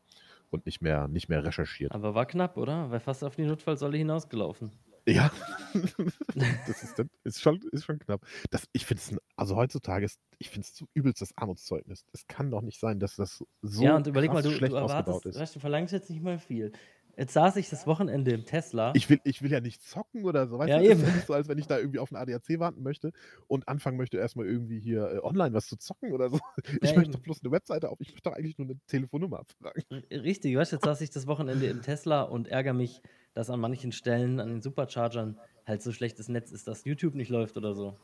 und 0.49 0.65
nicht 0.65 0.81
mehr, 0.81 1.07
nicht 1.07 1.29
mehr 1.29 1.43
recherchiert. 1.43 1.91
Aber 1.91 2.15
war 2.15 2.25
knapp, 2.25 2.57
oder? 2.57 2.89
Wäre 2.89 2.99
fast 2.99 3.23
auf 3.23 3.35
die 3.35 3.45
Notfallsäule 3.45 3.97
hinausgelaufen. 3.97 4.71
Ja, 5.07 5.31
das 6.67 6.81
ist, 6.83 6.97
dann, 6.97 7.09
ist, 7.23 7.39
schon, 7.39 7.61
ist 7.71 7.85
schon 7.85 7.99
knapp. 7.99 8.25
Das, 8.49 8.67
ich 8.71 8.85
finde 8.85 9.01
es, 9.01 9.15
also 9.35 9.55
heutzutage 9.55 10.05
ist, 10.05 10.19
ich 10.39 10.49
finde 10.49 10.67
es 10.67 10.75
so 10.75 10.87
übelst 10.95 11.21
das 11.21 11.37
Armutszeugnis. 11.37 12.05
Es 12.11 12.27
kann 12.27 12.49
doch 12.49 12.61
nicht 12.61 12.79
sein, 12.79 12.99
dass 12.99 13.15
das 13.15 13.43
so 13.61 13.83
ja, 13.83 13.95
und 13.95 14.07
überleg 14.07 14.31
mal, 14.31 14.41
krass 14.41 14.51
du, 14.51 14.57
schlecht 14.57 14.73
du 14.73 14.77
ausgebaut 14.77 15.07
erwartest, 15.07 15.25
ist. 15.27 15.39
weißt 15.39 15.55
du, 15.55 15.59
du 15.59 15.61
verlangst 15.61 15.93
jetzt 15.93 16.09
nicht 16.09 16.23
mal 16.23 16.39
viel. 16.39 16.71
Jetzt 17.17 17.33
saß 17.33 17.55
ich 17.55 17.69
das 17.69 17.87
Wochenende 17.87 18.31
im 18.31 18.45
Tesla. 18.45 18.91
Ich 18.93 19.09
will, 19.09 19.19
ich 19.23 19.41
will 19.41 19.49
ja 19.51 19.61
nicht 19.61 19.81
zocken 19.81 20.25
oder 20.25 20.47
so. 20.47 20.57
Weißt 20.57 20.69
Ja, 20.69 20.79
du, 20.79 20.87
das 20.87 20.97
ist 20.97 21.03
eben. 21.03 21.15
nicht 21.15 21.27
so, 21.27 21.33
als 21.33 21.47
wenn 21.47 21.57
ich 21.57 21.67
da 21.67 21.77
irgendwie 21.77 21.99
auf 21.99 22.11
einen 22.13 22.21
ADAC 22.21 22.59
warten 22.59 22.83
möchte 22.83 23.13
und 23.47 23.67
anfangen 23.67 23.97
möchte, 23.97 24.17
erstmal 24.17 24.45
irgendwie 24.45 24.79
hier 24.79 25.09
äh, 25.11 25.19
online 25.19 25.53
was 25.53 25.67
zu 25.67 25.77
zocken 25.77 26.11
oder 26.11 26.29
so. 26.29 26.39
Ich 26.81 26.89
Ja, 26.89 26.95
möchte 26.95 27.03
eben. 27.03 27.11
doch 27.13 27.19
bloß 27.21 27.41
eine 27.43 27.51
Webseite 27.51 27.89
auf. 27.89 27.99
Ich 28.01 28.11
möchte 28.11 28.29
doch 28.29 28.35
eigentlich 28.35 28.57
nur 28.57 28.67
eine 28.67 28.77
Telefonnummer 28.87 29.39
abfragen. 29.39 29.83
Richtig, 30.11 30.55
weißt 30.57 30.73
du, 30.73 30.75
jetzt 30.75 30.83
saß 30.85 31.01
ich 31.01 31.09
das 31.09 31.25
Wochenende 31.27 31.67
im 31.67 31.81
Tesla 31.81 32.23
und 32.23 32.47
ärgere 32.49 32.73
mich, 32.73 33.01
dass 33.33 33.49
an 33.49 33.59
manchen 33.59 33.91
Stellen, 33.91 34.39
an 34.39 34.49
den 34.49 34.61
Superchargern, 34.61 35.37
halt 35.65 35.81
so 35.81 35.91
schlechtes 35.91 36.27
Netz 36.27 36.51
ist, 36.51 36.67
dass 36.67 36.85
YouTube 36.85 37.15
nicht 37.15 37.29
läuft 37.29 37.57
oder 37.57 37.73
so. 37.73 37.95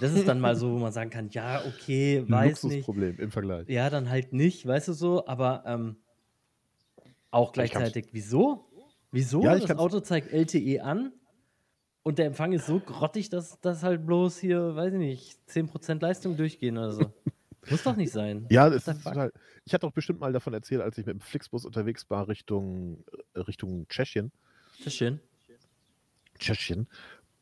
Das 0.00 0.12
ist 0.12 0.28
dann 0.28 0.40
mal 0.40 0.56
so, 0.56 0.72
wo 0.72 0.78
man 0.78 0.92
sagen 0.92 1.10
kann, 1.10 1.28
ja, 1.30 1.64
okay, 1.64 2.22
weiß 2.28 2.64
nicht. 2.64 2.86
Luxusproblem 2.86 3.18
im 3.18 3.30
Vergleich. 3.30 3.68
Ja, 3.68 3.90
dann 3.90 4.10
halt 4.10 4.32
nicht, 4.32 4.66
weißt 4.66 4.88
du 4.88 4.92
so, 4.92 5.26
aber 5.26 5.62
ähm, 5.66 5.96
auch 7.30 7.52
gleichzeitig, 7.52 8.08
wieso? 8.12 8.66
Wieso? 9.12 9.42
Ja, 9.42 9.58
das 9.58 9.70
Auto 9.76 10.00
zeigt 10.00 10.32
LTE 10.32 10.82
an 10.82 11.12
und 12.02 12.18
der 12.18 12.26
Empfang 12.26 12.52
ist 12.52 12.66
so 12.66 12.80
grottig, 12.80 13.28
dass 13.28 13.60
das 13.60 13.82
halt 13.82 14.06
bloß 14.06 14.38
hier, 14.38 14.74
weiß 14.76 14.92
ich 14.94 14.98
nicht, 14.98 15.38
10% 15.48 16.00
Leistung 16.00 16.36
durchgehen 16.36 16.78
oder 16.78 16.92
so. 16.92 17.12
Muss 17.68 17.82
doch 17.82 17.96
nicht 17.96 18.12
sein. 18.12 18.46
Ja, 18.50 18.70
das 18.70 18.88
ist 18.88 19.02
total. 19.04 19.32
Ich 19.66 19.74
hatte 19.74 19.86
doch 19.86 19.92
bestimmt 19.92 20.20
mal 20.20 20.32
davon 20.32 20.54
erzählt, 20.54 20.80
als 20.80 20.96
ich 20.96 21.04
mit 21.04 21.14
dem 21.14 21.20
Flixbus 21.20 21.66
unterwegs 21.66 22.08
war 22.08 22.28
Richtung, 22.28 23.04
äh, 23.34 23.40
Richtung 23.40 23.86
Tschechien. 23.88 24.32
Schön. 24.86 25.20
Tschechien. 26.38 26.88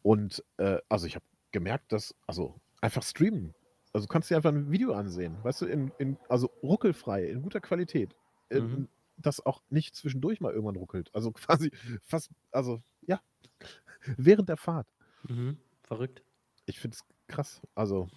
Und 0.03 0.43
äh, 0.57 0.79
also 0.89 1.07
ich 1.07 1.15
habe 1.15 1.25
gemerkt, 1.53 1.93
dass, 1.93 2.15
also 2.27 2.55
einfach 2.81 3.03
streamen. 3.03 3.55
Also 3.93 4.07
du 4.07 4.13
kannst 4.13 4.29
dir 4.31 4.37
einfach 4.37 4.53
ein 4.53 4.71
Video 4.71 4.93
ansehen, 4.93 5.37
weißt 5.43 5.63
du, 5.63 5.67
in, 5.67 5.93
in, 5.99 6.17
also 6.29 6.51
ruckelfrei, 6.63 7.25
in 7.29 7.43
guter 7.43 7.61
Qualität. 7.61 8.15
Ähm, 8.51 8.65
Mhm. 8.65 8.89
Das 9.19 9.45
auch 9.45 9.63
nicht 9.69 9.97
zwischendurch 9.97 10.41
mal 10.41 10.53
irgendwann 10.53 10.77
ruckelt. 10.77 11.11
Also 11.15 11.33
quasi 11.33 11.71
fast, 12.03 12.31
also 12.53 12.83
ja, 13.07 13.21
während 14.17 14.49
der 14.49 14.57
Fahrt. 14.57 14.87
Mhm. 15.25 15.59
Verrückt. 15.83 16.23
Ich 16.67 16.81
finde 16.81 16.97
es 16.97 17.05
krass. 17.29 17.61
Also, 17.75 18.09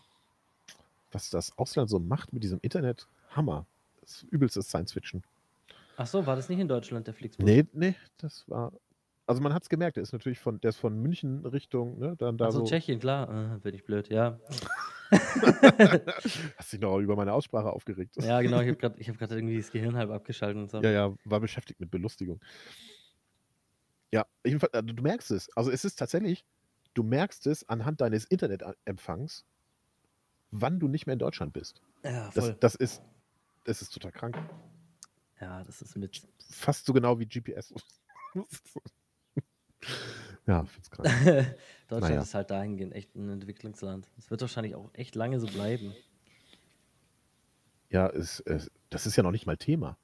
was 1.12 1.30
das 1.30 1.58
Ausland 1.58 1.90
so 1.90 2.00
macht 2.00 2.34
mit 2.34 2.44
diesem 2.44 2.60
Internet, 2.62 3.08
Hammer. 3.30 3.66
Das 4.02 4.24
ist 4.24 4.24
übelstes 4.24 4.68
Science-Fiction. 4.68 5.24
Ach 5.98 6.08
so, 6.08 6.26
war 6.26 6.36
das 6.36 6.50
nicht 6.50 6.60
in 6.60 6.68
Deutschland, 6.68 7.08
der 7.08 7.14
Flixbus? 7.14 7.46
Nee, 7.46 7.66
nee, 7.74 7.96
das 8.18 8.48
war. 8.50 8.74
Also 9.32 9.42
man 9.42 9.54
hat 9.54 9.64
es 9.64 9.70
gemerkt, 9.70 9.96
der 9.96 10.04
ist 10.04 10.12
natürlich 10.12 10.40
von, 10.40 10.60
der 10.60 10.70
ist 10.70 10.78
von 10.78 10.98
München 11.02 11.46
Richtung, 11.46 11.98
ne, 12.00 12.16
dann 12.18 12.38
da 12.38 12.46
Also 12.46 12.60
so. 12.60 12.66
Tschechien, 12.66 13.00
klar. 13.00 13.56
Äh, 13.56 13.60
bin 13.60 13.74
ich 13.74 13.86
blöd, 13.86 14.10
ja. 14.10 14.38
Hast 16.58 16.74
dich 16.74 16.80
noch 16.82 16.98
über 17.00 17.16
meine 17.16 17.32
Aussprache 17.34 17.70
aufgeregt. 17.72 18.16
Ja, 18.22 18.42
genau, 18.42 18.60
ich 18.60 18.68
habe 18.68 18.76
gerade 18.78 19.00
hab 19.02 19.32
irgendwie 19.32 19.58
das 19.58 19.72
Gehirn 19.72 19.96
halb 19.96 20.10
abgeschaltet 20.10 20.58
und 20.62 20.70
so. 20.70 20.82
Ja, 20.82 20.92
ja, 20.92 21.16
war 21.24 21.40
beschäftigt 21.40 21.80
mit 21.80 21.90
Belustigung. 21.92 22.42
Ja, 24.12 24.26
jedenfalls, 24.46 24.74
äh, 24.74 24.84
du 24.84 25.02
merkst 25.02 25.32
es. 25.32 25.50
Also 25.56 25.72
es 25.72 25.86
ist 25.86 25.96
tatsächlich, 25.98 26.46
du 26.94 27.04
merkst 27.04 27.48
es 27.48 27.68
anhand 27.70 28.02
deines 28.02 28.26
Internetempfangs, 28.26 29.46
wann 30.52 30.80
du 30.80 30.88
nicht 30.90 31.06
mehr 31.08 31.14
in 31.14 31.20
Deutschland 31.20 31.54
bist. 31.54 31.82
Ja, 32.04 32.30
Das, 32.34 32.46
voll. 32.46 32.58
das 32.60 32.76
ist, 32.76 33.02
das 33.64 33.82
ist 33.82 33.94
total 33.94 34.12
krank. 34.12 34.38
ja, 35.40 35.64
das 35.64 35.82
ist 35.82 35.96
mit. 35.98 36.22
Fast 36.50 36.86
so 36.86 36.92
genau 36.92 37.18
wie 37.20 37.26
GPS. 37.26 37.74
ja, 40.48 40.64
find's 40.66 40.90
krank. 40.92 41.08
Deutschland 41.88 42.12
Naja. 42.14 42.22
ist 42.22 42.34
halt 42.34 42.50
dahingehend 42.52 42.94
echt 42.94 43.16
ein 43.16 43.30
Entwicklungsland. 43.30 44.08
Es 44.18 44.30
wird 44.32 44.42
wahrscheinlich 44.42 44.76
auch 44.76 44.90
echt 44.94 45.16
lange 45.16 45.40
so 45.40 45.48
bleiben. 45.48 45.94
Ja, 47.90 48.08
es, 48.08 48.40
es, 48.42 48.72
das 48.90 49.06
ist 49.06 49.16
ja 49.16 49.24
noch 49.24 49.32
nicht 49.32 49.46
mal 49.46 49.58
Thema. 49.58 49.98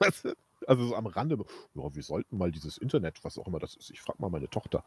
Also 0.66 0.88
so 0.88 0.96
am 0.96 1.06
Rande, 1.06 1.38
ja, 1.74 1.94
wir 1.94 2.02
sollten 2.02 2.36
mal 2.36 2.50
dieses 2.50 2.76
Internet, 2.76 3.24
was 3.24 3.38
auch 3.38 3.46
immer 3.46 3.58
das 3.58 3.74
ist. 3.76 3.90
Ich 3.90 4.02
frage 4.02 4.20
mal 4.20 4.28
meine 4.28 4.50
Tochter. 4.50 4.84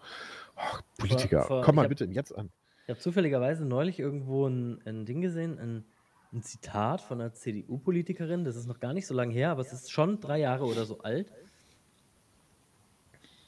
Ach, 0.56 0.84
Politiker, 1.00 1.46
vor- 1.46 1.62
komm 1.64 1.74
ich 1.74 1.76
mal 1.78 1.82
hab- 1.84 1.90
bitte 1.90 2.06
jetzt 2.06 2.36
an. 2.38 2.52
Ich 2.84 2.90
habe 2.90 3.00
zufälligerweise 3.00 3.66
neulich 3.66 3.98
irgendwo 3.98 4.46
ein, 4.48 4.80
ein 4.86 5.06
Ding 5.08 5.22
gesehen, 5.22 5.58
ein, 5.58 5.86
ein 6.34 6.44
Zitat 6.44 7.02
von 7.02 7.20
einer 7.20 7.34
CDU-Politikerin. 7.34 8.44
Das 8.44 8.58
ist 8.58 8.68
noch 8.68 8.80
gar 8.80 8.94
nicht 8.94 9.08
so 9.08 9.16
lange 9.16 9.34
her, 9.34 9.50
aber 9.50 9.62
es 9.62 9.74
ist 9.74 9.92
schon 9.92 10.20
drei 10.20 10.40
Jahre 10.40 10.66
oder 10.66 10.86
so 10.86 11.00
alt. 11.00 11.32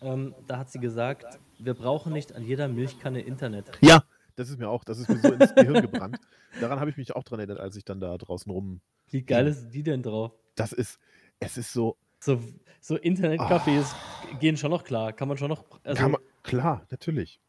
Ähm, 0.03 0.35
da 0.47 0.57
hat 0.57 0.69
sie 0.69 0.79
gesagt, 0.79 1.25
wir 1.59 1.73
brauchen 1.73 2.13
nicht 2.13 2.35
an 2.35 2.43
jeder 2.43 2.67
Milchkanne 2.67 3.21
Internet. 3.21 3.71
Ja, 3.81 4.03
das 4.35 4.49
ist 4.49 4.59
mir 4.59 4.69
auch, 4.69 4.83
das 4.83 4.99
ist 4.99 5.09
mir 5.09 5.19
so 5.19 5.31
ins 5.31 5.55
Gehirn 5.55 5.81
gebrannt. 5.81 6.17
Daran 6.59 6.79
habe 6.79 6.89
ich 6.89 6.97
mich 6.97 7.15
auch 7.15 7.23
dran 7.23 7.39
erinnert, 7.39 7.59
als 7.59 7.75
ich 7.75 7.85
dann 7.85 7.99
da 7.99 8.17
draußen 8.17 8.51
rum. 8.51 8.81
Wie 9.09 9.21
geil 9.21 9.47
ist 9.47 9.69
die 9.69 9.83
denn 9.83 10.03
drauf? 10.03 10.31
Das 10.55 10.73
ist, 10.73 10.99
es 11.39 11.57
ist 11.57 11.71
so, 11.73 11.97
So, 12.19 12.39
so 12.81 12.95
Internetcafés 12.95 13.93
gehen 14.39 14.57
schon 14.57 14.71
noch 14.71 14.83
klar. 14.83 15.13
Kann 15.13 15.27
man 15.27 15.37
schon 15.37 15.49
noch. 15.49 15.63
Also, 15.83 16.01
kann 16.01 16.11
man, 16.11 16.21
klar, 16.43 16.85
natürlich. 16.89 17.39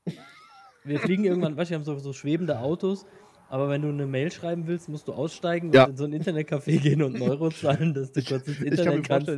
wir 0.85 0.99
fliegen 1.01 1.25
irgendwann, 1.25 1.57
weißt 1.57 1.71
du, 1.71 1.73
wir 1.73 1.79
haben 1.79 1.85
so, 1.85 1.99
so 1.99 2.13
schwebende 2.13 2.59
Autos, 2.59 3.07
aber 3.49 3.69
wenn 3.69 3.83
du 3.83 3.89
eine 3.89 4.07
Mail 4.07 4.31
schreiben 4.33 4.67
willst, 4.67 4.89
musst 4.89 5.09
du 5.09 5.13
aussteigen 5.13 5.73
Ja. 5.73 5.85
und 5.85 5.91
in 5.91 5.97
so 5.97 6.05
ein 6.05 6.13
Internetcafé 6.13 6.79
gehen 6.81 7.03
und 7.03 7.15
einen 7.17 7.29
Euro 7.31 7.51
zahlen, 7.51 7.95
dass 7.95 8.13
du 8.13 8.23
kurz 8.23 8.47
ins 8.49 8.61
Ich 8.61 8.77
kann, 8.77 8.87
mir 8.87 8.95
Internet 8.97 9.07
kannst. 9.09 9.31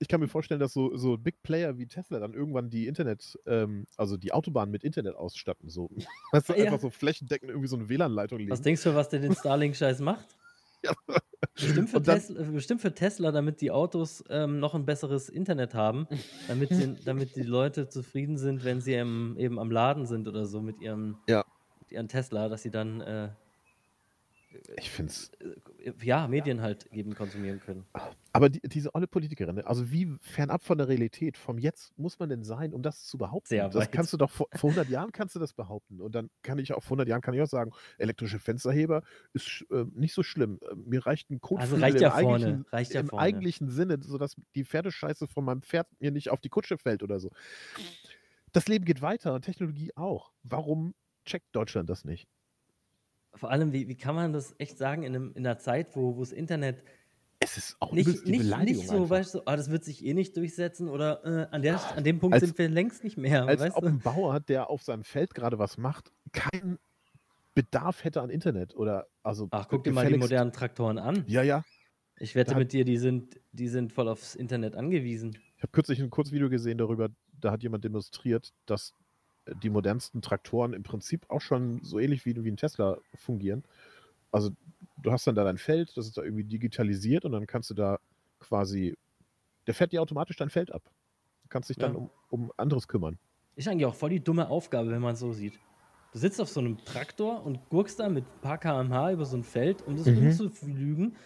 Ich 0.00 0.08
kann 0.08 0.18
mir 0.20 0.28
vorstellen, 0.28 0.58
dass 0.60 0.72
so, 0.72 0.96
so 0.96 1.16
Big 1.18 1.42
Player 1.42 1.76
wie 1.78 1.86
Tesla 1.86 2.18
dann 2.18 2.32
irgendwann 2.34 2.70
die 2.70 2.86
Internet, 2.88 3.38
ähm, 3.46 3.86
also 3.96 4.16
die 4.16 4.32
Autobahn 4.32 4.70
mit 4.70 4.82
Internet 4.82 5.14
ausstatten. 5.14 5.68
So. 5.68 5.90
Weißt 6.32 6.48
du, 6.48 6.54
Ja. 6.54 6.64
einfach 6.64 6.80
so 6.80 6.90
flächendeckend 6.90 7.50
irgendwie 7.50 7.68
so 7.68 7.76
eine 7.76 7.88
WLAN-Leitung 7.88 8.38
legen. 8.38 8.50
Was 8.50 8.62
denkst 8.62 8.82
du, 8.82 8.94
was 8.94 9.08
der 9.10 9.20
den 9.20 9.34
Starlink-Scheiß 9.36 10.00
macht? 10.00 10.26
Ja. 10.82 10.92
Bestimmt 11.54 11.90
für, 11.90 12.00
dann- 12.00 12.18
Tesla, 12.18 12.42
bestimmt 12.50 12.80
für 12.80 12.94
Tesla, 12.94 13.30
damit 13.32 13.60
die 13.60 13.70
Autos 13.70 14.24
ähm, 14.30 14.58
noch 14.60 14.74
ein 14.74 14.86
besseres 14.86 15.28
Internet 15.28 15.74
haben, 15.74 16.06
damit, 16.48 16.70
sie, 16.70 16.94
damit 17.04 17.36
die 17.36 17.42
Leute 17.42 17.88
zufrieden 17.88 18.38
sind, 18.38 18.64
wenn 18.64 18.80
sie 18.80 18.94
im, 18.94 19.36
eben 19.38 19.58
am 19.58 19.70
Laden 19.70 20.06
sind 20.06 20.26
oder 20.26 20.46
so 20.46 20.62
mit 20.62 20.80
ihrem, 20.80 21.18
Ja. 21.28 21.44
mit 21.80 21.92
ihrem 21.92 22.08
Tesla, 22.08 22.48
dass 22.48 22.62
sie 22.62 22.70
dann 22.70 23.02
äh, 23.02 23.28
Ich 24.76 24.90
finde 24.90 25.12
es 25.12 25.30
ja, 26.02 26.26
Medien 26.26 26.60
halt 26.60 26.86
eben 26.92 27.14
konsumieren 27.14 27.60
können. 27.60 27.84
Aber 28.32 28.48
die, 28.48 28.60
diese 28.60 28.94
olle 28.94 29.06
Politikerin, 29.06 29.56
ne, 29.56 29.66
also 29.66 29.90
wie 29.90 30.16
fernab 30.20 30.62
von 30.62 30.78
der 30.78 30.88
Realität, 30.88 31.36
vom 31.36 31.58
Jetzt 31.58 31.96
muss 31.98 32.18
man 32.18 32.28
denn 32.28 32.42
sein, 32.42 32.72
um 32.72 32.82
das 32.82 33.04
zu 33.04 33.18
behaupten? 33.18 33.48
Sehr 33.48 33.68
das 33.68 33.74
weit. 33.76 33.92
kannst 33.92 34.12
du 34.12 34.16
doch 34.16 34.30
vor, 34.30 34.48
vor 34.54 34.70
100 34.70 34.88
Jahren 34.88 35.12
kannst 35.12 35.34
du 35.34 35.38
das 35.38 35.52
behaupten. 35.52 36.00
Und 36.00 36.14
dann 36.14 36.30
kann 36.42 36.58
ich 36.58 36.72
auch 36.72 36.82
vor 36.82 36.96
100 36.96 37.08
Jahren 37.08 37.20
kann 37.20 37.34
ich 37.34 37.42
auch 37.42 37.46
sagen, 37.46 37.72
elektrische 37.98 38.38
Fensterheber 38.38 39.02
ist 39.32 39.64
äh, 39.70 39.84
nicht 39.92 40.14
so 40.14 40.22
schlimm. 40.22 40.58
Äh, 40.68 40.74
Mir 40.74 41.06
reicht 41.06 41.30
ein 41.30 41.40
Code 41.40 41.60
Also 41.60 41.76
reicht 41.76 42.00
ja 42.00 42.10
vorne, 42.10 42.64
reicht 42.70 42.92
ja 42.94 43.00
im 43.00 43.08
vorne. 43.08 43.22
eigentlichen 43.22 43.68
Sinne, 43.68 43.98
sodass 44.02 44.36
die 44.54 44.64
Pferdescheiße 44.64 45.28
von 45.28 45.44
meinem 45.44 45.62
Pferd 45.62 45.86
mir 46.00 46.10
nicht 46.10 46.30
auf 46.30 46.40
die 46.40 46.48
Kutsche 46.48 46.78
fällt 46.78 47.02
oder 47.02 47.20
so. 47.20 47.30
Das 48.52 48.66
Leben 48.66 48.84
geht 48.84 49.00
weiter 49.00 49.34
und 49.34 49.42
Technologie 49.42 49.92
auch. 49.94 50.32
Warum 50.42 50.94
checkt 51.24 51.54
Deutschland 51.54 51.88
das 51.88 52.04
nicht? 52.04 52.26
Vor 53.34 53.50
allem, 53.50 53.72
wie, 53.72 53.88
wie 53.88 53.96
kann 53.96 54.14
man 54.14 54.32
das 54.32 54.54
echt 54.58 54.76
sagen, 54.78 55.02
in, 55.02 55.14
einem, 55.14 55.32
in 55.34 55.46
einer 55.46 55.58
Zeit, 55.58 55.94
wo 55.96 56.16
wo 56.16 56.20
das 56.20 56.32
Internet 56.32 56.82
Es 57.38 57.56
ist 57.56 57.76
auch 57.80 57.92
nicht, 57.92 58.26
die 58.26 58.30
nicht, 58.32 58.58
nicht 58.64 58.88
so, 58.88 58.96
einfach. 59.02 59.10
weißt 59.10 59.34
du, 59.34 59.42
ah, 59.46 59.56
das 59.56 59.70
wird 59.70 59.84
sich 59.84 60.04
eh 60.04 60.14
nicht 60.14 60.36
durchsetzen 60.36 60.88
oder 60.88 61.24
äh, 61.24 61.54
an, 61.54 61.62
der, 61.62 61.80
an 61.96 62.04
dem 62.04 62.18
Punkt 62.18 62.34
Als- 62.34 62.44
sind 62.44 62.58
wir 62.58 62.68
längst 62.68 63.04
nicht 63.04 63.16
mehr. 63.16 63.46
als 63.46 63.60
weißt 63.60 63.76
ob 63.76 63.82
du? 63.84 63.88
ein 63.88 64.00
Bauer, 64.00 64.40
der 64.40 64.68
auf 64.68 64.82
seinem 64.82 65.04
Feld 65.04 65.34
gerade 65.34 65.58
was 65.58 65.78
macht, 65.78 66.12
keinen 66.32 66.78
Bedarf 67.54 68.04
hätte 68.04 68.20
an 68.20 68.30
Internet 68.30 68.74
oder 68.76 69.06
also 69.22 69.48
Ach, 69.50 69.66
guck 69.68 69.84
dir 69.84 69.92
mal 69.92 70.06
die 70.06 70.16
modernen 70.18 70.52
Traktoren 70.52 70.98
an. 70.98 71.24
Ja, 71.26 71.42
ja. 71.42 71.64
Ich 72.18 72.34
wette 72.34 72.52
Da 72.52 72.58
mit 72.58 72.72
dir, 72.72 72.84
die 72.84 72.98
sind, 72.98 73.40
die 73.52 73.68
sind 73.68 73.92
voll 73.92 74.06
aufs 74.08 74.34
Internet 74.34 74.76
angewiesen. 74.76 75.38
Ich 75.56 75.62
habe 75.62 75.72
kürzlich 75.72 76.00
ein 76.02 76.10
Kurzvideo 76.10 76.48
gesehen 76.50 76.78
darüber, 76.78 77.08
da 77.32 77.50
hat 77.50 77.62
jemand 77.62 77.82
demonstriert, 77.84 78.52
dass 78.66 78.94
die 79.46 79.70
modernsten 79.70 80.22
Traktoren 80.22 80.72
im 80.72 80.82
Prinzip 80.82 81.24
auch 81.28 81.40
schon 81.40 81.82
so 81.82 81.98
ähnlich 81.98 82.24
wie, 82.26 82.44
wie 82.44 82.50
ein 82.50 82.56
Tesla 82.56 82.98
fungieren. 83.14 83.64
Also 84.32 84.50
du 84.96 85.10
hast 85.12 85.26
dann 85.26 85.34
da 85.34 85.44
dein 85.44 85.58
Feld, 85.58 85.96
das 85.96 86.06
ist 86.06 86.16
da 86.16 86.22
irgendwie 86.22 86.44
digitalisiert 86.44 87.24
und 87.24 87.32
dann 87.32 87.46
kannst 87.46 87.70
du 87.70 87.74
da 87.74 87.98
quasi, 88.38 88.96
der 89.66 89.74
fährt 89.74 89.92
dir 89.92 90.02
automatisch 90.02 90.36
dein 90.36 90.50
Feld 90.50 90.72
ab. 90.72 90.82
Du 91.42 91.48
kannst 91.48 91.68
dich 91.70 91.76
dann 91.78 91.92
Ja. 91.92 91.98
um, 91.98 92.10
um 92.30 92.52
anderes 92.56 92.86
kümmern. 92.86 93.18
Ist 93.56 93.66
eigentlich 93.68 93.86
auch 93.86 93.94
voll 93.94 94.10
die 94.10 94.20
dumme 94.22 94.48
Aufgabe, 94.48 94.90
wenn 94.90 95.02
man 95.02 95.14
es 95.14 95.20
so 95.20 95.32
sieht. 95.32 95.58
Du 96.12 96.18
sitzt 96.18 96.40
auf 96.40 96.48
so 96.48 96.60
einem 96.60 96.78
Traktor 96.84 97.44
und 97.44 97.68
gurkst 97.70 97.98
da 98.00 98.08
mit 98.08 98.24
ein 98.24 98.40
paar 98.40 98.58
km/h 98.58 99.12
über 99.12 99.24
so 99.24 99.36
ein 99.36 99.44
Feld, 99.44 99.82
um 99.82 99.96
das 99.96 100.06
Mhm. 100.06 100.16
umzuflügen. 100.18 101.16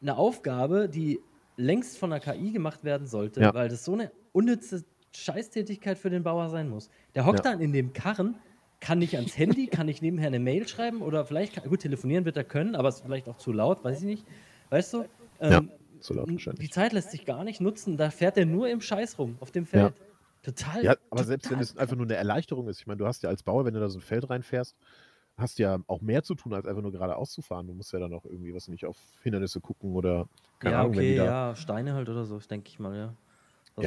Eine 0.00 0.16
Aufgabe, 0.16 0.88
die 0.88 1.18
längst 1.56 1.98
von 1.98 2.10
der 2.10 2.20
KI 2.20 2.52
gemacht 2.52 2.84
werden 2.84 3.06
sollte, 3.06 3.40
Ja. 3.40 3.52
weil 3.54 3.68
das 3.68 3.84
so 3.84 3.94
eine 3.94 4.12
unnütze 4.32 4.84
Scheißtätigkeit 5.18 5.98
für 5.98 6.10
den 6.10 6.22
Bauer 6.22 6.48
sein 6.50 6.68
muss. 6.68 6.90
Der 7.14 7.26
hockt 7.26 7.44
Ja. 7.44 7.46
dann 7.46 7.60
in 7.60 7.72
dem 7.72 7.92
Karren, 7.92 8.40
kann 8.80 8.98
nicht 9.00 9.16
ans 9.16 9.36
Handy, 9.36 9.68
kann 9.68 9.86
nicht 9.86 10.02
nebenher 10.02 10.28
eine 10.28 10.38
Mail 10.40 10.68
schreiben 10.68 11.02
oder 11.02 11.24
vielleicht, 11.24 11.54
kann, 11.54 11.68
gut, 11.68 11.80
telefonieren 11.80 12.24
wird 12.24 12.36
er 12.36 12.44
können, 12.44 12.74
aber 12.76 12.88
ist 12.88 13.00
vielleicht 13.02 13.28
auch 13.28 13.36
zu 13.36 13.52
laut, 13.52 13.84
weiß 13.84 14.00
ich 14.00 14.06
nicht. 14.06 14.28
Weißt 14.70 14.92
du? 14.94 15.04
Ja, 15.46 15.60
Ähm, 15.60 15.72
so 16.00 16.14
laut 16.14 16.32
die 16.32 16.34
wahrscheinlich. 16.34 16.70
Zeit 16.70 16.92
lässt 16.92 17.10
sich 17.10 17.24
gar 17.24 17.44
nicht 17.44 17.60
nutzen, 17.60 17.96
da 17.96 18.10
fährt 18.10 18.36
er 18.36 18.46
nur 18.46 18.68
im 18.68 18.80
Scheiß 18.80 19.18
rum, 19.18 19.36
auf 19.40 19.50
dem 19.52 19.66
Feld. 19.66 20.02
Total. 20.42 20.82
Ja, 20.82 20.96
aber 21.10 21.24
selbst 21.24 21.50
wenn 21.50 21.58
total 21.58 21.60
es 21.60 21.76
einfach 21.76 21.96
nur 21.96 22.06
eine 22.06 22.14
Erleichterung 22.14 22.68
ist, 22.68 22.80
ich 22.80 22.86
meine, 22.86 22.98
du 22.98 23.06
hast 23.06 23.22
ja 23.22 23.28
als 23.30 23.42
Bauer, 23.42 23.64
wenn 23.64 23.74
du 23.74 23.80
da 23.80 23.88
so 23.88 23.98
ein 23.98 24.02
Feld 24.02 24.30
reinfährst, 24.30 24.76
hast 25.36 25.58
ja 25.58 25.78
auch 25.88 26.00
mehr 26.02 26.22
zu 26.22 26.34
tun, 26.34 26.54
als 26.54 26.66
einfach 26.66 26.82
nur 26.82 26.92
geradeaus 26.92 27.32
zu 27.32 27.42
fahren. 27.42 27.66
Du 27.68 27.74
musst 27.74 27.92
ja 27.92 27.98
dann 28.00 28.14
auch 28.14 28.24
irgendwie, 28.24 28.54
was 28.54 28.68
nicht, 28.68 28.86
auf 28.86 28.98
Hindernisse 29.22 29.60
gucken 29.60 29.94
oder 29.94 30.28
keine 30.60 30.76
ja, 30.76 30.78
Ahnung, 30.78 30.96
wenn 30.96 31.06
okay, 31.06 31.08
die 31.08 31.14
da 31.14 31.24
ja, 31.24 31.54
Steine 31.56 31.94
halt 31.94 32.08
oder 32.08 32.24
so, 32.24 32.38
denke 32.38 32.68
ich 32.68 32.78
mal, 32.78 32.96
ja. 32.96 33.14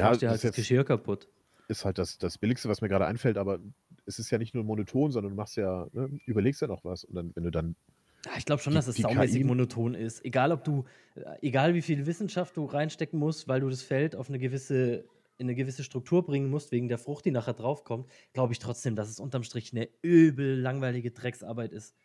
Ja, 0.00 0.16
dir 0.18 0.28
das 0.28 0.44
halt 0.44 0.44
ist 0.44 0.56
das 0.56 0.56
Geschirr 0.56 0.84
kaputt. 0.84 1.28
ist 1.68 1.84
halt 1.84 1.98
das, 1.98 2.18
das 2.18 2.38
Billigste, 2.38 2.68
was 2.68 2.80
mir 2.80 2.88
gerade 2.88 3.06
einfällt, 3.06 3.38
aber 3.38 3.60
es 4.06 4.18
ist 4.18 4.30
ja 4.30 4.38
nicht 4.38 4.54
nur 4.54 4.64
monoton, 4.64 5.12
sondern 5.12 5.30
du 5.32 5.36
machst 5.36 5.56
ja, 5.56 5.88
ne, 5.92 6.20
überlegst 6.26 6.60
ja 6.62 6.68
noch 6.68 6.84
was. 6.84 7.04
Und 7.04 7.14
dann, 7.14 7.32
wenn 7.34 7.44
du 7.44 7.50
dann, 7.50 7.76
Ja, 8.24 8.32
ich 8.38 8.44
glaube 8.44 8.62
schon, 8.62 8.74
Die- 8.74 8.76
dass 8.76 8.86
es 8.86 9.00
saumäßig 9.00 9.42
KI 9.42 9.44
monoton 9.44 9.94
ist. 9.94 10.24
Egal, 10.24 10.52
ob 10.52 10.62
du, 10.64 10.84
äh, 11.16 11.22
egal 11.42 11.74
wie 11.74 11.82
viel 11.82 12.06
Wissenschaft 12.06 12.56
du 12.56 12.64
reinstecken 12.64 13.18
musst, 13.18 13.48
weil 13.48 13.60
du 13.60 13.68
das 13.68 13.82
Feld 13.82 14.14
auf 14.14 14.28
eine 14.28 14.38
gewisse, 14.38 15.08
in 15.38 15.46
eine 15.46 15.56
gewisse 15.56 15.82
Struktur 15.82 16.24
bringen 16.24 16.48
musst, 16.48 16.70
wegen 16.70 16.88
der 16.88 16.98
Frucht, 16.98 17.24
die 17.24 17.32
nachher 17.32 17.54
draufkommt, 17.54 18.08
glaube 18.32 18.52
ich 18.52 18.60
trotzdem, 18.60 18.94
dass 18.94 19.08
es 19.08 19.18
unterm 19.18 19.42
Strich 19.42 19.72
eine 19.72 19.88
übel 20.02 20.56
langweilige 20.60 21.10
Drecksarbeit 21.10 21.72
ist. 21.72 21.96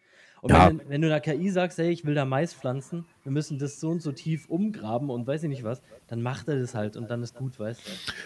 Und 0.47 0.53
Ja. 0.53 0.69
wenn, 0.69 0.81
wenn 0.87 1.01
du 1.01 1.07
einer 1.07 1.19
KI 1.19 1.49
sagst, 1.49 1.77
hey, 1.77 1.89
ich 1.89 2.05
will 2.05 2.15
da 2.15 2.23
Mais 2.23 2.53
pflanzen, 2.53 3.05
wir 3.23 3.33
müssen 3.33 3.59
das 3.59 3.81
so 3.81 3.89
und 3.89 4.01
so 4.01 4.13
tief 4.13 4.47
umgraben 4.47 5.09
und 5.09 5.27
weiß 5.27 5.43
ich 5.43 5.49
nicht 5.49 5.65
was, 5.65 5.81
dann 6.07 6.21
macht 6.21 6.47
er 6.47 6.57
das 6.57 6.73
halt 6.73 6.95
und 6.95 7.09
dann 7.11 7.21
ist 7.21 7.35
gut, 7.35 7.59
weißt 7.59 7.81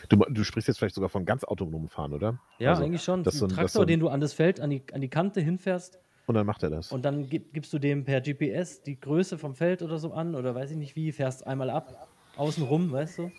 du? 0.07 0.17
du, 0.17 0.25
du 0.31 0.43
sprichst 0.43 0.67
jetzt 0.67 0.77
vielleicht 0.77 0.93
sogar 0.93 1.09
von 1.09 1.25
ganz 1.25 1.43
autonomen 1.43 1.87
Fahren, 1.89 2.13
oder? 2.13 2.37
Ja, 2.59 2.69
Also, 2.69 2.83
eigentlich 2.83 3.01
schon. 3.01 3.23
das 3.23 3.33
so 3.39 3.45
ein- 3.45 3.49
Traktor, 3.49 3.87
den 3.87 3.99
du 3.99 4.09
an 4.09 4.21
das 4.21 4.33
Feld, 4.33 4.59
an 4.59 4.69
die, 4.69 4.83
an 4.93 5.01
die 5.01 5.09
Kante 5.09 5.41
hinfährst 5.41 5.97
Und 6.27 6.35
dann 6.35 6.45
macht 6.45 6.61
er 6.61 6.69
das. 6.69 6.91
und 6.91 7.03
dann 7.03 7.27
gib, 7.27 7.53
gibst 7.53 7.73
du 7.73 7.79
dem 7.79 8.03
per 8.05 8.21
GPS 8.21 8.83
die 8.83 8.99
Größe 8.99 9.39
vom 9.39 9.55
Feld 9.55 9.81
oder 9.81 9.97
so 9.97 10.13
an 10.13 10.35
oder 10.35 10.53
weiß 10.53 10.69
ich 10.69 10.77
nicht 10.77 10.95
wie, 10.95 11.11
fährst 11.11 11.47
einmal 11.47 11.71
ab, 11.71 12.07
außen 12.37 12.63
rum, 12.63 12.91
weißt 12.91 13.17
du? 13.17 13.31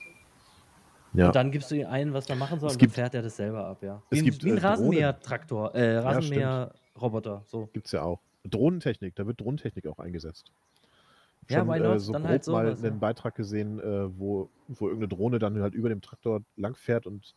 ja. 1.14 1.27
Und 1.27 1.37
dann 1.37 1.53
gibst 1.53 1.71
du 1.71 1.77
ihm 1.77 1.87
ein, 1.87 2.12
was 2.14 2.29
er 2.29 2.35
machen 2.35 2.59
soll 2.59 2.71
Es 2.71 2.75
und 2.75 2.81
gibt- 2.81 2.92
dann 2.99 3.05
fährt 3.05 3.14
er 3.14 3.23
das 3.23 3.37
selber 3.37 3.64
ab, 3.64 3.81
ja. 3.83 4.03
Es 4.11 4.18
wie, 4.18 4.25
gibt, 4.25 4.42
ein- 4.42 4.47
wie 4.47 4.51
ein 4.53 4.59
äh. 4.59 4.61
Rasenmäher-Traktor, 4.66 5.73
äh. 5.77 5.99
Rasenmäher-Roboter, 5.99 7.42
so. 7.47 7.68
Gibt 7.73 7.87
es 7.87 7.92
ja 7.92 8.03
auch. 8.03 8.21
Drohnentechnik, 8.44 9.14
da 9.14 9.26
wird 9.26 9.40
Drohnentechnik 9.40 9.87
auch 9.87 9.98
eingesetzt. 9.98 10.50
Ja, 11.48 11.61
Schon 11.61 11.68
why 11.68 11.78
äh, 11.78 11.98
so 11.98 12.12
Dann 12.12 12.22
grob 12.22 12.31
halt 12.31 12.46
mal 12.46 12.66
sowas, 12.66 12.78
einen 12.85 12.94
ja. 12.94 12.98
Beitrag 13.00 13.35
gesehen, 13.35 13.81
äh, 13.81 14.18
wo, 14.18 14.48
wo 14.68 14.87
irgendeine 14.87 15.09
Drohne 15.09 15.38
dann 15.38 15.61
halt 15.61 15.74
über 15.74 15.88
dem 15.88 16.00
Traktor 16.00 16.42
langfährt 16.57 17.07
und 17.07 17.35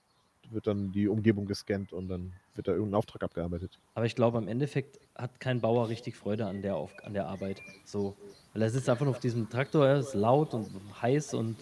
wird 0.51 0.67
dann 0.67 0.91
die 0.91 1.07
Umgebung 1.07 1.47
gescannt 1.47 1.91
und 1.91 2.07
dann 2.07 2.33
wird 2.53 2.67
da 2.67 2.71
irgendein 2.71 2.95
Auftrag 2.95 3.23
abgearbeitet. 3.23 3.79
Aber 3.95 4.05
ich 4.05 4.15
glaube, 4.15 4.37
im 4.37 4.47
Endeffekt 4.47 4.99
hat 5.15 5.39
kein 5.39 5.59
Bauer 5.59 5.89
richtig 5.89 6.15
Freude 6.15 6.45
an 6.45 6.61
der, 6.61 6.75
Auf 6.75 6.91
an 7.03 7.13
der 7.13 7.27
Arbeit. 7.27 7.61
So. 7.83 8.15
Weil 8.53 8.61
er 8.61 8.69
sitzt 8.69 8.87
einfach 8.89 9.07
auf 9.07 9.19
diesem 9.19 9.49
Traktor, 9.49 9.87
er 9.87 9.97
ist 9.97 10.13
laut 10.13 10.53
und 10.53 10.69
heiß 11.01 11.33
und 11.33 11.57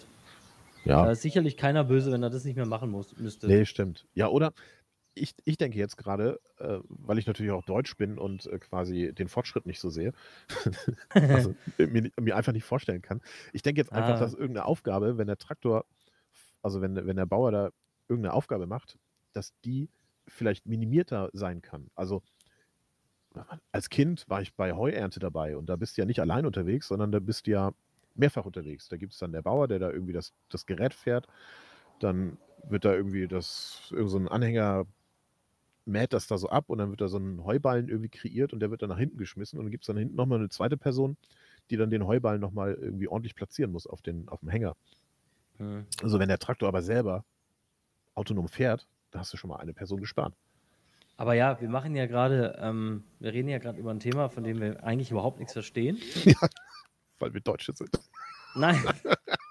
Ja. 0.84 1.04
da 1.06 1.12
ist 1.12 1.22
sicherlich 1.22 1.56
keiner 1.56 1.82
böse, 1.82 2.12
wenn 2.12 2.22
er 2.22 2.30
das 2.30 2.44
nicht 2.44 2.56
mehr 2.56 2.66
machen 2.66 2.90
muss, 2.90 3.16
müsste. 3.16 3.46
Nee, 3.46 3.64
stimmt. 3.64 4.06
Ja, 4.14 4.28
oder 4.28 4.52
ich, 5.14 5.34
ich 5.44 5.56
denke 5.56 5.78
jetzt 5.78 5.96
gerade, 5.96 6.40
äh, 6.58 6.78
weil 6.88 7.18
ich 7.18 7.26
natürlich 7.26 7.52
auch 7.52 7.64
Deutsch 7.64 7.96
bin 7.96 8.18
und 8.18 8.46
äh, 8.46 8.58
quasi 8.58 9.12
den 9.12 9.28
Fortschritt 9.28 9.66
nicht 9.66 9.80
so 9.80 9.90
sehe, 9.90 10.12
also 11.10 11.54
äh, 11.78 11.86
mir, 11.86 12.10
mir 12.20 12.36
einfach 12.36 12.52
nicht 12.52 12.64
vorstellen 12.64 13.02
kann. 13.02 13.20
Ich 13.52 13.62
denke 13.62 13.80
jetzt 13.80 13.92
einfach, 13.92 14.16
Ah. 14.16 14.18
dass 14.18 14.34
irgendeine 14.34 14.66
Aufgabe, 14.66 15.18
wenn 15.18 15.26
der 15.26 15.38
Traktor, 15.38 15.84
also 16.62 16.80
wenn, 16.80 16.94
wenn 16.94 17.16
der 17.16 17.26
Bauer 17.26 17.52
da 17.52 17.70
irgendeine 18.08 18.34
Aufgabe 18.34 18.66
macht, 18.66 18.98
dass 19.32 19.52
die 19.64 19.88
vielleicht 20.26 20.66
minimierter 20.66 21.30
sein 21.32 21.62
kann. 21.62 21.90
Also 21.94 22.22
als 23.72 23.90
Kind 23.90 24.24
war 24.28 24.42
ich 24.42 24.54
bei 24.54 24.72
Heuernte 24.74 25.18
dabei 25.20 25.56
und 25.56 25.66
da 25.66 25.76
bist 25.76 25.96
du 25.96 26.02
ja 26.02 26.06
nicht 26.06 26.20
allein 26.20 26.46
unterwegs, 26.46 26.88
sondern 26.88 27.10
da 27.10 27.18
bist 27.18 27.46
du 27.46 27.50
ja 27.50 27.72
mehrfach 28.14 28.44
unterwegs. 28.44 28.88
Da 28.88 28.96
gibt 28.96 29.12
es 29.12 29.18
dann 29.18 29.32
der 29.32 29.42
Bauer, 29.42 29.66
der 29.66 29.80
da 29.80 29.90
irgendwie 29.90 30.12
das, 30.12 30.32
das 30.50 30.66
Gerät 30.66 30.94
fährt. 30.94 31.26
Dann 31.98 32.38
wird 32.68 32.84
da 32.84 32.94
irgendwie 32.94 33.26
das, 33.26 33.88
irgend 33.90 34.10
so 34.10 34.18
ein 34.18 34.28
Anhänger 34.28 34.86
mäht 35.86 36.12
das 36.12 36.26
da 36.26 36.38
so 36.38 36.48
ab 36.48 36.64
und 36.68 36.78
dann 36.78 36.90
wird 36.90 37.00
da 37.00 37.08
so 37.08 37.18
ein 37.18 37.44
Heuballen 37.44 37.88
irgendwie 37.88 38.08
kreiert 38.08 38.52
und 38.52 38.60
der 38.60 38.70
wird 38.70 38.82
dann 38.82 38.88
nach 38.88 38.98
hinten 38.98 39.18
geschmissen 39.18 39.58
und 39.58 39.66
dann 39.66 39.70
gibt 39.70 39.84
es 39.84 39.86
dann 39.86 39.96
hinten 39.96 40.16
nochmal 40.16 40.38
eine 40.38 40.48
zweite 40.48 40.76
Person, 40.76 41.16
die 41.70 41.76
dann 41.76 41.90
den 41.90 42.06
Heuballen 42.06 42.40
nochmal 42.40 42.74
irgendwie 42.74 43.08
ordentlich 43.08 43.34
platzieren 43.34 43.72
muss 43.72 43.86
auf, 43.86 44.02
den, 44.02 44.28
auf 44.28 44.40
dem 44.40 44.48
Hänger. 44.48 44.76
Hm. 45.58 45.86
Also 46.02 46.18
wenn 46.18 46.28
der 46.28 46.38
Traktor 46.38 46.68
aber 46.68 46.82
selber 46.82 47.24
autonom 48.14 48.48
fährt, 48.48 48.86
da 49.10 49.20
hast 49.20 49.32
du 49.32 49.36
schon 49.36 49.50
mal 49.50 49.56
eine 49.56 49.74
Person 49.74 50.00
gespart. 50.00 50.34
Aber 51.16 51.34
ja, 51.34 51.60
wir 51.60 51.68
machen 51.68 51.94
ja 51.94 52.06
gerade, 52.06 52.58
ähm, 52.60 53.04
wir 53.20 53.32
reden 53.32 53.48
ja 53.48 53.58
gerade 53.58 53.78
über 53.78 53.92
ein 53.92 54.00
Thema, 54.00 54.28
von 54.28 54.42
dem 54.42 54.60
wir 54.60 54.82
eigentlich 54.82 55.10
überhaupt 55.10 55.38
nichts 55.38 55.52
verstehen. 55.52 55.98
Weil 57.20 57.32
wir 57.32 57.40
Deutsche 57.40 57.72
sind. 57.72 57.90
Nein. 58.56 58.82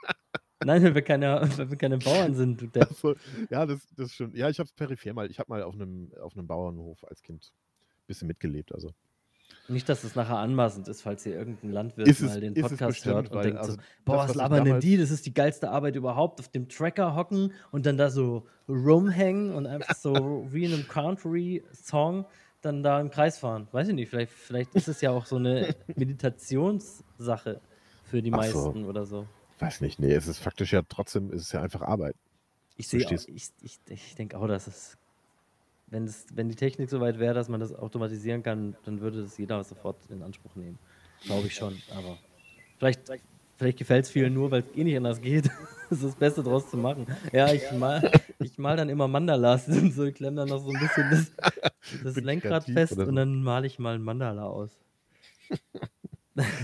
Nein, 0.65 0.83
weil 0.83 0.95
wir 0.95 1.01
keine, 1.01 1.41
weil 1.57 1.69
wir 1.69 1.77
keine 1.77 1.97
Bauern 1.97 2.33
sind. 2.35 2.61
du 2.61 2.67
Depp. 2.67 2.89
Also, 2.89 3.15
ja, 3.49 3.65
das, 3.65 3.79
das 3.95 4.11
stimmt. 4.13 4.35
Ja, 4.35 4.49
ich 4.49 4.59
habe 4.59 4.67
es 4.67 4.73
peripher 4.73 5.13
mal. 5.13 5.29
Ich 5.29 5.39
habe 5.39 5.49
mal 5.51 5.63
auf 5.63 5.73
einem, 5.75 6.11
auf 6.21 6.35
einem 6.35 6.47
Bauernhof 6.47 7.03
als 7.05 7.21
Kind 7.21 7.51
ein 7.53 8.07
bisschen 8.07 8.27
mitgelebt. 8.27 8.73
Also 8.73 8.91
Nicht, 9.67 9.87
dass 9.89 10.03
es 10.03 10.15
nachher 10.15 10.37
anmaßend 10.37 10.87
ist, 10.87 11.01
falls 11.01 11.23
hier 11.23 11.35
irgendein 11.35 11.71
Landwirt 11.71 12.07
es- 12.07 12.21
mal 12.21 12.39
den 12.39 12.53
Podcast 12.53 12.87
bestimmt, 12.87 13.15
hört 13.15 13.29
und 13.29 13.35
weil, 13.35 13.43
denkt 13.43 13.59
also, 13.59 13.73
so, 13.73 13.77
boah, 14.05 14.17
das, 14.17 14.29
was 14.29 14.35
labern 14.35 14.65
denn 14.65 14.79
die? 14.79 14.97
Das 14.97 15.11
ist 15.11 15.25
die 15.25 15.33
geilste 15.33 15.69
Arbeit 15.69 15.95
überhaupt, 15.95 16.39
auf 16.39 16.49
dem 16.49 16.67
Tracker 16.69 17.15
hocken 17.15 17.53
und 17.71 17.85
dann 17.85 17.97
da 17.97 18.09
so 18.09 18.47
rumhängen 18.67 19.53
und 19.53 19.65
einfach 19.67 19.95
so 19.95 20.45
wie 20.51 20.65
in 20.65 20.73
einem 20.73 20.87
Country-Song 20.87 22.25
dann 22.61 22.81
da 22.81 23.01
im 23.01 23.09
Kreis 23.09 23.37
fahren. 23.39 23.67
Weiß 23.73 23.89
ich 23.89 23.93
nicht, 23.93 24.09
vielleicht, 24.09 24.31
vielleicht 24.31 24.73
ist 24.75 24.87
es 24.87 25.01
ja 25.01 25.11
auch 25.11 25.25
so 25.25 25.35
eine 25.35 25.75
Meditationssache 25.95 27.59
für 28.05 28.21
die 28.21 28.31
Ach 28.33 28.43
so. 28.45 28.57
meisten 28.65 28.85
oder 28.85 29.05
so. 29.05 29.27
Weiß 29.63 29.81
nicht. 29.81 29.99
Nee, 29.99 30.13
es 30.13 30.27
ist 30.27 30.39
faktisch 30.39 30.73
ja 30.73 30.81
trotzdem, 30.87 31.31
es 31.31 31.43
ist 31.43 31.51
ja 31.53 31.61
einfach 31.61 31.81
Arbeit. 31.81 32.15
Ich 32.75 32.87
sehe, 32.87 33.01
ich, 33.01 33.51
ich, 33.61 33.79
ich 33.87 34.15
denke 34.15 34.37
auch, 34.37 34.47
dass 34.47 34.67
es, 34.67 34.97
wenn, 35.87 36.05
es, 36.05 36.25
wenn 36.33 36.49
die 36.49 36.55
Technik 36.55 36.89
so 36.89 36.99
weit 36.99 37.19
wäre, 37.19 37.33
dass 37.33 37.49
man 37.49 37.59
das 37.59 37.73
automatisieren 37.73 38.41
kann, 38.41 38.75
dann 38.85 38.99
würde 38.99 39.21
das 39.21 39.37
jeder 39.37 39.63
sofort 39.63 39.97
in 40.09 40.23
Anspruch 40.23 40.55
nehmen. 40.55 40.79
Glaube 41.23 41.47
ich 41.47 41.53
schon. 41.53 41.79
Aber 41.95 42.17
vielleicht, 42.79 43.01
vielleicht 43.57 43.77
gefällt 43.77 44.05
es 44.05 44.11
vielen 44.11 44.33
nur, 44.33 44.49
weil 44.49 44.61
es 44.61 44.75
eh 44.75 44.83
nicht 44.83 44.97
anders 44.97 45.21
geht. 45.21 45.45
das 45.89 45.99
ist 45.99 46.03
das 46.03 46.15
Beste 46.15 46.43
draus 46.43 46.69
zu 46.69 46.77
machen. 46.77 47.05
Ja, 47.31 47.53
ich 47.53 47.71
mal, 47.71 48.11
ich 48.39 48.57
mal 48.57 48.75
dann 48.75 48.89
immer 48.89 49.07
Mandalas 49.07 49.67
und 49.67 49.91
so, 49.93 50.03
ich 50.05 50.15
klemme 50.15 50.37
dann 50.37 50.49
noch 50.49 50.63
so 50.63 50.71
ein 50.71 50.79
bisschen 50.79 51.09
das, 51.11 52.03
das 52.03 52.15
Lenkrad 52.23 52.65
fest 52.65 52.97
und 52.97 53.15
dann 53.15 53.43
male 53.43 53.67
ich 53.67 53.77
mal 53.77 53.95
ein 53.95 54.01
Mandala 54.01 54.45
aus. 54.45 54.71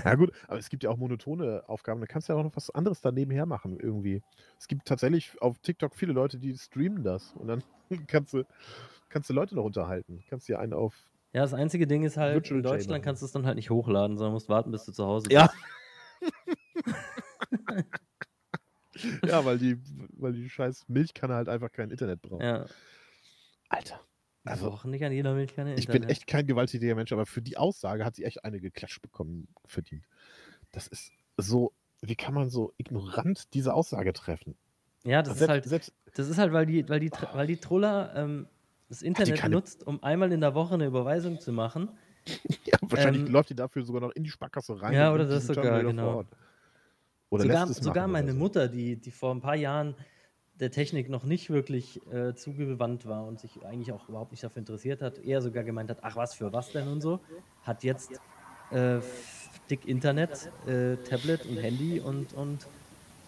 Ja 0.03 0.15
gut, 0.15 0.32
aber 0.47 0.58
es 0.58 0.69
gibt 0.69 0.83
ja 0.83 0.89
auch 0.89 0.98
monotone 0.98 1.63
Aufgaben. 1.67 2.02
Da 2.02 2.08
kannst 2.08 2.27
du 2.27 2.33
ja 2.33 2.39
auch 2.39 2.43
noch 2.43 2.56
was 2.56 2.71
anderes 2.71 3.02
daneben 3.02 3.31
her 3.31 3.46
machen 3.46 3.79
irgendwie. 3.79 4.23
Es 4.58 4.67
gibt 4.67 4.85
tatsächlich 4.85 5.39
auf 5.41 5.60
TikTok 5.60 5.96
viele 5.96 6.13
Leute, 6.13 6.39
die 6.39 6.58
streamen 6.58 7.04
das 7.04 7.33
und 7.33 7.48
dann 7.48 7.63
kannst 8.08 8.33
du, 8.33 8.43
kannst 9.10 9.29
du 9.29 9.33
Leute 9.33 9.56
noch 9.56 9.65
unterhalten. 9.65 10.23
Kannst 10.27 10.48
dir 10.48 10.60
einen 10.60 10.73
auf. 10.73 10.96
Ja, 11.33 11.41
das 11.41 11.54
einzige 11.54 11.85
Ding 11.85 12.04
ist 12.04 12.17
halt, 12.17 12.33
Virtual 12.33 12.58
in 12.58 12.63
Deutschland 12.63 12.89
machen. 12.89 13.02
kannst 13.04 13.21
du 13.21 13.27
es 13.27 13.31
dann 13.31 13.46
halt 13.46 13.56
nicht 13.56 13.69
hochladen, 13.69 14.17
sondern 14.17 14.33
musst 14.33 14.50
warten, 14.50 14.71
bis 14.71 14.85
du 14.85 14.91
zu 14.91 15.06
Hause 15.06 15.29
bist. 15.29 15.39
Ja. 15.39 15.52
ja, 19.23 19.46
weil 19.46 19.60
die, 19.60 19.77
weil 20.17 20.33
die 20.33 20.50
scheiß 20.50 20.85
Milchkanne 20.87 21.35
halt 21.35 21.48
einfach 21.48 21.71
kein 21.71 21.91
Internet 21.91 22.21
braucht. 22.21 22.41
ja. 22.41 22.65
Alter. 23.71 24.02
Also, 24.46 24.69
brauchen 24.69 24.92
nicht 24.92 25.04
an 25.04 25.12
jeder 25.12 25.33
Milchkanne 25.33 25.75
ich 25.75 25.87
bin 25.87 26.04
echt 26.04 26.27
kein 26.27 26.48
gewalttätiger 26.48 26.96
Mensch, 26.96 27.12
aber 27.12 27.25
für 27.25 27.42
die 27.42 27.58
Aussage 27.58 28.06
hat 28.06 28.15
sie 28.15 28.23
echt 28.23 28.44
eine 28.44 28.60
geklatscht 28.60 29.02
bekommen, 29.02 29.48
verdient. 29.65 30.06
Das 30.71 30.87
ist 30.87 31.12
so, 31.37 31.73
wie 32.02 32.15
kann 32.15 32.33
man 32.33 32.50
so 32.50 32.73
ignorant 32.77 33.54
diese 33.54 33.73
Aussage 33.73 34.13
treffen? 34.13 34.56
Ja, 35.04 35.21
das 35.21 35.33
ist 35.33 35.40
selbst, 35.40 35.50
halt, 35.50 35.65
selbst, 35.65 35.94
das 36.13 36.29
ist 36.29 36.37
halt, 36.37 36.54
weil 36.54 36.65
die, 36.65 36.87
weil 36.90 37.00
die, 37.00 37.10
Tr- 37.10 37.33
weil 37.33 37.48
die 37.48 37.58
Troller 37.58 38.13
ähm, 38.15 38.48
das 38.90 39.02
Internet 39.02 39.50
nutzt, 39.50 39.85
um 39.85 40.04
einmal 40.04 40.31
in 40.31 40.42
der 40.42 40.56
Woche 40.56 40.73
eine 40.73 40.85
Überweisung 40.85 41.40
zu 41.40 41.52
machen. 41.54 41.90
ja, 42.65 42.77
wahrscheinlich 42.81 43.23
ähm, 43.23 43.31
läuft 43.31 43.50
die 43.50 43.56
dafür 43.56 43.85
sogar 43.85 44.02
noch 44.02 44.12
in 44.12 44.23
die 44.23 44.29
Sparkasse 44.29 44.81
rein. 44.81 44.94
ja, 44.94 45.13
oder 45.13 45.25
das 45.25 45.48
sogar, 45.48 45.63
Terminal 45.63 45.94
genau. 45.94 46.23
Oder 47.29 47.44
sogar 47.44 47.67
sogar 47.67 48.08
meine 48.08 48.33
so. 48.33 48.40
Mutter, 48.40 48.67
die, 48.67 49.00
die 49.00 49.12
vor 49.12 49.33
ein 49.33 49.42
paar 49.42 49.56
Jahren 49.56 49.96
der 50.60 50.71
Technik 50.71 51.10
noch 51.10 51.23
nicht 51.23 51.49
wirklich 51.49 52.05
äh, 52.07 52.35
zugewandt 52.35 53.05
war 53.05 53.25
und 53.25 53.39
sich 53.39 53.65
eigentlich 53.65 53.91
auch 53.91 54.10
überhaupt 54.10 54.31
nicht 54.31 54.43
dafür 54.43 54.60
interessiert 54.60 55.01
hat, 55.01 55.17
eher 55.17 55.41
sogar 55.41 55.63
gemeint 55.63 55.89
hat, 55.89 55.99
ach 56.03 56.15
was 56.15 56.33
für 56.33 56.51
was 56.51 56.71
denn 56.71 56.87
und 56.87 57.01
so, 57.01 57.21
hat 57.62 57.83
jetzt 57.83 58.21
äh, 58.69 58.99
dick 59.69 59.85
Internet, 59.85 60.51
äh, 60.65 60.97
Tablet 61.03 61.45
und 61.45 61.57
Handy 61.57 61.99
und, 61.99 62.33
und 62.33 62.67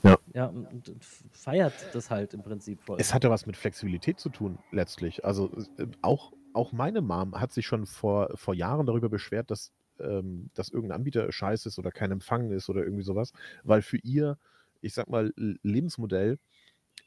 Ja. 0.04 0.18
ja 0.34 0.46
und, 0.48 0.92
feiert 1.32 1.94
das 1.96 2.10
halt 2.10 2.34
im 2.34 2.44
Prinzip 2.44 2.84
voll. 2.84 3.00
Es 3.00 3.14
hatte 3.14 3.30
was 3.30 3.46
mit 3.46 3.58
Flexibilität 3.58 4.20
zu 4.20 4.30
tun, 4.30 4.60
letztlich. 4.72 5.24
Also 5.26 5.50
äh, 5.78 5.88
auch, 6.02 6.34
auch 6.54 6.72
meine 6.72 7.02
Mom 7.02 7.40
hat 7.40 7.52
sich 7.54 7.66
schon 7.66 7.86
vor, 7.86 8.30
vor 8.36 8.54
Jahren 8.54 8.86
darüber 8.86 9.10
beschwert, 9.10 9.52
dass, 9.52 9.72
ähm, 10.00 10.50
dass 10.54 10.70
irgendein 10.70 10.98
Anbieter 10.98 11.32
scheiße 11.32 11.70
ist 11.70 11.80
oder 11.80 11.92
kein 11.92 12.12
Empfang 12.12 12.52
ist 12.52 12.70
oder 12.70 12.84
irgendwie 12.84 13.04
sowas, 13.04 13.32
weil 13.64 13.82
für 13.82 13.98
ihr, 13.98 14.38
ich 14.82 14.94
sag 14.94 15.10
mal, 15.10 15.32
Lebensmodell 15.36 16.40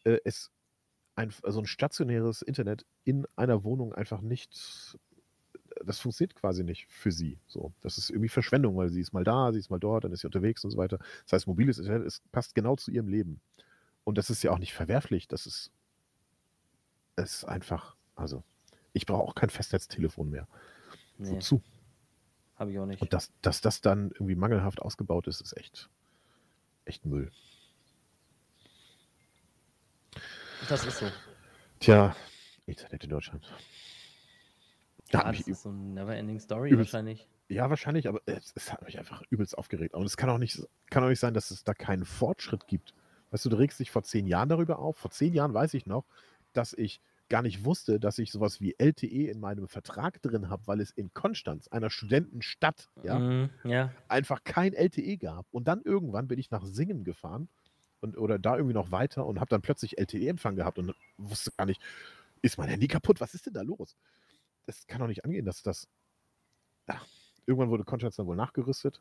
äh, 0.05 0.19
es 0.25 0.51
ein, 1.17 1.33
also 1.43 1.61
ein 1.61 1.67
stationäres 1.67 2.43
Internet 2.43 2.87
in 3.05 3.27
einer 3.37 3.65
Wohnung 3.65 3.95
einfach 3.95 4.21
nicht, 4.21 4.99
das 5.85 6.01
funktioniert 6.01 6.35
quasi 6.35 6.65
nicht 6.65 6.87
für 6.89 7.13
sie. 7.13 7.39
So, 7.47 7.73
das 7.81 7.99
ist 7.99 8.11
irgendwie 8.11 8.29
Verschwendung, 8.29 8.77
weil 8.77 8.89
sie 8.89 9.01
ist 9.01 9.13
mal 9.13 9.25
da, 9.25 9.53
sie 9.53 9.59
ist 9.59 9.71
mal 9.71 9.79
dort, 9.79 10.05
dann 10.05 10.13
ist 10.13 10.21
sie 10.21 10.27
unterwegs 10.27 10.65
und 10.65 10.71
so 10.71 10.79
weiter. 10.79 10.99
Das 11.25 11.33
heißt, 11.33 11.47
mobiles 11.47 11.79
Internet 11.79 12.07
es 12.07 12.21
passt 12.33 12.55
genau 12.55 12.77
zu 12.77 12.91
ihrem 12.91 13.09
Leben. 13.09 13.41
Und 14.03 14.19
das 14.19 14.31
ist 14.31 14.43
ja 14.43 14.51
auch 14.51 14.59
nicht 14.59 14.75
verwerflich. 14.75 15.29
Das 15.29 15.47
ist, 15.47 15.71
es 17.17 17.37
ist 17.37 17.45
einfach, 17.45 17.97
also 18.17 18.43
ich 18.93 19.07
brauche 19.07 19.23
auch 19.23 19.35
kein 19.35 19.51
Festnetztelefon 19.51 20.31
mehr. 20.31 20.49
nee, 21.19 21.31
Wozu? 21.31 21.63
habe 22.57 22.73
ich 22.73 22.79
auch 22.79 22.87
nicht. 22.87 23.03
Und 23.03 23.13
dass, 23.13 23.33
dass 23.43 23.61
das 23.61 23.81
dann 23.81 24.11
irgendwie 24.11 24.37
mangelhaft 24.37 24.81
ausgebaut 24.81 25.27
ist, 25.27 25.41
ist 25.41 25.57
echt, 25.57 25.91
echt 26.85 27.05
Müll. 27.05 27.31
Das 30.69 30.85
ist 30.87 30.99
so. 30.99 31.07
Tja, 31.81 32.15
Internet 32.67 33.05
in 33.05 33.11
Deutschland. 33.11 33.45
Da 35.11 35.21
Ja, 35.25 35.33
das 35.33 35.41
ist 35.47 35.63
so 35.63 35.69
eine 35.69 35.79
never-ending 35.79 36.41
Story 36.41 36.71
übelst- 36.71 36.93
wahrscheinlich. 36.95 37.29
Ja, 37.49 37.69
wahrscheinlich, 37.69 38.09
aber 38.09 38.21
es, 38.25 38.53
es 38.55 38.73
hat 38.73 38.83
mich 38.83 38.99
einfach 38.99 39.23
übelst 39.29 39.59
aufgeregt. 39.59 39.95
Und 39.95 40.07
es 40.07 40.17
kann 40.17 40.31
auch, 40.31 40.39
nicht, 40.39 40.63
kann 40.91 41.05
auch 41.05 41.09
nicht 41.09 41.21
sein, 41.21 41.35
dass 41.35 41.51
es 41.51 41.63
da 41.65 41.75
keinen 41.75 42.07
Fortschritt 42.07 42.67
gibt. 42.67 42.95
Weißt 43.31 43.45
du, 43.45 43.51
du 43.51 43.57
regst 43.59 43.79
dich 43.81 43.91
vor 43.91 44.03
zehn 44.03 44.27
Jahren 44.27 44.49
darüber 44.49 44.79
auf. 44.79 44.97
Vor 44.97 45.11
zehn 45.11 45.35
Jahren 45.35 45.53
weiß 45.53 45.75
ich 45.75 45.85
noch, 45.87 46.07
dass 46.55 46.73
ich 46.73 47.01
gar 47.29 47.43
nicht 47.43 47.65
wusste, 47.65 48.01
dass 48.01 48.19
ich 48.19 48.33
sowas 48.33 48.61
wie 48.61 48.75
LTE 48.79 49.29
in 49.31 49.41
meinem 49.41 49.69
Vertrag 49.69 50.23
drin 50.23 50.49
habe, 50.49 50.67
weil 50.67 50.81
es 50.81 50.91
in 50.91 51.13
Konstanz, 51.13 51.69
einer 51.69 51.91
Studentenstadt, 51.91 52.89
ja, 53.03 53.19
Mhm, 53.19 53.51
ja. 53.65 53.93
einfach 54.09 54.45
kein 54.45 54.73
LTE 54.73 55.19
gab. 55.19 55.47
Und 55.51 55.69
dann 55.69 55.83
irgendwann 55.83 56.29
bin 56.29 56.39
ich 56.39 56.51
nach 56.51 56.65
Singen 56.65 57.05
gefahren 57.05 57.49
und, 58.05 58.17
oder 58.19 58.39
da 58.39 58.57
irgendwie 58.57 58.75
noch 58.75 58.91
weiter 58.93 59.27
und 59.27 59.41
habe 59.41 59.49
dann 59.49 59.63
plötzlich 59.63 59.99
LTE-Empfang 59.99 60.55
gehabt 60.57 60.79
und 60.79 60.95
wusste 61.17 61.51
gar 61.57 61.65
nicht, 61.65 61.81
ist 62.43 62.59
mein 62.59 62.69
Handy 62.69 62.87
kaputt? 62.87 63.21
Was 63.21 63.35
ist 63.35 63.47
denn 63.47 63.55
da 63.55 63.63
los? 63.63 63.97
Das 64.67 64.87
kann 64.87 65.01
doch 65.01 65.09
nicht 65.09 65.25
angehen, 65.25 65.45
dass 65.47 65.63
das. 65.63 65.89
Ja, 66.87 67.01
irgendwann 67.47 67.71
wurde 67.71 67.85
Konstanz 67.85 68.17
dann 68.17 68.27
wohl 68.27 68.37
nachgerüstet. 68.37 69.01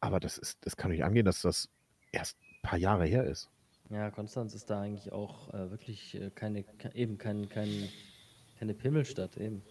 Aber 0.00 0.18
das, 0.18 0.38
ist, 0.38 0.58
das 0.62 0.76
kann 0.76 0.90
doch 0.90 0.96
nicht 0.96 1.04
angehen, 1.04 1.26
dass 1.26 1.42
das 1.42 1.68
erst 2.10 2.36
ein 2.40 2.62
paar 2.62 2.78
Jahre 2.78 3.04
her 3.06 3.24
ist. 3.24 3.48
Ja, 3.90 4.10
Konstanz 4.10 4.54
ist 4.54 4.70
da 4.70 4.80
eigentlich 4.80 5.12
auch 5.12 5.52
äh, 5.52 5.70
wirklich 5.70 6.14
äh, 6.14 6.30
keine, 6.30 6.64
ke- 6.64 6.94
eben 6.94 7.18
kein, 7.18 7.48
kein, 7.50 7.88
keine 8.58 8.74
Pimmelstadt 8.74 9.36
eben. 9.36 9.62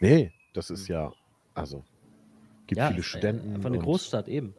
Nee, 0.00 0.32
das 0.54 0.70
ist 0.70 0.88
ja, 0.88 1.12
also, 1.54 1.84
gibt 2.66 2.78
ja, 2.78 2.88
viele 2.88 3.00
äh, 3.00 3.02
Studenten. 3.02 3.54
Einfach 3.54 3.70
eine 3.70 3.78
Großstadt 3.78 4.28
eben. 4.28 4.54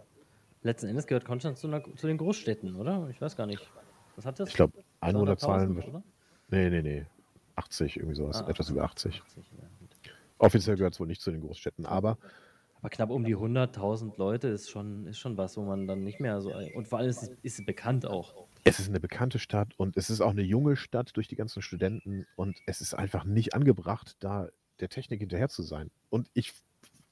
Letzten 0.65 0.87
Endes 0.87 1.05
gehört 1.05 1.25
Konstanz 1.25 1.59
zu, 1.61 1.67
einer, 1.67 1.83
zu 1.95 2.07
den 2.07 2.17
Großstädten, 2.17 2.75
oder? 2.75 3.07
Ich 3.11 3.21
weiß 3.21 3.35
gar 3.37 3.45
nicht. 3.45 3.61
Was 4.15 4.25
hat 4.25 4.39
das? 4.39 4.49
Ich 4.49 4.55
glaube, 4.55 4.73
Einwohnerzahlen. 4.99 5.77
200.000, 5.77 5.89
oder? 5.89 6.03
Nee, 6.49 6.69
nee, 6.71 6.81
nee. 6.81 7.05
80, 7.55 7.97
irgendwie 7.97 8.15
sowas. 8.15 8.41
Ah, 8.41 8.49
Etwas 8.49 8.71
über 8.71 8.83
80. 8.83 9.21
80, 9.21 9.51
ja. 9.61 9.67
Offiziell 10.39 10.75
gehört 10.75 10.95
es 10.95 10.99
wohl 10.99 11.05
nicht 11.05 11.21
zu 11.21 11.29
den 11.29 11.41
Großstädten, 11.41 11.85
aber 11.85 12.17
Aber 12.79 12.89
knapp 12.89 13.11
um 13.11 13.23
die 13.23 13.35
100.000 13.35 14.17
Leute 14.17 14.47
ist 14.47 14.71
schon, 14.71 15.05
ist 15.05 15.19
schon 15.19 15.37
was, 15.37 15.55
wo 15.55 15.61
man 15.61 15.85
dann 15.85 16.03
nicht 16.03 16.19
mehr 16.19 16.41
so. 16.41 16.51
Und 16.73 16.87
vor 16.87 16.97
allem 16.97 17.09
ist 17.09 17.31
es 17.43 17.63
bekannt 17.63 18.07
auch. 18.07 18.33
es 18.63 18.79
ist 18.79 18.89
eine 18.89 18.99
bekannte 18.99 19.37
Stadt 19.37 19.73
und 19.77 19.95
es 19.97 20.09
ist 20.09 20.19
auch 20.19 20.31
eine 20.31 20.41
junge 20.41 20.77
Stadt 20.77 21.15
durch 21.15 21.27
die 21.27 21.35
ganzen 21.35 21.61
Studenten 21.61 22.25
und 22.35 22.57
es 22.65 22.81
ist 22.81 22.95
einfach 22.95 23.23
nicht 23.23 23.53
angebracht, 23.53 24.15
da 24.19 24.49
der 24.79 24.89
Technik 24.89 25.19
hinterher 25.19 25.47
zu 25.47 25.61
sein. 25.61 25.91
Und 26.09 26.27
ich, 26.33 26.53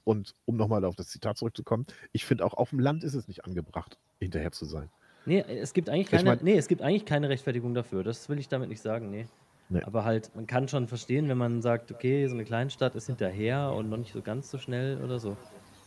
und 0.04 0.34
um 0.44 0.56
nochmal 0.56 0.84
auf 0.84 0.96
das 0.96 1.08
Zitat 1.08 1.36
zurückzukommen, 1.38 1.86
ich 2.12 2.24
finde 2.24 2.44
auch 2.44 2.54
auf 2.54 2.70
dem 2.70 2.78
Land 2.80 3.04
ist 3.04 3.14
es 3.14 3.28
nicht 3.28 3.44
angebracht, 3.44 3.98
hinterher 4.20 4.52
zu 4.52 4.64
sein. 4.64 4.90
Nee, 5.26 5.40
es 5.40 5.72
gibt 5.72 5.88
eigentlich 5.88 6.06
Ich 6.06 6.10
keine, 6.12 6.24
mein- 6.30 6.38
nee, 6.42 6.56
es 6.56 6.68
gibt 6.68 6.82
eigentlich 6.82 7.06
keine 7.06 7.28
Rechtfertigung 7.30 7.74
dafür. 7.74 8.04
Das 8.04 8.28
will 8.28 8.38
ich 8.38 8.48
damit 8.48 8.68
nicht 8.68 8.82
sagen, 8.82 9.10
nee. 9.10 9.26
Nee. 9.70 9.82
Aber 9.82 10.04
halt, 10.04 10.30
man 10.36 10.46
kann 10.46 10.68
schon 10.68 10.86
verstehen, 10.86 11.28
wenn 11.28 11.38
man 11.38 11.62
sagt, 11.62 11.90
okay, 11.90 12.26
so 12.28 12.34
eine 12.34 12.44
Kleinstadt 12.44 12.94
ist 12.94 13.06
hinterher 13.06 13.72
und 13.74 13.88
noch 13.88 13.96
nicht 13.96 14.12
so 14.12 14.20
ganz 14.20 14.50
so 14.50 14.58
schnell 14.58 15.02
oder 15.02 15.18
so. 15.18 15.36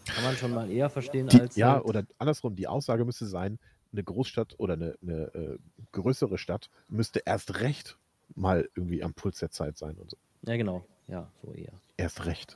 Kann 0.07 0.23
man 0.23 0.35
schon 0.35 0.51
mal 0.53 0.71
eher 0.71 0.89
verstehen 0.89 1.27
Die, 1.27 1.39
als. 1.39 1.55
ja, 1.55 1.73
halt, 1.73 1.85
oder 1.85 2.03
andersrum, 2.17 2.55
die 2.55 2.67
Aussage 2.67 3.05
müsste 3.05 3.27
sein, 3.27 3.59
eine 3.93 4.03
Großstadt 4.03 4.55
oder 4.57 4.73
eine, 4.73 4.95
eine 5.03 5.33
äh, 5.35 5.57
größere 5.91 6.39
Stadt 6.39 6.69
müsste 6.89 7.21
erst 7.23 7.59
recht 7.61 7.97
mal 8.35 8.67
irgendwie 8.75 9.03
am 9.03 9.13
Puls 9.13 9.37
der 9.39 9.51
Zeit 9.51 9.77
sein 9.77 9.95
und 9.97 10.09
so. 10.09 10.17
Ja, 10.43 10.57
genau. 10.57 10.83
Ja, 11.07 11.31
so 11.43 11.53
eher. 11.53 11.71
Erst 11.97 12.25
recht. 12.25 12.55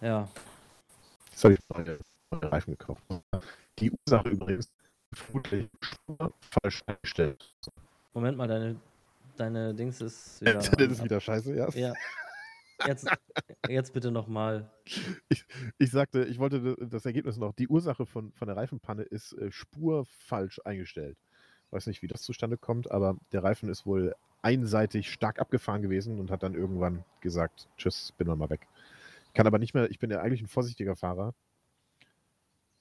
Ja. 0.00 0.28
Jetzt 1.30 1.44
habe 1.44 1.54
ich 1.54 1.60
neue 1.68 1.98
neue 2.30 2.52
Reifen 2.52 2.70
gekauft. 2.72 3.02
Die 3.78 3.90
Ursache 3.90 4.28
übrigens, 4.28 4.70
vermutlich 5.12 5.68
Spur 5.80 6.34
falsch 6.40 6.82
eingestellt. 6.86 7.54
Moment 8.14 8.36
mal, 8.36 8.48
deine, 8.48 8.76
deine 9.36 9.74
Dings 9.74 10.00
ist 10.00 10.40
wieder. 10.40 10.54
das 10.54 10.68
ist 10.68 11.04
wieder 11.04 11.20
scheiße, 11.20 11.54
ja. 11.54 11.68
Ja. 11.70 11.92
Jetzt, 12.86 13.08
jetzt 13.68 13.92
bitte 13.92 14.10
nochmal. 14.10 14.70
Ich 15.78 15.90
sagte, 15.90 16.24
ich 16.24 16.38
wollte 16.38 16.76
das 16.80 17.04
Ergebnis 17.06 17.36
noch. 17.36 17.52
Die 17.54 17.66
Ursache 17.68 18.06
von, 18.06 18.32
von 18.32 18.46
der 18.46 18.56
Reifenpanne 18.56 19.02
ist 19.02 19.32
äh, 19.32 19.50
Spur 19.50 20.06
falsch 20.06 20.60
eingestellt. 20.64 21.18
Weiß 21.70 21.86
nicht, 21.86 22.02
wie 22.02 22.06
das 22.06 22.22
zustande 22.22 22.56
kommt, 22.56 22.90
aber 22.90 23.16
der 23.32 23.42
Reifen 23.42 23.68
ist 23.68 23.84
wohl 23.84 24.14
einseitig 24.42 25.10
stark 25.10 25.40
abgefahren 25.40 25.82
gewesen 25.82 26.18
und 26.18 26.30
hat 26.30 26.42
dann 26.42 26.54
irgendwann 26.54 27.04
gesagt, 27.20 27.68
tschüss, 27.76 28.12
bin 28.16 28.28
dann 28.28 28.38
mal 28.38 28.50
weg. 28.50 28.66
Kann 29.34 29.46
aber 29.46 29.58
nicht 29.58 29.74
mehr, 29.74 29.90
ich 29.90 29.98
bin 29.98 30.10
ja 30.10 30.20
eigentlich 30.20 30.42
ein 30.42 30.48
vorsichtiger 30.48 30.96
Fahrer. 30.96 31.34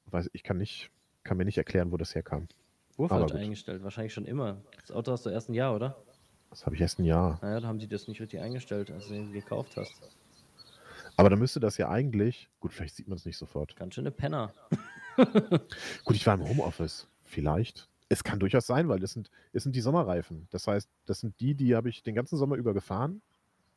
Weiß, 0.08 0.30
ich 0.34 0.44
kann 0.44 0.58
nicht, 0.58 0.90
kann 1.24 1.38
mir 1.38 1.46
nicht 1.46 1.58
erklären, 1.58 1.92
wo 1.92 1.98
das 1.98 2.16
herkam. 2.16 2.48
Gut. 2.96 3.12
eingestellt. 3.12 3.84
Wahrscheinlich 3.84 4.14
schon 4.14 4.26
immer. 4.26 4.58
Das 4.82 4.92
Auto 4.92 5.12
hast 5.12 5.26
du 5.26 5.30
erst 5.30 5.50
ein 5.50 5.54
Jahr, 5.54 5.76
oder? 5.76 5.98
Das 6.50 6.66
habe 6.66 6.76
ich 6.76 6.82
erst 6.82 7.00
ein 7.00 7.06
Jahr. 7.06 7.40
Naja, 7.42 7.60
da 7.60 7.68
haben 7.68 7.78
die 7.78 7.88
das 7.88 8.08
nicht 8.08 8.22
richtig 8.22 8.40
eingestellt, 8.40 8.90
als 8.90 9.08
du 9.08 9.14
den 9.14 9.34
gekauft 9.34 9.76
hast. 9.76 9.94
Aber 11.16 11.30
dann 11.30 11.40
müsste 11.40 11.60
das 11.60 11.78
ja 11.78 11.90
eigentlich, 11.90 12.48
gut, 12.60 12.74
vielleicht 12.74 12.96
sieht 12.96 13.08
man 13.08 13.18
es 13.18 13.26
nicht 13.26 13.38
sofort. 13.38 13.76
Ganz 13.76 13.96
schöne 13.96 14.12
Penner. 14.12 14.54
Gut, 16.06 16.16
ich 16.16 16.26
war 16.26 16.36
im 16.36 16.48
Homeoffice. 16.48 17.08
Vielleicht. 17.24 17.90
Es 18.10 18.24
kann 18.24 18.40
durchaus 18.40 18.66
sein, 18.66 18.88
weil 18.88 19.00
das 19.00 19.12
sind, 19.12 19.30
das 19.54 19.64
sind 19.64 19.76
die 19.76 19.82
Sommerreifen. 19.82 20.48
Das 20.52 20.68
heißt, 20.68 20.90
das 21.06 21.20
sind 21.20 21.40
die, 21.40 21.56
die 21.56 21.76
habe 21.76 21.90
ich 21.90 22.04
den 22.04 22.16
ganzen 22.16 22.38
Sommer 22.38 22.56
über 22.56 22.74
gefahren. 22.74 23.22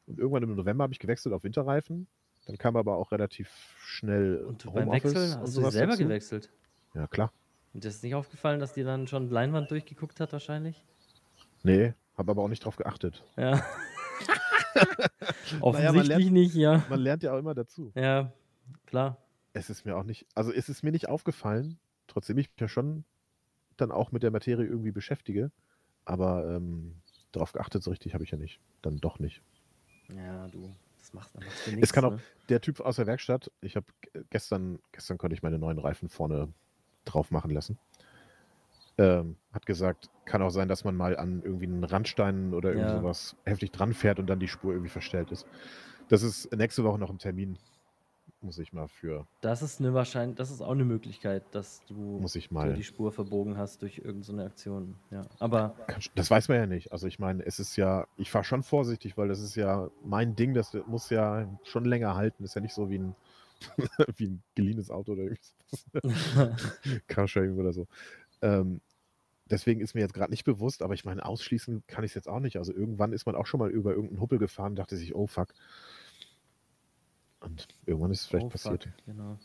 Und 0.07 0.19
irgendwann 0.19 0.43
im 0.45 0.55
November 0.55 0.85
habe 0.85 0.93
ich 0.93 0.99
gewechselt 0.99 1.35
auf 1.35 1.43
Winterreifen. 1.45 2.07
Dann 2.47 2.57
kam 2.57 2.77
aber 2.77 2.97
auch 2.97 3.13
relativ 3.13 3.51
schnell 3.85 4.45
Und 4.45 4.73
beim 4.73 4.91
Wechseln 4.91 5.35
hast 5.41 5.57
du 5.57 5.63
sie 5.65 5.71
selber 5.71 5.93
dazu. 5.93 6.05
gewechselt. 6.05 6.51
Ja, 6.95 7.07
klar. 7.07 7.33
Und 7.75 7.85
dir 7.85 7.89
ist 7.89 8.03
nicht 8.03 8.15
aufgefallen, 8.15 8.61
dass 8.61 8.73
dir 8.73 8.85
dann 8.85 9.07
schon 9.07 9.31
Leinwand 9.31 9.71
durchgeguckt 9.71 10.19
hat, 10.21 10.33
wahrscheinlich? 10.33 10.83
Nee, 11.63 11.95
habe 12.17 12.31
aber 12.33 12.43
auch 12.43 12.49
nicht 12.49 12.65
drauf 12.65 12.77
geachtet. 12.77 13.23
Ja. 13.37 13.63
man 15.53 15.63
Offensichtlich 15.63 16.09
lernt- 16.09 16.33
nicht, 16.33 16.55
ja. 16.55 16.85
Man 16.89 17.01
lernt 17.01 17.23
ja 17.23 17.33
auch 17.35 17.39
immer 17.39 17.55
dazu. 17.55 17.93
Ja, 17.95 18.33
klar. 18.87 19.19
Es 19.53 19.69
ist 19.71 19.85
mir 19.85 19.97
auch 19.97 20.05
nicht, 20.05 20.27
also 20.35 20.53
es 20.53 20.69
ist 20.69 20.83
mir 20.83 20.93
nicht 20.93 21.09
aufgefallen, 21.09 21.79
trotzdem 22.07 22.39
ich 22.39 22.49
mich 22.51 22.61
ja 22.61 22.69
schon 22.69 23.05
dann 23.81 23.91
auch 23.93 24.13
mit 24.13 24.23
der 24.23 24.31
Materie 24.31 24.67
irgendwie 24.67 24.93
beschäftige. 24.93 25.51
Aber 26.05 26.47
ähm, 26.57 26.95
darauf 27.33 27.53
geachtet 27.53 27.83
so 27.83 27.91
richtig 27.91 28.15
habe 28.15 28.25
ich 28.25 28.31
ja 28.31 28.39
nicht. 28.39 28.61
Dann 28.83 28.99
doch 28.99 29.19
nicht. 29.19 29.43
Ja, 30.15 30.49
du, 30.49 30.69
das 30.99 31.13
macht, 31.13 31.31
dir 31.67 31.77
nichts. 31.77 31.93
kann 31.93 32.05
auch- 32.05 32.13
ne? 32.13 32.21
der 32.49 32.61
Typ 32.61 32.81
aus 32.81 32.97
der 32.97 33.07
Werkstatt, 33.07 33.51
ich 33.61 33.77
habe 33.77 33.87
gestern, 34.31 34.81
gestern 34.93 35.19
konnte 35.19 35.35
ich 35.35 35.43
meine 35.43 35.59
neuen 35.59 35.79
Reifen 35.79 36.09
vorne 36.09 36.49
drauf 37.05 37.31
machen 37.31 37.51
lassen. 37.51 37.79
Ähm, 38.99 39.37
hat 39.53 39.65
gesagt, 39.67 40.11
kann 40.27 40.43
auch 40.43 40.51
sein, 40.51 40.69
dass 40.69 40.85
man 40.85 40.97
mal 40.97 41.17
an 41.17 41.43
irgendwie 41.43 41.67
einen 41.67 41.85
Randsteinen 41.85 42.53
oder 42.55 42.71
irgend 42.71 42.89
Ja. 42.91 42.99
sowas 42.99 43.37
heftig 43.45 43.71
dran 43.71 43.95
fährt 43.95 44.19
und 44.19 44.27
dann 44.27 44.41
die 44.41 44.49
Spur 44.49 44.73
irgendwie 44.73 44.91
verstellt 44.91 45.31
ist. 45.33 45.47
Das 46.09 46.23
ist 46.23 46.53
nächste 46.55 46.83
Woche 46.85 46.99
noch 46.99 47.09
ein 47.11 47.19
Termin. 47.19 47.57
Muss 48.43 48.59
ich 48.59 48.73
mal 48.73 48.89
für, 48.89 49.27
Das 49.43 49.61
ist 49.61 49.81
eine 49.81 49.93
wahrscheinlich, 49.93 50.37
das 50.37 50.51
ist 50.51 50.63
auch 50.63 50.71
eine 50.71 50.85
Möglichkeit, 50.87 51.43
dass 51.53 51.83
du 51.87 51.95
muss 51.95 52.37
ich 52.37 52.51
mal. 52.51 52.73
die 52.73 52.85
Spur 52.85 53.13
verbogen 53.13 53.59
hast 53.59 53.83
durch 53.83 53.99
irgendeine 53.99 54.45
Aktion. 54.45 54.97
Ja. 55.11 55.27
Aber 55.39 55.75
Das 56.15 56.31
weiß 56.31 56.49
man 56.49 56.57
ja 56.57 56.67
nicht. 56.67 56.91
Also 56.91 57.07
ich 57.07 57.19
meine, 57.19 57.45
es 57.45 57.59
ist 57.59 57.77
ja, 57.77 58.07
ich 58.17 58.31
fahre 58.31 58.45
schon 58.45 58.63
vorsichtig, 58.63 59.19
weil 59.19 59.29
das 59.29 59.41
ist 59.41 59.57
ja 59.57 59.91
mein 60.03 60.37
Ding, 60.37 60.55
das 60.55 60.73
muss 60.87 61.11
ja 61.11 61.47
schon 61.65 61.85
länger 61.85 62.15
halten. 62.15 62.43
Ist 62.43 62.55
ja 62.55 62.63
nicht 62.63 62.75
so 62.75 62.89
wie 62.89 62.99
ein, 62.99 63.15
Wie 64.17 64.27
ein 64.27 64.43
geliehenes 64.55 64.91
Auto 64.91 65.13
oder 65.13 65.23
irgendwas. 65.25 65.85
Carsharing 67.09 67.59
oder 67.59 67.73
so. 67.73 67.87
Ähm, 68.43 68.81
deswegen 69.51 69.81
ist 69.81 69.95
mir 69.95 70.01
jetzt 70.01 70.15
gerade 70.15 70.31
nicht 70.31 70.45
bewusst, 70.45 70.83
aber 70.83 70.95
ich 70.95 71.05
meine, 71.05 71.25
ausschließen 71.25 71.83
kann 71.87 72.05
ich 72.05 72.13
es 72.13 72.15
jetzt 72.15 72.29
auch 72.29 72.41
nicht. 72.41 72.57
Also 72.57 72.73
irgendwann 72.73 73.13
ist 73.13 73.27
man 73.27 73.35
auch 73.35 73.47
schon 73.47 73.61
mal 73.61 73.71
über 73.71 73.91
irgendeinen 73.91 74.21
Huppel 74.21 74.39
gefahren, 74.39 74.77
dachte 74.77 74.97
sich, 74.97 75.15
oh 75.15 75.27
fuck. 75.27 75.49
Und 77.41 77.69
irgendwann 77.87 78.11
ist 78.11 78.21
es 78.23 78.27
vielleicht 78.27 78.47
Oh, 78.47 78.51
passiert. 78.51 78.85
fuck, 78.85 78.93
Genau. 79.07 79.39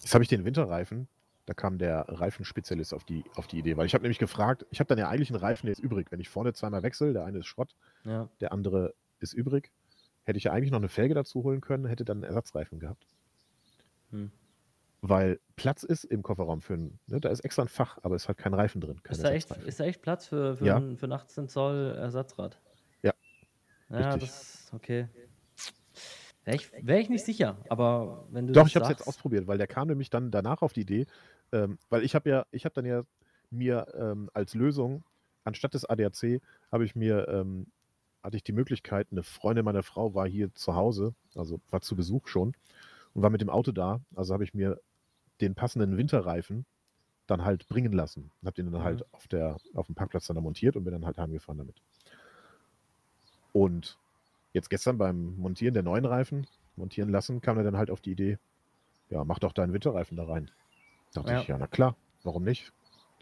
Jetzt 0.00 0.12
habe 0.12 0.22
ich 0.22 0.28
den 0.28 0.44
Winterreifen. 0.44 1.08
Da 1.46 1.54
kam 1.54 1.78
der 1.78 2.04
Reifenspezialist 2.08 2.92
auf 2.92 3.04
die, 3.04 3.24
auf 3.36 3.46
die 3.46 3.58
Idee, 3.58 3.76
weil 3.78 3.86
ich 3.86 3.94
habe 3.94 4.02
nämlich 4.02 4.18
gefragt, 4.18 4.66
ich 4.70 4.80
habe 4.80 4.88
dann 4.88 4.98
ja 4.98 5.08
eigentlich 5.08 5.30
einen 5.30 5.38
Reifen 5.40 5.66
jetzt 5.66 5.78
übrig. 5.78 6.10
Wenn 6.10 6.20
ich 6.20 6.28
vorne 6.28 6.52
zweimal 6.52 6.82
wechsle, 6.82 7.12
der 7.14 7.24
eine 7.24 7.38
ist 7.38 7.46
Schrott, 7.46 7.74
Ja. 8.04 8.28
der 8.40 8.52
andere 8.52 8.94
ist 9.20 9.32
übrig, 9.32 9.70
hätte 10.24 10.36
ich 10.36 10.44
ja 10.44 10.52
eigentlich 10.52 10.70
noch 10.70 10.78
eine 10.78 10.88
Felge 10.90 11.14
dazu 11.14 11.42
holen 11.42 11.62
können, 11.62 11.86
hätte 11.86 12.04
dann 12.04 12.18
einen 12.18 12.24
Ersatzreifen 12.24 12.80
gehabt. 12.80 13.06
Hm. 14.10 14.30
Weil 15.00 15.38
Platz 15.56 15.82
ist 15.84 16.04
im 16.04 16.22
Kofferraum 16.22 16.60
für 16.62 16.74
einen, 16.74 16.98
ne, 17.06 17.18
da 17.20 17.28
ist 17.30 17.40
extra 17.40 17.62
ein 17.62 17.68
Fach, 17.68 17.98
aber 18.02 18.14
es 18.14 18.26
hat 18.28 18.36
kein 18.38 18.52
Reifen 18.54 18.80
drin. 18.82 19.00
Ist 19.08 19.22
da, 19.24 19.30
echt, 19.30 19.50
ist 19.50 19.80
da 19.80 19.84
echt 19.84 20.00
Platz 20.02 20.26
für, 20.26 20.56
für, 20.56 20.64
Ja. 20.66 20.76
ein, 20.76 20.96
für 20.96 21.06
ein 21.06 21.12
18 21.12 21.48
Zoll 21.48 21.94
Ersatzrad? 21.98 22.58
Ja, 23.98 24.16
richtig. 24.16 24.20
das 24.20 24.70
okay. 24.72 25.08
Wäre 26.44 26.56
ich, 26.56 26.70
wär 26.86 27.00
ich 27.00 27.08
nicht 27.08 27.24
sicher, 27.24 27.56
aber 27.70 28.26
wenn 28.30 28.46
du 28.46 28.54
Doch, 28.54 28.66
ich 28.68 28.76
habe 28.76 28.82
es 28.82 28.88
jetzt 28.88 29.06
ausprobiert, 29.06 29.46
weil 29.46 29.58
der 29.58 29.66
kam 29.66 29.88
nämlich 29.88 30.10
dann 30.10 30.30
danach 30.30 30.62
auf 30.62 30.72
die 30.72 30.82
Idee, 30.82 31.06
ähm, 31.52 31.78
weil 31.88 32.04
ich 32.04 32.14
habe 32.14 32.28
ja, 32.30 32.46
ich 32.52 32.64
habe 32.64 32.74
dann 32.74 32.84
ja 32.84 33.02
mir 33.50 33.86
ähm, 33.98 34.30
als 34.32 34.54
Lösung, 34.54 35.04
anstatt 35.44 35.74
des 35.74 35.84
ADAC, 35.84 36.40
habe 36.70 36.84
ich 36.84 36.94
mir, 36.94 37.26
ähm, 37.28 37.66
hatte 38.22 38.36
ich 38.36 38.44
die 38.44 38.52
Möglichkeit, 38.52 39.08
eine 39.10 39.22
Freundin 39.22 39.64
meiner 39.64 39.82
Frau 39.82 40.14
war 40.14 40.26
hier 40.28 40.54
zu 40.54 40.74
Hause, 40.76 41.14
also 41.34 41.60
war 41.70 41.80
zu 41.80 41.96
Besuch 41.96 42.28
schon 42.28 42.54
und 43.14 43.22
war 43.22 43.30
mit 43.30 43.40
dem 43.40 43.50
Auto 43.50 43.72
da, 43.72 44.00
also 44.14 44.34
habe 44.34 44.44
ich 44.44 44.54
mir 44.54 44.80
den 45.40 45.54
passenden 45.54 45.96
Winterreifen 45.98 46.66
dann 47.26 47.44
halt 47.44 47.68
bringen 47.68 47.92
lassen 47.92 48.32
und 48.42 48.46
habe 48.46 48.54
den 48.56 48.72
dann 48.72 48.82
Mhm. 48.82 48.84
halt 48.84 49.04
auf, 49.12 49.28
der, 49.28 49.58
auf 49.74 49.86
dem 49.86 49.94
Parkplatz 49.96 50.26
dann 50.28 50.36
da 50.36 50.42
montiert 50.42 50.76
und 50.76 50.84
bin 50.84 50.92
dann 50.94 51.06
halt 51.06 51.18
heimgefahren 51.18 51.58
damit. 51.58 51.82
Und 53.54 53.98
jetzt 54.52 54.68
gestern 54.68 54.98
beim 54.98 55.36
Montieren 55.38 55.72
der 55.74 55.84
neuen 55.84 56.04
Reifen, 56.04 56.46
montieren 56.76 57.08
lassen, 57.08 57.40
kam 57.40 57.56
er 57.56 57.62
dann 57.64 57.76
halt 57.76 57.88
auf 57.90 58.00
die 58.00 58.10
Idee, 58.10 58.36
ja, 59.10 59.24
mach 59.24 59.38
doch 59.38 59.52
deinen 59.52 59.72
Winterreifen 59.72 60.16
da 60.16 60.24
rein. 60.26 60.50
Da 61.14 61.20
dachte 61.20 61.32
Ja. 61.32 61.40
ich, 61.40 61.46
ja, 61.48 61.56
na 61.56 61.68
klar, 61.68 61.96
warum 62.24 62.42
nicht? 62.42 62.72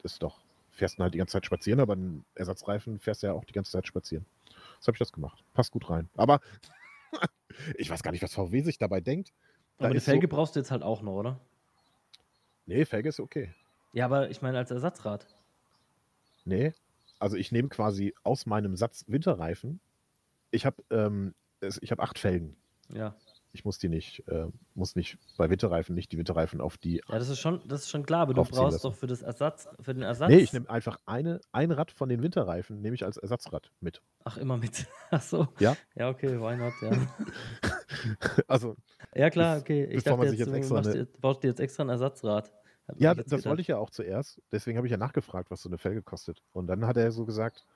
Ist 0.03 0.23
doch, 0.23 0.41
fährst 0.71 0.99
du 0.99 1.03
halt 1.03 1.13
die 1.13 1.19
ganze 1.19 1.33
Zeit 1.33 1.45
spazieren, 1.45 1.81
aber 1.81 1.93
einen 1.93 2.25
Ersatzreifen 2.35 2.99
fährst 2.99 3.23
du 3.23 3.27
ja 3.27 3.35
auch 3.35 3.45
die 3.45 3.53
ganze 3.53 3.71
Zeit 3.73 3.87
spazieren. 3.87 4.25
So 4.81 4.87
habe 4.89 4.95
ich 4.95 4.99
das 5.01 5.13
gemacht. 5.13 5.45
Passt 5.53 5.71
gut 5.73 5.91
rein. 5.91 6.09
Aber 6.17 6.41
ich 7.77 7.91
weiß 7.91 8.03
gar 8.03 8.11
nicht, 8.13 8.23
was 8.23 8.33
VW 8.35 8.63
sich 8.63 8.79
dabei 8.79 9.01
denkt. 9.03 9.29
Da 9.77 9.85
Aber 9.85 9.89
eine 9.91 9.97
ist 9.99 10.07
so- 10.07 10.13
Felge 10.13 10.29
brauchst 10.29 10.57
du 10.57 10.61
jetzt 10.61 10.71
halt 10.71 10.83
auch 10.83 11.03
noch, 11.03 11.13
oder? 11.13 11.39
Nee, 12.65 12.87
Felge 12.87 13.11
ist 13.11 13.21
okay. 13.21 13.53
Ja, 13.93 14.07
aber 14.07 14.31
ich 14.31 14.41
meine 14.41 14.57
als 14.57 14.71
Ersatzrad. 14.71 15.27
Nee, 16.45 16.73
also 17.19 17.37
ich 17.37 17.53
nehme 17.53 17.69
quasi 17.69 18.15
aus 18.25 18.47
meinem 18.47 18.77
Satz 18.77 19.05
Winterreifen. 19.09 19.81
Ich 20.53 20.65
habe 20.65 20.77
ähm, 20.91 21.35
ich 21.81 21.91
habe 21.91 22.03
acht 22.03 22.19
Felgen. 22.19 22.57
Ja. 22.89 23.17
Ich 23.55 23.67
muss 23.67 23.79
die 23.79 23.91
nicht, 23.91 24.27
äh, 24.29 24.47
muss 24.75 24.97
nicht 24.97 25.19
bei 25.37 25.51
Winterreifen 25.51 25.95
nicht 25.95 26.11
die 26.11 26.17
Winterreifen 26.17 26.63
auf 26.63 26.79
die. 26.79 27.03
Ja, 27.09 27.19
das 27.19 27.29
ist 27.29 27.39
schon, 27.39 27.61
das 27.69 27.83
ist 27.83 27.91
schon 27.91 28.07
klar, 28.07 28.23
aber 28.23 28.33
du 28.33 28.43
brauchst 28.43 28.55
lassen. 28.55 28.83
doch 28.83 28.95
für 28.95 29.07
das 29.07 29.21
Ersatz, 29.21 29.69
für 29.81 29.93
den 29.93 30.03
Ersatz. 30.05 30.31
Nee, 30.31 30.39
ich 30.39 30.55
nehme 30.55 30.71
einfach 30.71 30.99
eine, 31.05 31.39
ein 31.53 31.71
Rad 31.71 31.91
von 31.93 32.09
den 32.09 32.23
Winterreifen, 32.23 32.81
nehme 32.81 32.95
ich 32.95 33.05
als 33.05 33.19
Ersatzrad 33.19 33.71
mit. 33.81 34.01
Ach, 34.25 34.39
immer 34.39 34.57
mit. 34.57 34.87
Ach 35.11 35.21
so. 35.21 35.49
Ja. 35.59 35.77
Ja, 35.95 36.09
okay, 36.09 36.41
why 36.41 36.57
not, 36.57 36.73
ja. 36.81 36.93
Also, 38.49 38.77
Ja, 39.15 39.31
klar, 39.31 39.59
okay. 39.59 39.85
Ich 39.85 40.05
bevor 40.05 40.17
man 40.19 40.27
dachte 40.27 40.31
sich 40.31 40.39
jetzt, 40.41 40.49
jetzt 40.55 40.71
du 40.71 40.75
extra 40.77 40.91
eine- 40.91 41.07
dir, 41.07 41.21
baust 41.21 41.43
dir 41.43 41.49
jetzt 41.49 41.61
extra 41.61 41.83
ein 41.85 41.89
Ersatzrad. 41.91 42.51
Hab 42.89 43.01
ja, 43.01 43.15
das 43.15 43.27
gedacht. 43.27 43.45
wollte 43.47 43.61
ich 43.63 43.69
ja 43.69 43.77
auch 43.79 43.91
zuerst. 43.91 44.41
Deswegen 44.51 44.77
habe 44.79 44.87
ich 44.87 44.91
ja 44.91 44.97
nachgefragt, 44.97 45.51
was 45.51 45.63
so 45.63 45.69
eine 45.69 45.79
Felge 45.79 46.03
kostet. 46.03 46.43
Und 46.53 46.67
dann 46.67 46.87
hat 46.87 46.97
er 46.97 47.13
so 47.13 47.25
gesagt, 47.25 47.67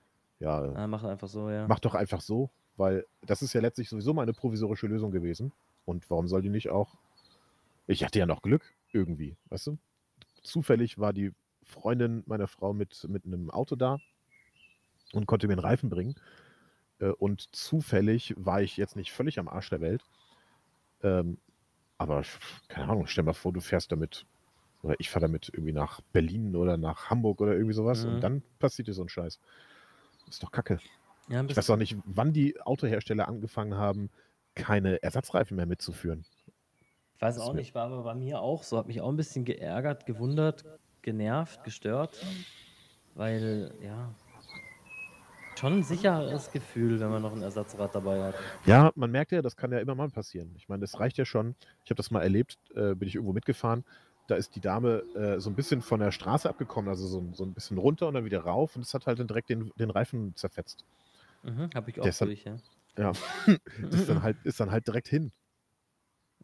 ja, 0.41 0.59
Ah, 0.75 0.87
mach 0.87 1.05
einfach 1.05 1.29
so, 1.29 1.51
ja. 1.51 1.67
mach 1.69 1.81
doch 1.81 1.95
einfach 1.95 2.21
so, 2.23 2.51
weil 2.77 3.07
das 3.23 3.43
ist 3.43 3.53
ja 3.53 3.61
letztlich 3.61 3.89
sowieso 3.89 4.15
meine 4.15 4.33
provisorische 4.33 4.87
Lösung 4.87 5.11
gewesen. 5.11 5.53
Und 5.85 6.09
warum 6.11 6.29
soll 6.29 6.43
die 6.43 6.51
nicht 6.51 6.69
auch? 6.71 6.97
Ich 7.87 8.05
hatte 8.05 8.19
ja 8.19 8.27
noch 8.27 8.43
Glück 8.43 8.63
irgendwie, 8.93 9.37
weißt 9.51 9.69
du? 9.69 9.79
Zufällig 10.43 10.99
war 10.99 11.13
die 11.13 11.33
Freundin 11.63 12.23
meiner 12.27 12.49
Frau 12.49 12.73
mit, 12.73 13.07
mit 13.09 13.25
einem 13.25 13.51
Auto 13.51 13.77
da 13.77 13.99
und 15.13 15.27
konnte 15.27 15.47
mir 15.47 15.55
einen 15.55 15.61
Reifen 15.61 15.91
bringen. 15.91 16.15
Äh, 16.99 17.11
Und 17.11 17.55
zufällig 17.55 18.35
war 18.37 18.63
ich 18.63 18.77
jetzt 18.77 18.97
nicht 18.97 19.13
völlig 19.13 19.39
am 19.39 19.49
Arsch 19.49 19.71
der 19.71 19.81
Welt. 19.81 20.03
Ähm, 21.03 21.39
aber 21.99 22.23
keine 22.69 22.89
Ahnung, 22.89 23.07
stell 23.07 23.25
mal 23.25 23.33
vor, 23.33 23.53
du 23.53 23.61
fährst 23.61 23.91
damit, 23.93 24.27
oder 24.83 24.95
ich 24.99 25.11
fahre 25.11 25.23
damit 25.27 25.51
irgendwie 25.53 25.73
nach 25.73 26.01
Berlin 26.13 26.55
oder 26.57 26.77
nach 26.77 27.11
Hamburg 27.11 27.41
oder 27.41 27.53
irgendwie 27.55 27.75
sowas 27.75 28.05
Mhm. 28.05 28.15
und 28.15 28.21
dann 28.21 28.43
passiert 28.59 28.89
dir 28.89 28.95
so 28.95 29.03
ein 29.03 29.09
Scheiß. 29.09 29.39
Ist 30.29 30.43
doch 30.43 30.51
kacke. 30.51 30.79
Ja 31.29 31.45
Ich 31.45 31.57
weiß 31.57 31.71
auch 31.71 31.77
nicht, 31.77 31.97
wann 32.05 32.33
die 32.33 32.61
Autohersteller 32.61 33.29
angefangen 33.29 33.77
haben, 33.77 34.11
keine 34.55 35.03
Ersatzreifen 35.03 35.57
mehr 35.57 35.67
mitzuführen. 35.67 36.25
ich 37.15 37.23
weiß 37.23 37.39
auch 37.39 37.53
nicht, 37.53 37.75
war 37.75 37.87
aber 37.87 38.03
bei 38.03 38.15
mir 38.15 38.41
auch 38.41 38.63
so, 38.63 38.79
hat 38.79 38.87
mich 38.87 39.01
auch 39.01 39.09
ein 39.09 39.17
bisschen 39.17 39.45
geärgert, 39.45 40.07
gewundert, 40.07 40.65
genervt, 41.03 41.63
gestört, 41.65 42.25
weil, 43.15 43.73
ja, 43.83 44.15
schon 45.59 45.79
ein 45.79 45.83
sicheres 45.83 46.51
Gefühl, 46.51 47.01
wenn 47.01 47.11
man 47.11 47.23
noch 47.23 47.33
ein 47.33 47.43
Ersatzrad 47.43 47.95
dabei 47.95 48.23
hat. 48.23 48.35
Ja, 48.67 48.93
man 48.95 49.11
merkt 49.11 49.33
ja, 49.33 49.43
das 49.43 49.57
kann 49.57 49.73
ja 49.73 49.79
immer 49.79 49.95
mal 49.95 50.11
passieren. 50.11 50.53
Ich 50.57 50.69
meine, 50.69 50.81
das 50.81 51.01
reicht 51.01 51.17
ja 51.17 51.25
schon. 51.25 51.55
Ich 51.85 51.91
habe 51.91 51.97
das 51.97 52.11
mal 52.11 52.23
erlebt, 52.23 52.59
äh, 52.75 52.95
bin 52.95 53.09
ich 53.09 53.15
irgendwo 53.15 53.33
mitgefahren. 53.33 53.85
Da 54.27 54.35
ist 54.35 54.55
die 54.57 54.61
Dame 54.61 55.03
äh, 55.15 55.41
so 55.41 55.49
ein 55.51 55.55
bisschen 55.55 55.83
von 55.83 56.01
der 56.01 56.11
Straße 56.11 56.49
abgekommen, 56.49 56.89
also 56.89 57.07
so, 57.07 57.25
so 57.33 57.45
ein 57.45 57.55
bisschen 57.55 57.79
runter 57.79 58.09
und 58.09 58.15
dann 58.15 58.25
wieder 58.25 58.41
rauf 58.41 58.77
und 58.77 58.83
es 58.83 58.93
hat 58.93 59.07
halt 59.07 59.19
dann 59.19 59.29
direkt 59.29 59.49
den, 59.49 59.73
den 59.79 59.91
Reifen 59.91 60.35
zerfetzt. 60.35 60.85
Mhm, 61.47 61.71
hab 61.75 61.89
ich 61.89 61.99
auch 62.01 62.05
Deshalb- 62.05 62.29
durch, 62.31 62.45
ja. 62.45 62.57
Ja, 62.99 63.13
das 63.83 64.01
ist 64.01 64.09
dann 64.09 64.23
halt, 64.23 64.37
ist 64.45 64.59
dann 64.61 64.71
halt 64.71 64.87
direkt 64.87 65.09
hin. 65.09 65.33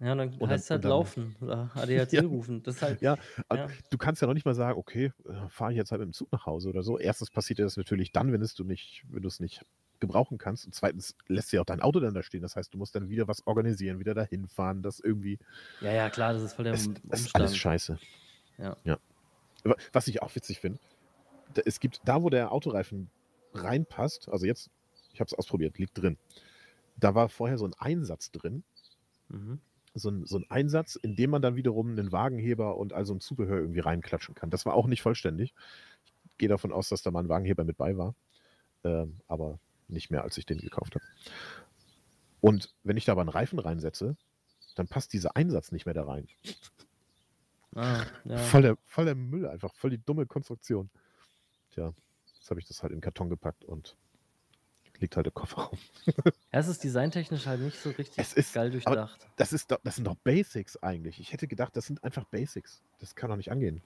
Ja, 0.00 0.12
und 0.12 0.18
dann 0.18 0.38
dann- 0.38 0.48
heißt 0.50 0.64
es 0.64 0.70
halt 0.70 0.84
und 0.84 0.88
laufen 0.88 1.36
oder 1.40 1.70
ADAC 1.74 2.12
Ja. 2.12 2.22
rufen. 2.22 2.62
Das 2.62 2.82
halt, 2.82 3.00
Ja, 3.02 3.16
Ja. 3.52 3.68
Du 3.90 3.98
kannst 3.98 4.20
ja 4.22 4.26
noch 4.26 4.34
nicht 4.34 4.44
mal 4.46 4.54
sagen, 4.54 4.78
okay, 4.78 5.12
fahre 5.48 5.72
ich 5.72 5.76
jetzt 5.76 5.90
halt 5.92 6.00
mit 6.00 6.08
dem 6.08 6.12
Zug 6.12 6.30
nach 6.32 6.46
Hause 6.46 6.68
oder 6.70 6.82
so. 6.82 6.98
Erstens 6.98 7.30
passiert 7.30 7.58
dir 7.58 7.64
das 7.64 7.76
natürlich 7.76 8.12
dann, 8.12 8.32
wenn 8.32 8.42
es 8.42 8.54
du 8.54 8.64
nicht, 8.64 9.04
wenn 9.10 9.22
du 9.22 9.28
es 9.28 9.38
nicht 9.40 9.64
gebrauchen 10.00 10.36
kannst. 10.38 10.66
Und 10.66 10.74
zweitens 10.74 11.14
lässt 11.28 11.50
sich 11.50 11.60
auch 11.60 11.64
dein 11.64 11.80
Auto 11.80 12.00
dann 12.00 12.12
da 12.14 12.22
stehen. 12.22 12.42
Das 12.42 12.56
heißt, 12.56 12.74
du 12.74 12.78
musst 12.78 12.94
dann 12.96 13.08
wieder 13.08 13.28
was 13.28 13.46
organisieren, 13.46 13.98
wieder 14.00 14.14
dahin 14.14 14.48
fahren, 14.48 14.82
das 14.82 14.98
irgendwie. 14.98 15.38
ja, 15.80 15.92
ja, 15.92 16.10
klar, 16.10 16.32
das 16.32 16.42
ist 16.42 16.54
voll 16.54 16.64
der 16.64 16.74
Es, 16.74 16.86
Um- 16.88 16.94
es 17.10 17.20
ist 17.20 17.34
alles 17.36 17.52
Umstand. 17.52 17.56
scheiße. 17.56 17.98
Ja. 18.58 18.76
ja. 18.84 18.98
Was 19.92 20.08
ich 20.08 20.20
auch 20.22 20.34
witzig 20.34 20.58
finde, 20.60 20.80
es 21.64 21.78
gibt 21.78 22.00
da, 22.04 22.22
wo 22.22 22.30
der 22.30 22.50
Autoreifen 22.50 23.08
reinpasst, 23.54 24.28
also 24.28 24.44
jetzt, 24.46 24.70
ich 25.12 25.20
habe 25.20 25.28
es 25.28 25.34
ausprobiert, 25.34 25.78
liegt 25.78 26.00
drin. 26.00 26.18
Da 26.96 27.14
war 27.14 27.28
vorher 27.28 27.58
so 27.58 27.66
ein 27.66 27.74
Einsatz 27.78 28.30
drin, 28.30 28.64
Mhm. 29.28 29.60
so 29.94 30.10
ein, 30.10 30.26
so 30.26 30.38
ein 30.38 30.50
Einsatz, 30.50 30.96
in 30.96 31.16
dem 31.16 31.30
man 31.30 31.42
dann 31.42 31.56
wiederum 31.56 31.90
einen 31.90 32.12
Wagenheber 32.12 32.76
und 32.76 32.92
also 32.92 33.14
ein 33.14 33.20
Zubehör 33.20 33.58
irgendwie 33.58 33.80
reinklatschen 33.80 34.34
kann. 34.34 34.50
Das 34.50 34.66
war 34.66 34.74
auch 34.74 34.86
nicht 34.86 35.02
vollständig. 35.02 35.54
Ich 36.30 36.38
gehe 36.38 36.48
davon 36.48 36.72
aus, 36.72 36.88
dass 36.88 37.02
da 37.02 37.10
mal 37.10 37.20
ein 37.20 37.28
Wagenheber 37.28 37.64
mit 37.64 37.76
bei 37.78 37.96
war, 37.96 38.14
ähm, 38.84 39.20
aber 39.28 39.58
nicht 39.88 40.10
mehr, 40.10 40.22
als 40.22 40.36
ich 40.38 40.46
den 40.46 40.58
gekauft 40.58 40.94
habe. 40.94 41.04
Und 42.40 42.74
wenn 42.82 42.96
ich 42.96 43.04
da 43.04 43.12
aber 43.12 43.20
einen 43.22 43.30
Reifen 43.30 43.58
reinsetze, 43.58 44.16
dann 44.74 44.88
passt 44.88 45.12
dieser 45.12 45.36
Einsatz 45.36 45.72
nicht 45.72 45.86
mehr 45.86 45.94
da 45.94 46.04
rein. 46.04 46.26
Ah, 47.74 48.04
ja. 48.24 48.36
Voll, 48.38 48.62
der, 48.62 48.76
voll 48.84 49.04
der 49.06 49.14
Müll 49.14 49.46
einfach, 49.46 49.74
voll 49.74 49.90
die 49.90 50.02
dumme 50.04 50.26
Konstruktion. 50.26 50.90
Tja, 51.70 51.92
jetzt 52.34 52.50
habe 52.50 52.60
ich 52.60 52.66
das 52.66 52.82
halt 52.82 52.92
in 52.92 52.98
den 52.98 53.02
Karton 53.02 53.30
gepackt 53.30 53.64
und 53.64 53.96
liegt 55.02 55.16
halt 55.16 55.26
im 55.26 55.34
Kofferraum. 55.34 55.78
Es 56.54 56.68
ist 56.68 56.82
designtechnisch 56.84 57.46
halt 57.46 57.60
nicht 57.60 57.78
so 57.80 57.90
richtig 57.90 58.14
Es 58.18 58.32
ist- 58.32 58.52
geil 58.54 58.70
durchdacht. 58.70 59.26
Das, 59.36 59.52
ist 59.52 59.70
das 59.84 59.96
sind 59.96 60.04
doch 60.06 60.16
Basics 60.16 60.76
eigentlich. 60.82 61.18
Ich 61.20 61.32
hätte 61.32 61.46
gedacht, 61.48 61.76
das 61.76 61.86
sind 61.86 62.02
einfach 62.04 62.24
Basics. 62.24 62.82
Das 62.98 63.14
kann 63.14 63.30
doch 63.30 63.36
nicht 63.36 63.50
angehen. 63.50 63.82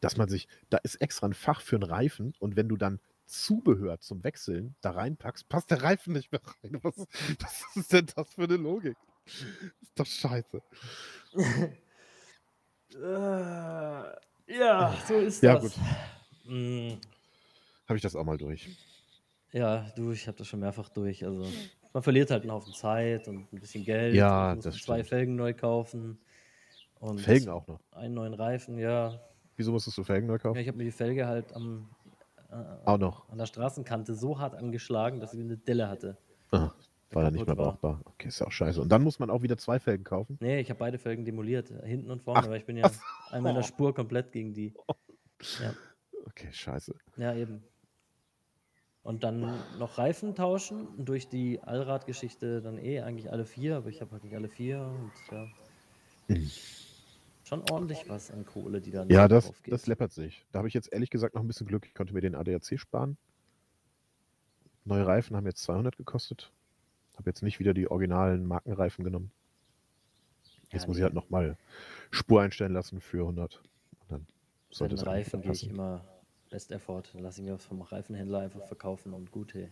Dass 0.00 0.16
man 0.16 0.28
sich, 0.28 0.46
da 0.70 0.78
ist 0.78 0.96
extra 0.96 1.26
ein 1.26 1.34
Fach 1.34 1.60
für 1.60 1.76
einen 1.76 1.84
Reifen 1.84 2.34
und 2.38 2.54
wenn 2.56 2.68
du 2.68 2.76
dann 2.76 3.00
Zubehör 3.26 3.98
zum 4.00 4.22
Wechseln 4.22 4.76
da 4.82 4.92
reinpackst, 4.92 5.48
passt 5.48 5.70
der 5.70 5.82
Reifen 5.82 6.12
nicht 6.12 6.30
mehr 6.30 6.40
rein. 6.62 6.78
Was, 6.82 6.96
was 7.40 7.76
ist 7.76 7.92
denn 7.92 8.06
das 8.14 8.34
für 8.34 8.44
eine 8.44 8.56
Logik? 8.56 8.96
ist 9.26 9.92
doch 9.98 10.06
scheiße. 10.06 10.62
Äh, 12.94 12.98
ja, 14.58 14.96
so 15.06 15.14
ist 15.14 15.42
Ja, 15.42 15.58
das. 15.58 15.76
Mm, 16.44 16.94
Habe 17.88 17.96
ich 17.96 18.02
das 18.02 18.16
auch 18.16 18.24
mal 18.24 18.36
durch. 18.38 18.68
ja, 19.52 19.86
du, 19.96 20.12
ich 20.12 20.26
habe 20.26 20.36
das 20.38 20.46
schon 20.48 20.60
mehrfach 20.60 20.88
durch. 20.88 21.24
Also, 21.24 21.46
man 21.92 22.02
verliert 22.02 22.30
halt 22.30 22.42
einen 22.42 22.52
Haufen 22.52 22.72
Zeit 22.74 23.26
und 23.28 23.52
ein 23.52 23.60
bisschen 23.60 23.84
Geld. 23.84 24.14
Ja, 24.14 24.54
muss 24.54 24.64
das 24.64 24.76
zwei 24.78 24.96
stimmt. 24.98 25.08
Felgen 25.08 25.36
neu 25.36 25.54
kaufen. 25.54 26.18
Und 26.98 27.20
Felgen 27.20 27.48
auch 27.48 27.66
noch. 27.66 27.80
Einen 27.92 28.14
neuen 28.14 28.34
Reifen, 28.34 28.78
ja. 28.78 29.20
Wieso 29.56 29.72
musstest 29.72 29.96
du 29.98 30.04
Felgen 30.04 30.26
neu 30.26 30.34
ja 30.34 30.38
kaufen? 30.38 30.58
ich 30.58 30.68
habe 30.68 30.76
mir 30.78 30.84
die 30.84 30.90
Felge 30.90 31.26
halt 31.26 31.52
am, 31.54 31.88
äh, 32.50 32.54
Auch 32.84 32.98
noch. 32.98 33.28
an 33.30 33.38
der 33.38 33.46
Straßenkante 33.46 34.14
so 34.14 34.38
hart 34.38 34.54
angeschlagen, 34.54 35.20
dass 35.20 35.30
sie 35.32 35.40
eine 35.40 35.56
Delle 35.56 35.88
hatte. 35.88 36.16
Ah, 36.50 36.70
War 37.12 37.22
dann 37.24 37.32
nicht 37.34 37.46
mehr 37.46 37.54
kaputt 37.56 37.58
war. 37.58 37.72
brauchbar. 37.72 38.00
Okay, 38.04 38.28
ist 38.28 38.40
ja 38.40 38.46
auch 38.46 38.52
scheiße. 38.52 38.80
Und 38.80 38.88
dann 38.90 39.02
muss 39.02 39.18
man 39.18 39.30
auch 39.30 39.42
wieder 39.42 39.56
zwei 39.56 39.78
Felgen 39.78 40.04
kaufen. 40.04 40.36
Nee, 40.40 40.60
ich 40.60 40.68
habe 40.70 40.78
beide 40.78 40.98
Felgen 40.98 41.24
demoliert, 41.24 41.68
hinten 41.84 42.10
und 42.10 42.22
vorne, 42.22 42.40
Ach, 42.44 42.48
weil 42.50 42.58
ich 42.58 42.66
bin 42.66 42.76
ja 42.76 42.84
ach 42.86 43.32
einmal 43.32 43.50
in 43.50 43.56
der 43.56 43.62
so. 43.64 43.68
Spur 43.68 43.94
komplett 43.94 44.32
gegen 44.32 44.52
die. 44.52 44.74
Ja, 45.62 45.74
Okay, 46.26 46.48
scheiße. 46.50 46.94
ja 47.18 47.34
eben. 47.34 47.62
Und 49.06 49.22
dann 49.22 49.54
noch 49.78 49.98
Reifen 49.98 50.34
tauschen 50.34 50.84
und 50.88 51.08
durch 51.08 51.28
die 51.28 51.60
Allradgeschichte 51.62 52.60
dann 52.60 52.76
eh 52.76 53.02
eigentlich 53.02 53.30
alle 53.30 53.44
vier, 53.44 53.76
aber 53.76 53.88
ich 53.88 54.00
habe 54.00 54.10
halt 54.10 54.24
nicht 54.24 54.34
alle 54.34 54.48
vier 54.48 54.80
und 54.80 55.12
ja. 55.30 55.46
Schon 57.44 57.62
ordentlich 57.70 58.08
was 58.08 58.32
an 58.32 58.44
Kohle, 58.44 58.80
die 58.80 58.90
dann 58.90 59.08
Ja, 59.08 59.28
das, 59.28 59.52
geht. 59.62 59.72
das 59.72 59.86
läppert 59.86 60.10
sich. 60.10 60.44
Da 60.50 60.58
habe 60.58 60.66
ich 60.66 60.74
jetzt 60.74 60.92
ehrlich 60.92 61.10
gesagt 61.10 61.36
noch 61.36 61.42
ein 61.42 61.46
bisschen 61.46 61.68
Glück. 61.68 61.86
Ich 61.86 61.94
konnte 61.94 62.14
mir 62.14 62.20
den 62.20 62.34
ADAC 62.34 62.80
sparen. 62.80 63.16
Neue 64.84 65.06
Reifen 65.06 65.36
haben 65.36 65.46
jetzt 65.46 65.62
200 65.62 65.96
gekostet. 65.96 66.50
Habe 67.16 67.30
jetzt 67.30 67.44
nicht 67.44 67.60
wieder 67.60 67.74
die 67.74 67.88
originalen 67.88 68.44
Markenreifen 68.44 69.04
genommen. 69.04 69.30
Jetzt 70.72 70.82
Ja, 70.82 70.88
muss 70.88 70.96
ich 70.96 71.00
nee. 71.00 71.04
halt 71.04 71.14
nochmal 71.14 71.56
Spur 72.10 72.42
einstellen 72.42 72.72
lassen 72.72 73.00
für 73.00 73.20
100. 73.20 73.62
Und 74.00 74.10
dann 74.10 74.26
Bei 74.26 74.74
sollte 74.74 74.96
den 74.96 75.02
es 75.02 75.06
eigentlich 75.06 75.26
Reifen 75.28 75.42
gehe 75.42 75.52
ich 75.52 75.68
passen. 75.68 75.76
Immer 76.46 76.50
Best 76.50 76.72
Effort. 76.72 77.02
Dann 77.12 77.22
lasse 77.22 77.40
ich 77.40 77.46
mir 77.46 77.54
was 77.54 77.64
vom 77.64 77.82
Reifenhändler 77.82 78.40
einfach 78.40 78.66
verkaufen 78.66 79.12
und 79.12 79.30
gut, 79.30 79.54
hey. 79.54 79.68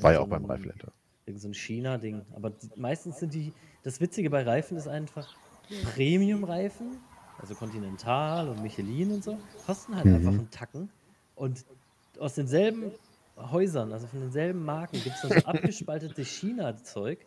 War 0.00 0.12
ja 0.12 0.18
auch 0.20 0.24
so 0.24 0.30
beim 0.30 0.44
Reifenhändler. 0.44 0.92
Irgend 1.26 1.42
so 1.42 1.48
ein 1.48 1.54
China-Ding. 1.54 2.22
Aber 2.34 2.52
meistens 2.76 3.18
sind 3.18 3.34
die. 3.34 3.52
Das 3.82 4.00
Witzige 4.00 4.30
bei 4.30 4.42
Reifen 4.42 4.76
ist 4.76 4.88
einfach, 4.88 5.28
Premium-Reifen, 5.94 6.98
also 7.38 7.54
Continental 7.54 8.48
und 8.48 8.62
Michelin 8.62 9.12
und 9.12 9.24
so, 9.24 9.38
kosten 9.66 9.94
halt 9.96 10.06
Mhm. 10.06 10.14
einfach 10.14 10.32
einen 10.32 10.50
Tacken. 10.50 10.90
Und 11.34 11.64
aus 12.18 12.34
denselben 12.34 12.92
Häusern, 13.36 13.92
also 13.92 14.06
von 14.06 14.20
denselben 14.20 14.64
Marken, 14.64 15.02
gibt 15.02 15.16
es 15.16 15.22
dann 15.22 15.32
so 15.32 15.46
abgespaltete 15.46 16.24
China-Zeug. 16.24 17.18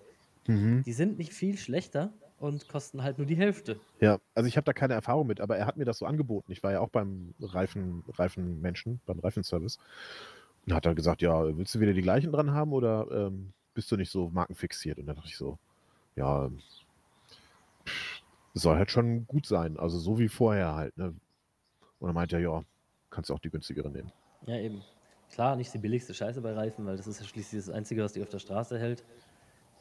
Mhm. 0.48 0.84
Die 0.84 0.94
sind 0.94 1.18
nicht 1.18 1.34
viel 1.34 1.58
schlechter 1.58 2.12
und 2.40 2.68
kosten 2.68 3.04
halt 3.04 3.18
nur 3.18 3.28
die 3.28 3.36
Hälfte. 3.36 3.80
Ja, 4.00 4.20
also 4.36 4.48
ich 4.48 4.58
habe 4.58 4.66
da 4.66 4.74
keine 4.74 4.94
Erfahrung 4.94 5.28
mit, 5.28 5.42
aber 5.42 5.58
er 5.58 5.66
hat 5.66 5.78
mir 5.78 5.86
das 5.86 5.98
so 5.98 6.06
angeboten. 6.06 6.52
Ich 6.52 6.64
war 6.64 6.72
ja 6.72 6.80
auch 6.80 6.90
beim 6.90 7.34
Reifen, 7.40 8.04
Reifenmenschen, 8.08 9.02
beim 9.06 9.20
Reifenservice. 9.20 9.80
Und 10.66 10.74
hat 10.74 10.86
dann 10.86 10.96
gesagt, 10.96 11.22
ja, 11.22 11.58
willst 11.58 11.74
du 11.76 11.80
wieder 11.80 11.94
die 11.94 12.02
gleichen 12.02 12.32
dran 12.32 12.52
haben 12.52 12.74
oder 12.74 13.08
ähm, 13.12 13.54
bist 13.74 13.92
du 13.92 13.96
nicht 13.96 14.12
so 14.12 14.30
markenfixiert? 14.30 15.00
Und 15.00 15.08
dann 15.08 15.16
dachte 15.16 15.30
ich 15.30 15.38
so, 15.38 15.58
ja, 16.16 16.50
soll 18.54 18.76
halt 18.76 18.92
schon 18.92 19.26
gut 19.28 19.46
sein. 19.46 19.78
Also 19.78 19.98
so 19.98 20.20
wie 20.20 20.28
vorher 20.28 20.76
halt. 20.76 20.98
Ne? 20.98 21.16
Und 22.00 22.08
dann 22.08 22.16
meinte 22.16 22.36
er, 22.36 22.42
ja, 22.42 22.64
kannst 23.10 23.30
du 23.30 23.34
auch 23.34 23.40
die 23.40 23.50
günstigere 23.50 23.90
nehmen. 23.90 24.12
Ja, 24.46 24.58
eben. 24.58 24.84
Klar, 25.32 25.56
nicht 25.56 25.74
die 25.74 25.78
billigste 25.78 26.14
Scheiße 26.14 26.42
bei 26.42 26.54
Reifen, 26.54 26.86
weil 26.86 26.98
das 26.98 27.08
ist 27.08 27.20
ja 27.20 27.26
schließlich 27.26 27.66
das 27.66 27.74
Einzige, 27.74 28.04
was 28.04 28.14
die 28.14 28.22
auf 28.22 28.30
der 28.30 28.40
Straße 28.40 28.80
hält. 28.80 29.04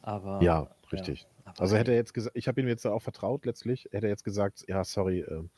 Aber. 0.07 0.41
ja, 0.41 0.69
richtig. 0.93 1.27
aber 1.43 1.59
Also 1.59 1.75
hätte 1.75 1.91
er 1.91 1.97
jetzt 1.97 2.13
gesagt, 2.13 2.37
ich 2.37 2.47
habe 2.47 2.61
ihm 2.61 2.67
jetzt 2.69 2.87
auch 2.87 3.01
vertraut 3.01 3.45
letztlich, 3.45 3.89
hätte 3.91 4.07
er 4.07 4.11
jetzt 4.11 4.23
gesagt, 4.23 4.63
ja, 4.69 4.85
sorry, 4.85 5.19
ähm, 5.19 5.49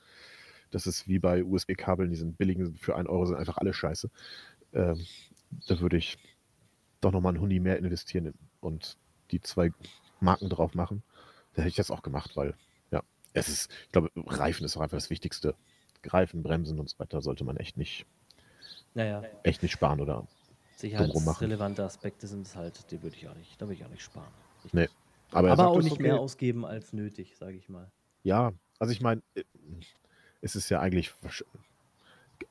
das 0.72 0.88
ist 0.88 1.08
wie 1.08 1.20
bei 1.20 1.44
USB-Kabeln, 1.44 2.10
die 2.10 2.16
sind 2.16 2.36
billigen 2.36 2.76
für 2.76 2.96
1 2.96 3.08
Euro, 3.08 3.28
sind 3.28 3.38
einfach 3.38 3.58
alle 3.58 3.74
scheiße. 3.74 4.10
Ähm, 4.74 5.06
da 5.68 5.80
würde 5.80 5.98
ich 5.98 6.18
doch 7.00 7.12
nochmal 7.12 7.34
einen 7.34 7.42
Huni 7.42 7.60
mehr 7.60 7.78
investieren 7.78 8.34
und 8.60 8.98
die 9.30 9.40
zwei 9.40 9.72
Marken 10.20 10.50
drauf 10.50 10.74
machen. 10.74 11.04
Da 11.54 11.62
hätte 11.62 11.70
ich 11.70 11.76
das 11.76 11.92
auch 11.92 12.02
gemacht, 12.02 12.36
weil, 12.36 12.56
ja, 12.90 13.04
es 13.34 13.50
ist, 13.50 13.72
ich 13.86 13.92
glaube, 13.92 14.10
Reifen 14.16 14.66
ist 14.66 14.76
auch 14.78 14.82
einfach 14.82 14.98
das 14.98 15.12
Wichtigste. 15.12 15.54
Reifen, 16.04 16.42
Bremsen 16.42 16.80
und 16.80 16.90
so 16.90 16.98
weiter 16.98 17.22
sollte 17.22 17.44
man 17.44 17.58
echt 17.58 17.78
nicht, 17.78 18.08
Naja, 18.96 19.22
echt 19.44 19.62
nicht 19.62 19.74
sparen 19.74 20.02
oder. 20.02 20.28
Sicherheitsrelevante 20.80 21.84
Aspekte 21.84 22.28
sind 22.28 22.48
es 22.48 22.56
halt, 22.56 22.90
die 22.92 23.02
würde 23.04 23.16
ich 23.16 23.28
auch 23.28 23.36
nicht, 23.36 23.62
da 23.62 23.66
würde 23.68 23.76
ich 23.76 23.86
auch 23.86 23.90
nicht 23.90 24.04
sparen. 24.04 24.32
Ich 24.64 24.74
Nee. 24.74 24.88
Aber, 25.32 25.48
er 25.50 25.54
Aber 25.54 25.68
auch 25.68 25.82
nicht 25.82 26.00
mehr 26.00 26.16
okay. 26.16 26.24
ausgeben 26.24 26.66
als 26.66 26.92
nötig, 26.94 27.36
sage 27.38 27.56
ich 27.58 27.70
mal. 27.70 27.90
Ja, 28.24 28.52
also 28.80 28.92
ich 28.92 29.02
meine, 29.02 29.22
äh, 29.36 29.44
es 30.42 30.56
ist 30.56 30.70
ja 30.70 30.80
eigentlich, 30.80 31.14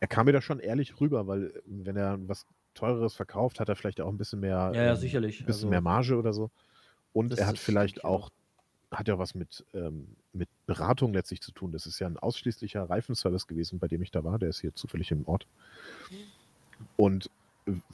er 0.00 0.06
kam 0.06 0.26
mir 0.26 0.32
da 0.32 0.40
schon 0.40 0.60
ehrlich 0.60 1.00
rüber, 1.00 1.26
weil 1.26 1.46
äh, 1.46 1.60
wenn 1.66 1.96
er 1.96 2.18
was 2.28 2.46
Teureres 2.74 3.14
verkauft, 3.14 3.58
hat 3.58 3.68
er 3.68 3.74
vielleicht 3.76 4.00
auch 4.00 4.08
ein 4.08 4.18
bisschen 4.18 4.40
mehr, 4.40 4.70
Ja, 4.74 4.82
ja, 4.84 4.90
ähm, 4.92 4.96
sicherlich. 4.96 5.40
ein 5.40 5.46
bisschen 5.46 5.60
Also- 5.62 5.68
mehr 5.70 5.80
Marge 5.80 6.16
oder 6.16 6.32
so. 6.32 6.50
Und 7.12 7.36
er 7.38 7.46
hat 7.46 7.58
vielleicht 7.58 8.04
auch. 8.04 8.30
hat 8.90 9.06
ja 9.08 9.18
was 9.18 9.34
mit, 9.34 9.66
ähm, 9.74 10.16
mit 10.32 10.48
Beratung 10.66 11.12
letztlich 11.12 11.42
zu 11.42 11.52
tun. 11.52 11.72
Das 11.72 11.84
ist 11.84 11.98
ja 11.98 12.06
ein 12.06 12.16
ausschließlicher 12.16 12.88
Reifenservice 12.88 13.46
gewesen, 13.46 13.78
bei 13.78 13.86
dem 13.88 14.00
ich 14.02 14.10
da 14.10 14.24
war. 14.24 14.38
Der 14.38 14.48
ist 14.48 14.60
hier 14.60 14.74
zufällig 14.74 15.10
im 15.10 15.26
Ort. 15.28 15.46
Und 16.96 17.26
äh, 17.26 17.28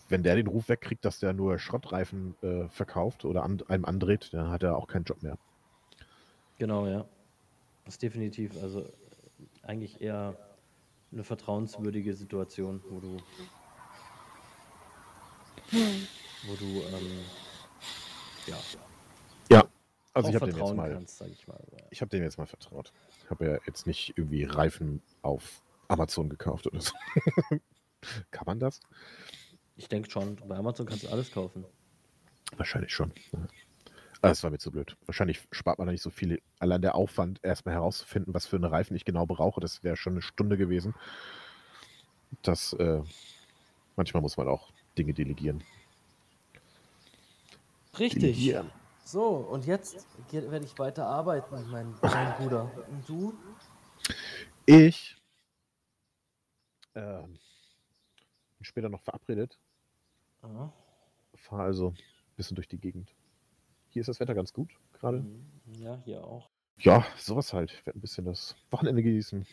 wenn 0.09 0.22
der 0.22 0.37
den 0.37 0.47
Ruf 0.47 0.68
wegkriegt, 0.68 1.05
dass 1.05 1.18
der 1.18 1.33
nur 1.33 1.59
Schrottreifen 1.59 2.35
äh, 2.43 2.68
verkauft 2.68 3.25
oder 3.25 3.43
an, 3.43 3.62
einem 3.68 3.85
andreht, 3.85 4.31
dann 4.33 4.51
hat 4.51 4.62
er 4.62 4.77
auch 4.77 4.87
keinen 4.87 5.05
Job 5.05 5.22
mehr. 5.22 5.39
Genau, 6.59 6.87
ja. 6.87 7.05
Das 7.85 7.95
ist 7.95 8.03
definitiv, 8.03 8.62
also 8.62 8.85
eigentlich 9.62 10.01
eher 10.01 10.37
eine 11.12 11.25
vertrauenswürdige 11.25 12.14
Situation, 12.14 12.83
wo 12.89 13.01
du, 13.01 13.16
wo 16.47 16.55
du, 16.57 16.64
ähm, 16.64 17.25
ja, 18.47 18.57
Ja, 19.51 19.64
also 20.12 20.29
ich 20.29 20.35
habe 20.35 20.47
dem 20.51 20.59
jetzt 20.59 20.75
mal. 20.75 20.93
kannst, 20.93 21.20
ich 21.22 21.47
mal. 21.47 21.61
Ich 21.91 22.01
habe 22.01 22.09
dem 22.09 22.22
jetzt 22.22 22.39
mal 22.39 22.47
vertraut. 22.47 22.93
Ich 23.22 23.31
habe 23.31 23.47
ja 23.47 23.59
jetzt 23.66 23.87
nicht 23.87 24.14
irgendwie 24.16 24.45
Reifen 24.45 25.03
auf 25.22 25.62
Amazon 25.89 26.29
gekauft 26.29 26.66
oder 26.66 26.81
so. 26.81 26.93
Kann 28.31 28.45
man 28.47 28.59
das? 28.59 28.81
Ich 29.77 29.89
denke 29.89 30.11
schon, 30.11 30.37
bei 30.37 30.57
Amazon 30.57 30.87
kannst 30.87 31.05
du 31.05 31.09
alles 31.09 31.31
kaufen. 31.33 31.64
Wahrscheinlich 32.57 32.93
schon. 32.93 33.12
Aber 34.22 34.31
es 34.31 34.43
war 34.43 34.51
mir 34.51 34.59
zu 34.59 34.70
blöd. 34.70 34.97
Wahrscheinlich 35.07 35.47
spart 35.51 35.79
man 35.79 35.87
da 35.87 35.93
nicht 35.93 36.03
so 36.03 36.11
viel. 36.11 36.41
Allein 36.59 36.81
der 36.81 36.95
Aufwand, 36.95 37.41
erstmal 37.43 37.75
herauszufinden, 37.75 38.33
was 38.33 38.47
für 38.47 38.57
eine 38.57 38.70
Reifen 38.70 38.97
ich 38.97 39.05
genau 39.05 39.27
brauche, 39.27 39.61
das 39.61 39.83
wäre 39.83 39.97
schon 39.97 40.14
eine 40.14 40.22
Stunde 40.22 40.57
gewesen. 40.57 40.95
Das, 42.43 42.72
äh, 42.75 43.03
manchmal 43.97 44.22
muss 44.22 44.37
man 44.37 44.49
auch 44.49 44.70
Dinge 44.97 45.12
delegieren. 45.12 45.62
Richtig. 47.99 48.20
Delegieren. 48.20 48.70
So, 49.05 49.29
und 49.29 49.66
jetzt 49.66 50.07
werde 50.31 50.64
ich 50.64 50.79
weiter 50.79 51.07
arbeiten, 51.07 51.70
mein, 51.70 51.95
mein 52.01 52.35
Bruder. 52.37 52.70
Und 52.89 53.09
du? 53.09 53.35
Ich 54.64 55.16
ähm, 56.95 57.39
bin 58.59 58.64
später 58.64 58.89
noch 58.89 59.03
verabredet. 59.03 59.59
Ah, 60.45 60.72
Fahre 61.34 61.62
also 61.62 61.88
ein 61.90 61.97
bisschen 62.36 62.55
durch 62.55 62.68
die 62.68 62.78
Gegend. 62.78 63.14
Hier 63.88 64.01
ist 64.01 64.09
das 64.09 64.20
Wetter 64.20 64.34
ganz 64.34 64.53
gut 64.53 64.70
gerade. 64.92 65.18
mhm. 65.20 65.45
Ja, 65.78 66.01
hier 66.05 66.22
auch. 66.24 66.51
Ja, 66.78 67.07
sowas 67.16 67.53
halt. 67.53 67.72
Ich 67.72 67.86
werde 67.86 67.99
ein 67.99 68.03
bisschen 68.03 68.24
das 68.24 68.57
Wochenende 68.70 69.03
genießen. 69.03 69.47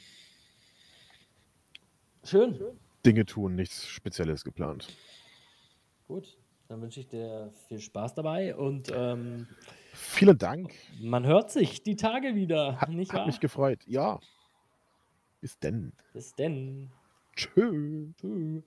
Schön. 2.24 2.60
Dinge 3.06 3.26
tun, 3.26 3.56
nichts 3.56 3.88
Spezielles 3.88 4.44
geplant. 4.44 4.88
Gut, 6.08 6.38
dann 6.68 6.82
wünsche 6.82 7.00
ich 7.00 7.08
dir 7.08 7.52
viel 7.68 7.80
Spaß 7.80 8.14
dabei 8.16 8.56
und 8.56 8.92
ähm, 8.94 9.48
Vielen 9.94 10.38
Dank. 10.38 10.74
man 11.00 11.26
hört 11.26 11.52
sich 11.52 11.84
die 11.84 11.96
Tage 11.96 12.36
wieder, 12.36 12.80
Hat, 12.80 12.90
nicht 12.90 13.12
hat 13.12 13.20
wahr? 13.22 13.26
mich 13.28 13.40
gefreut. 13.40 13.80
Ja. 13.88 14.20
Bis 15.42 15.58
denn. 15.60 15.94
Bis 16.14 16.36
denn. 16.36 16.92
Tschö. 17.36 18.08
Tschüss. 18.20 18.64